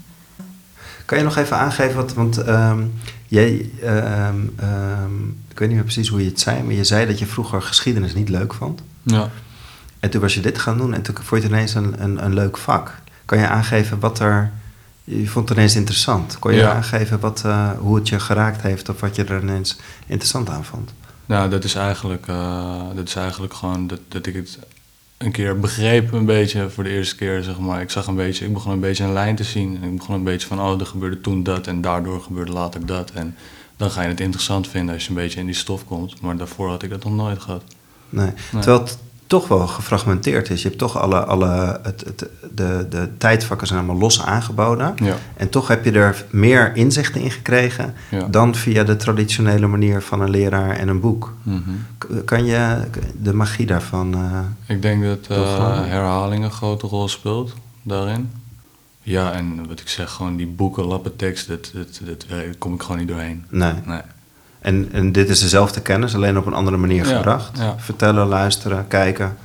Kan 1.06 1.18
je 1.18 1.24
nog 1.24 1.38
even 1.38 1.58
aangeven, 1.58 1.96
wat, 1.96 2.14
want 2.14 2.48
um, 2.48 2.94
jij, 3.28 3.70
um, 3.84 4.56
um, 4.64 5.38
ik 5.52 5.60
weet 5.60 5.68
niet 5.68 5.78
meer 5.78 5.86
precies 5.86 6.08
hoe 6.08 6.24
je 6.24 6.30
het 6.30 6.40
zei, 6.40 6.64
maar 6.64 6.74
je 6.74 6.84
zei 6.84 7.06
dat 7.06 7.20
je 7.20 7.26
vroeger 7.26 7.62
geschiedenis 7.62 8.14
niet 8.14 8.30
leuk 8.30 8.54
vond. 8.54 8.82
Ja. 9.04 9.30
En 10.00 10.10
toen 10.10 10.22
was 10.22 10.34
je 10.34 10.42
dit 10.42 10.60
gaan 10.60 10.78
doen 10.78 10.94
en 10.94 11.02
toen 11.02 11.16
vond 11.16 11.42
je 11.42 11.48
het 11.48 11.56
ineens 11.56 11.74
een, 11.74 11.96
een, 12.04 12.26
een 12.26 12.34
leuk 12.34 12.58
vak. 12.58 12.96
Kan 13.26 13.40
je 13.40 13.48
aangeven 13.48 14.00
wat 14.00 14.20
er 14.20 14.52
je 15.06 15.28
vond 15.28 15.50
het 15.50 15.58
ineens 15.58 15.76
interessant. 15.76 16.40
Kon 16.40 16.52
je 16.52 16.58
ja. 16.58 16.74
aangeven 16.74 17.20
wat, 17.20 17.44
uh, 17.46 17.72
hoe 17.80 17.96
het 17.96 18.10
je 18.10 18.20
geraakt 18.20 18.62
heeft 18.62 18.90
of 18.90 19.00
wat 19.00 19.16
je 19.16 19.24
er 19.24 19.42
ineens 19.42 19.78
interessant 20.08 20.50
aan 20.50 20.66
vond? 20.66 20.94
Nou, 21.26 21.50
dat 21.50 21.64
is 21.64 21.76
eigenlijk, 21.76 22.28
uh, 22.28 22.82
dat 22.96 23.08
is 23.08 23.16
eigenlijk 23.16 23.54
gewoon 23.54 23.88
dat, 23.88 24.00
dat 24.08 24.26
ik 24.26 24.34
het 24.34 24.60
een 25.18 25.32
keer 25.32 25.60
begreep, 25.60 26.14
een 26.14 26.26
beetje 26.26 26.70
voor 26.70 26.84
de 26.84 26.90
eerste 26.90 27.16
keer, 27.16 27.44
zeg 27.44 27.60
maar. 27.60 27.82
Ik 27.82 27.90
zag 27.90 28.08
een 28.08 28.16
beetje, 28.16 28.46
ik 28.46 28.54
begon 28.54 28.72
een 28.72 28.80
beetje 28.80 29.04
een 29.04 29.14
lijn 29.14 29.36
te 29.36 29.44
zien. 29.44 29.80
En 29.82 29.92
ik 29.92 29.98
begon 29.98 30.16
een 30.16 30.24
beetje 30.24 30.48
van, 30.48 30.60
oh, 30.60 30.80
er 30.80 30.86
gebeurde 30.86 31.22
toen 31.22 31.44
dat 31.44 31.68
en 31.68 31.82
daardoor 31.82 32.22
gebeurde 32.22 32.52
later 32.52 32.86
dat. 32.86 33.12
En 33.12 33.36
dan 33.78 33.92
ga 33.92 34.02
je 34.02 34.08
het 34.08 34.20
interessant 34.20 34.68
vinden 34.68 34.94
als 34.94 35.04
je 35.04 35.10
een 35.10 35.16
beetje 35.16 35.40
in 35.40 35.46
die 35.46 35.56
stof 35.56 35.86
komt. 35.86 36.22
Maar 36.22 36.38
daarvoor 36.38 36.70
had 36.70 36.84
ik 36.84 36.90
dat 36.90 37.04
nog 37.04 37.14
nooit 37.14 37.42
gehad. 37.42 37.64
Nee, 38.10 38.26
nee. 38.26 38.62
terwijl 38.62 38.80
het 38.80 38.98
toch 39.28 39.48
wel 39.48 39.68
gefragmenteerd 39.68 40.50
is. 40.50 40.62
Je 40.62 40.68
hebt 40.68 40.80
toch 40.80 40.98
alle, 40.98 41.26
alle 41.26 41.80
het, 41.84 42.04
het, 42.06 42.26
de, 42.54 42.88
de 42.90 43.10
tijdvakken 43.18 43.68
zijn 43.68 43.80
allemaal 43.80 44.00
los 44.00 44.22
aangeboden. 44.22 44.94
Ja. 44.96 45.16
En 45.38 45.50
toch 45.50 45.68
heb 45.68 45.86
je 45.86 45.92
er 45.92 46.26
meer 46.30 46.76
inzichten 46.76 47.22
in 47.22 47.32
gekregen 47.32 47.94
ja. 48.12 48.28
dan 48.28 48.56
via 48.56 48.84
de 48.84 48.96
traditionele 48.96 49.68
manier 49.68 50.02
van 50.02 50.22
een 50.22 50.30
leraar 50.30 50.70
en 50.70 50.88
een 50.88 51.00
boek. 51.00 51.34
Mm 51.44 51.64
-hmm. 51.66 52.26
Kan 52.26 52.46
je 52.46 52.78
de 53.22 53.34
magie 53.34 53.66
daarvan. 53.66 54.14
Uh, 54.14 54.40
Ik 54.76 54.82
denk 54.82 55.04
dat 55.04 55.28
uh, 55.32 55.38
herhaling 55.86 56.44
een 56.44 56.52
grote 56.52 56.88
rol 56.88 57.08
speelt 57.08 57.54
daarin. 57.82 58.32
Ja, 59.02 59.32
en 59.32 59.68
wat 59.68 59.80
ik 59.80 59.90
zeg, 59.90 60.12
gewoon 60.12 60.36
die 60.36 60.48
boeken, 60.48 60.84
lappentekst, 60.86 61.48
dat, 61.48 61.72
dat, 61.74 62.00
dat, 62.04 62.26
daar 62.30 62.44
kom 62.58 62.74
ik 62.74 62.82
gewoon 62.82 62.98
niet 62.98 63.08
doorheen. 63.08 63.46
Nee. 63.50 63.74
nee. 63.86 64.02
En, 64.66 64.90
en 64.92 65.12
dit 65.12 65.30
is 65.30 65.40
dezelfde 65.40 65.82
kennis, 65.82 66.16
alleen 66.16 66.38
op 66.38 66.46
een 66.46 66.54
andere 66.54 66.78
manier 66.78 67.08
ja, 67.08 67.16
gebracht. 67.16 67.58
Ja. 67.58 67.76
Vertellen, 67.78 68.28
luisteren, 68.28 68.88
kijken. 68.88 69.38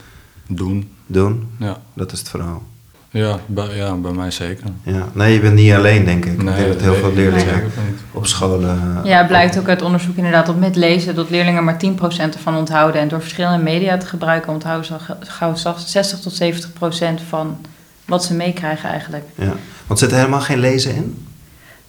Doen. 0.46 0.90
Doen. 1.06 1.50
Ja. 1.58 1.76
Dat 1.94 2.12
is 2.12 2.18
het 2.18 2.28
verhaal. 2.28 2.62
Ja, 3.10 3.38
bij, 3.46 3.76
ja, 3.76 3.94
bij 3.94 4.12
mij 4.12 4.30
zeker. 4.30 4.66
Ja. 4.82 5.08
Nee, 5.12 5.34
je 5.34 5.40
bent 5.40 5.54
niet 5.54 5.72
alleen, 5.72 6.04
denk 6.04 6.24
ik. 6.24 6.42
Nee, 6.42 6.54
ik 6.54 6.60
denk 6.60 6.72
dat 6.72 6.82
heel 6.82 6.90
nee, 6.90 7.00
veel 7.00 7.12
leerlingen 7.12 7.60
nee, 7.60 7.94
op 8.12 8.26
scholen... 8.26 9.00
Ja, 9.04 9.18
het 9.18 9.26
blijkt 9.26 9.58
ook 9.58 9.68
uit 9.68 9.82
onderzoek 9.82 10.16
inderdaad 10.16 10.46
dat 10.46 10.58
met 10.58 10.76
lezen... 10.76 11.14
dat 11.14 11.30
leerlingen 11.30 11.64
maar 11.64 11.80
10% 11.84 11.86
ervan 12.34 12.56
onthouden. 12.56 13.00
En 13.00 13.08
door 13.08 13.20
verschillende 13.20 13.62
media 13.62 13.96
te 13.96 14.06
gebruiken... 14.06 14.52
onthouden 14.52 14.86
ze 14.86 14.94
gauw 15.20 15.54
60 15.86 16.20
tot 16.20 16.42
70% 16.42 17.28
van 17.28 17.58
wat 18.04 18.24
ze 18.24 18.34
meekrijgen 18.34 18.88
eigenlijk. 18.88 19.24
Ja, 19.34 19.52
want 19.86 19.98
zit 19.98 20.10
er 20.10 20.16
helemaal 20.16 20.40
geen 20.40 20.58
lezen 20.58 20.94
in? 20.94 21.28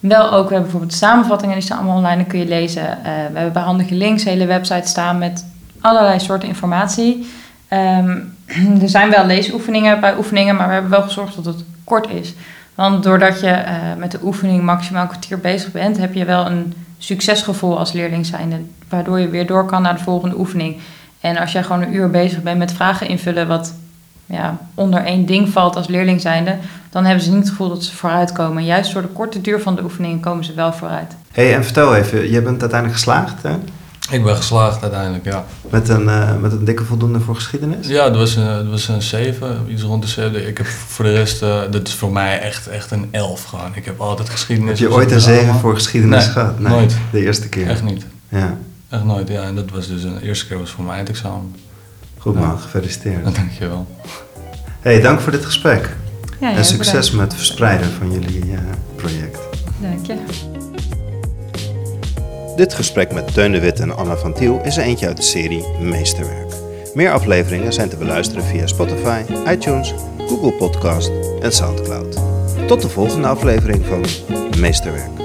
Wel 0.02 0.32
ook, 0.32 0.48
we 0.48 0.54
hebben 0.54 0.62
bijvoorbeeld 0.62 0.94
samenvattingen, 0.94 1.56
die 1.56 1.64
staan 1.64 1.78
allemaal 1.78 1.96
online, 1.96 2.16
dan 2.16 2.28
kun 2.28 2.40
je 2.40 2.46
lezen. 2.46 2.84
Uh, 2.84 3.04
we 3.04 3.10
hebben 3.10 3.54
bij 3.54 3.62
handige 3.62 3.96
links, 3.96 4.24
hele 4.24 4.46
website 4.46 4.88
staan 4.88 5.18
met 5.18 5.46
allerlei 5.82 6.20
soorten 6.20 6.48
informatie. 6.48 7.28
Um, 7.70 8.38
er 8.82 8.90
zijn 8.90 9.10
wel 9.10 9.26
leesoefeningen 9.26 10.00
bij 10.00 10.18
oefeningen, 10.18 10.56
maar 10.56 10.68
we 10.68 10.74
hebben 10.74 10.92
wel 10.92 11.02
gezorgd 11.02 11.36
dat 11.36 11.46
het 11.46 11.64
kort 11.84 12.10
is. 12.10 12.34
Want 12.76 13.04
doordat 13.04 13.40
je 13.40 13.48
uh, 13.48 13.74
met 13.98 14.12
de 14.12 14.20
oefening 14.24 14.64
maximaal 14.64 15.02
een 15.02 15.08
kwartier 15.08 15.40
bezig 15.40 15.72
bent, 15.72 15.98
heb 15.98 16.14
je 16.14 16.26
wel 16.26 16.46
een 16.46 16.74
succesgevoel 16.98 17.78
als 17.78 17.92
leerling 17.92 18.26
zijnde. 18.26 18.62
Waardoor 18.90 19.20
je 19.20 19.30
weer 19.30 19.48
door 19.48 19.66
kan 19.66 19.82
naar 19.82 19.96
de 19.96 20.04
volgende 20.04 20.38
oefening. 20.38 20.78
En 21.20 21.38
als 21.38 21.52
jij 21.52 21.64
gewoon 21.64 21.82
een 21.82 21.94
uur 21.94 22.10
bezig 22.10 22.42
bent 22.42 22.58
met 22.58 22.72
vragen 22.72 23.08
invullen, 23.08 23.48
wat 23.48 23.74
ja, 24.32 24.58
onder 24.74 25.04
één 25.04 25.26
ding 25.26 25.50
valt 25.50 25.76
als 25.76 25.88
leerling 25.88 26.22
zijnde, 26.22 26.58
dan 26.90 27.06
hebben 27.06 27.24
ze 27.24 27.30
niet 27.30 27.40
het 27.40 27.50
gevoel 27.50 27.70
dat 27.70 27.84
ze 27.84 27.96
vooruitkomen. 27.96 28.58
En 28.58 28.66
juist 28.66 28.94
door 28.94 29.02
de 29.02 29.08
korte 29.08 29.42
duur 29.42 29.62
van 29.62 29.76
de 29.76 29.84
oefeningen 29.84 30.20
komen 30.20 30.44
ze 30.44 30.54
wel 30.54 30.74
vooruit. 30.74 31.16
hey, 31.32 31.56
en 31.56 31.64
vertel 31.64 31.96
even, 31.96 32.32
je 32.32 32.42
bent 32.42 32.62
uiteindelijk 32.62 32.94
geslaagd, 32.94 33.44
hè? 33.44 33.56
Ik 34.12 34.24
ben 34.24 34.36
geslaagd 34.36 34.82
uiteindelijk, 34.82 35.26
ja. 35.26 35.46
Met 35.70 35.90
een, 35.90 36.04
uh, 36.04 36.38
met 36.38 36.52
een 36.52 36.66
dikke 36.66 36.84
voldoende 36.84 37.20
voor 37.20 37.36
geschiedenis? 37.36 37.88
Ja, 37.88 38.04
het 38.04 38.16
was 38.16 38.36
een, 38.36 38.46
het 38.46 38.70
was 38.70 38.88
een 38.88 39.02
7, 39.02 39.66
iets 39.68 39.82
rond 39.82 40.02
de 40.02 40.08
7. 40.08 40.48
Ik 40.48 40.58
heb 40.58 40.68
voor 40.68 41.06
de 41.06 41.14
rest, 41.14 41.44
uh, 41.44 41.62
dat 41.72 41.88
is 41.88 41.94
voor 41.94 42.12
mij 42.12 42.40
echt, 42.40 42.68
echt 42.68 42.92
een 42.92 43.08
11 43.12 43.44
gewoon. 43.44 43.72
Ik 43.76 43.86
heb 43.86 44.00
altijd 44.00 44.30
geschiedenis. 44.30 44.80
Heb 44.80 44.90
je 44.90 44.96
ooit 44.96 45.12
een 45.12 45.22
7 45.22 45.54
voor 45.54 45.76
geschiedenis 45.76 46.24
nee, 46.24 46.34
gehad? 46.34 46.60
Nee, 46.60 46.72
nooit. 46.72 46.98
De 47.12 47.20
eerste 47.20 47.50
keer? 47.50 47.68
Echt 47.68 47.84
niet. 47.84 48.06
Ja. 48.30 48.58
Echt 48.90 49.04
nooit, 49.04 49.28
ja. 49.28 49.42
En 49.42 49.56
dat 49.56 49.70
was 49.70 49.88
dus 49.88 50.04
een, 50.04 50.16
de 50.16 50.26
eerste 50.26 50.48
keer 50.48 50.60
was 50.60 50.70
voor 50.70 50.84
mijn 50.84 50.96
eindexamen. 50.96 51.56
Goed 52.22 52.34
man, 52.34 52.44
ja. 52.44 52.56
gefeliciteerd. 52.56 53.24
Dankjewel. 53.36 53.86
hey, 54.82 55.02
dank 55.02 55.20
voor 55.20 55.32
dit 55.32 55.46
gesprek. 55.46 55.96
Ja, 56.40 56.56
en 56.56 56.66
succes 56.66 56.92
bedankt. 56.92 57.14
met 57.14 57.26
het 57.26 57.34
verspreiden 57.34 57.92
van 57.92 58.12
jullie 58.12 58.46
uh, 58.46 58.60
project. 58.96 59.40
Dank 59.80 60.06
je. 60.06 60.16
Dit 62.56 62.74
gesprek 62.74 63.14
met 63.14 63.34
Teun 63.34 63.52
de 63.52 63.60
Wit 63.60 63.80
en 63.80 63.96
Anna 63.96 64.16
van 64.18 64.34
Tiel 64.34 64.62
is 64.64 64.78
er 64.78 64.84
eentje 64.84 65.08
uit 65.08 65.18
de 65.18 65.24
serie 65.24 65.64
Meesterwerk. 65.80 66.54
Meer 66.94 67.12
afleveringen 67.12 67.74
zijn 67.74 67.90
te 67.90 67.98
beluisteren 67.98 68.44
via 68.44 68.68
Spotify, 68.68 69.22
iTunes, 69.48 69.94
Google 70.18 70.52
Podcast 70.54 71.12
en 71.42 71.52
Soundcloud. 71.52 72.18
Tot 72.68 72.82
de 72.82 72.90
volgende 72.90 73.28
aflevering 73.28 73.86
van 73.86 74.06
Meesterwerk. 74.60 75.21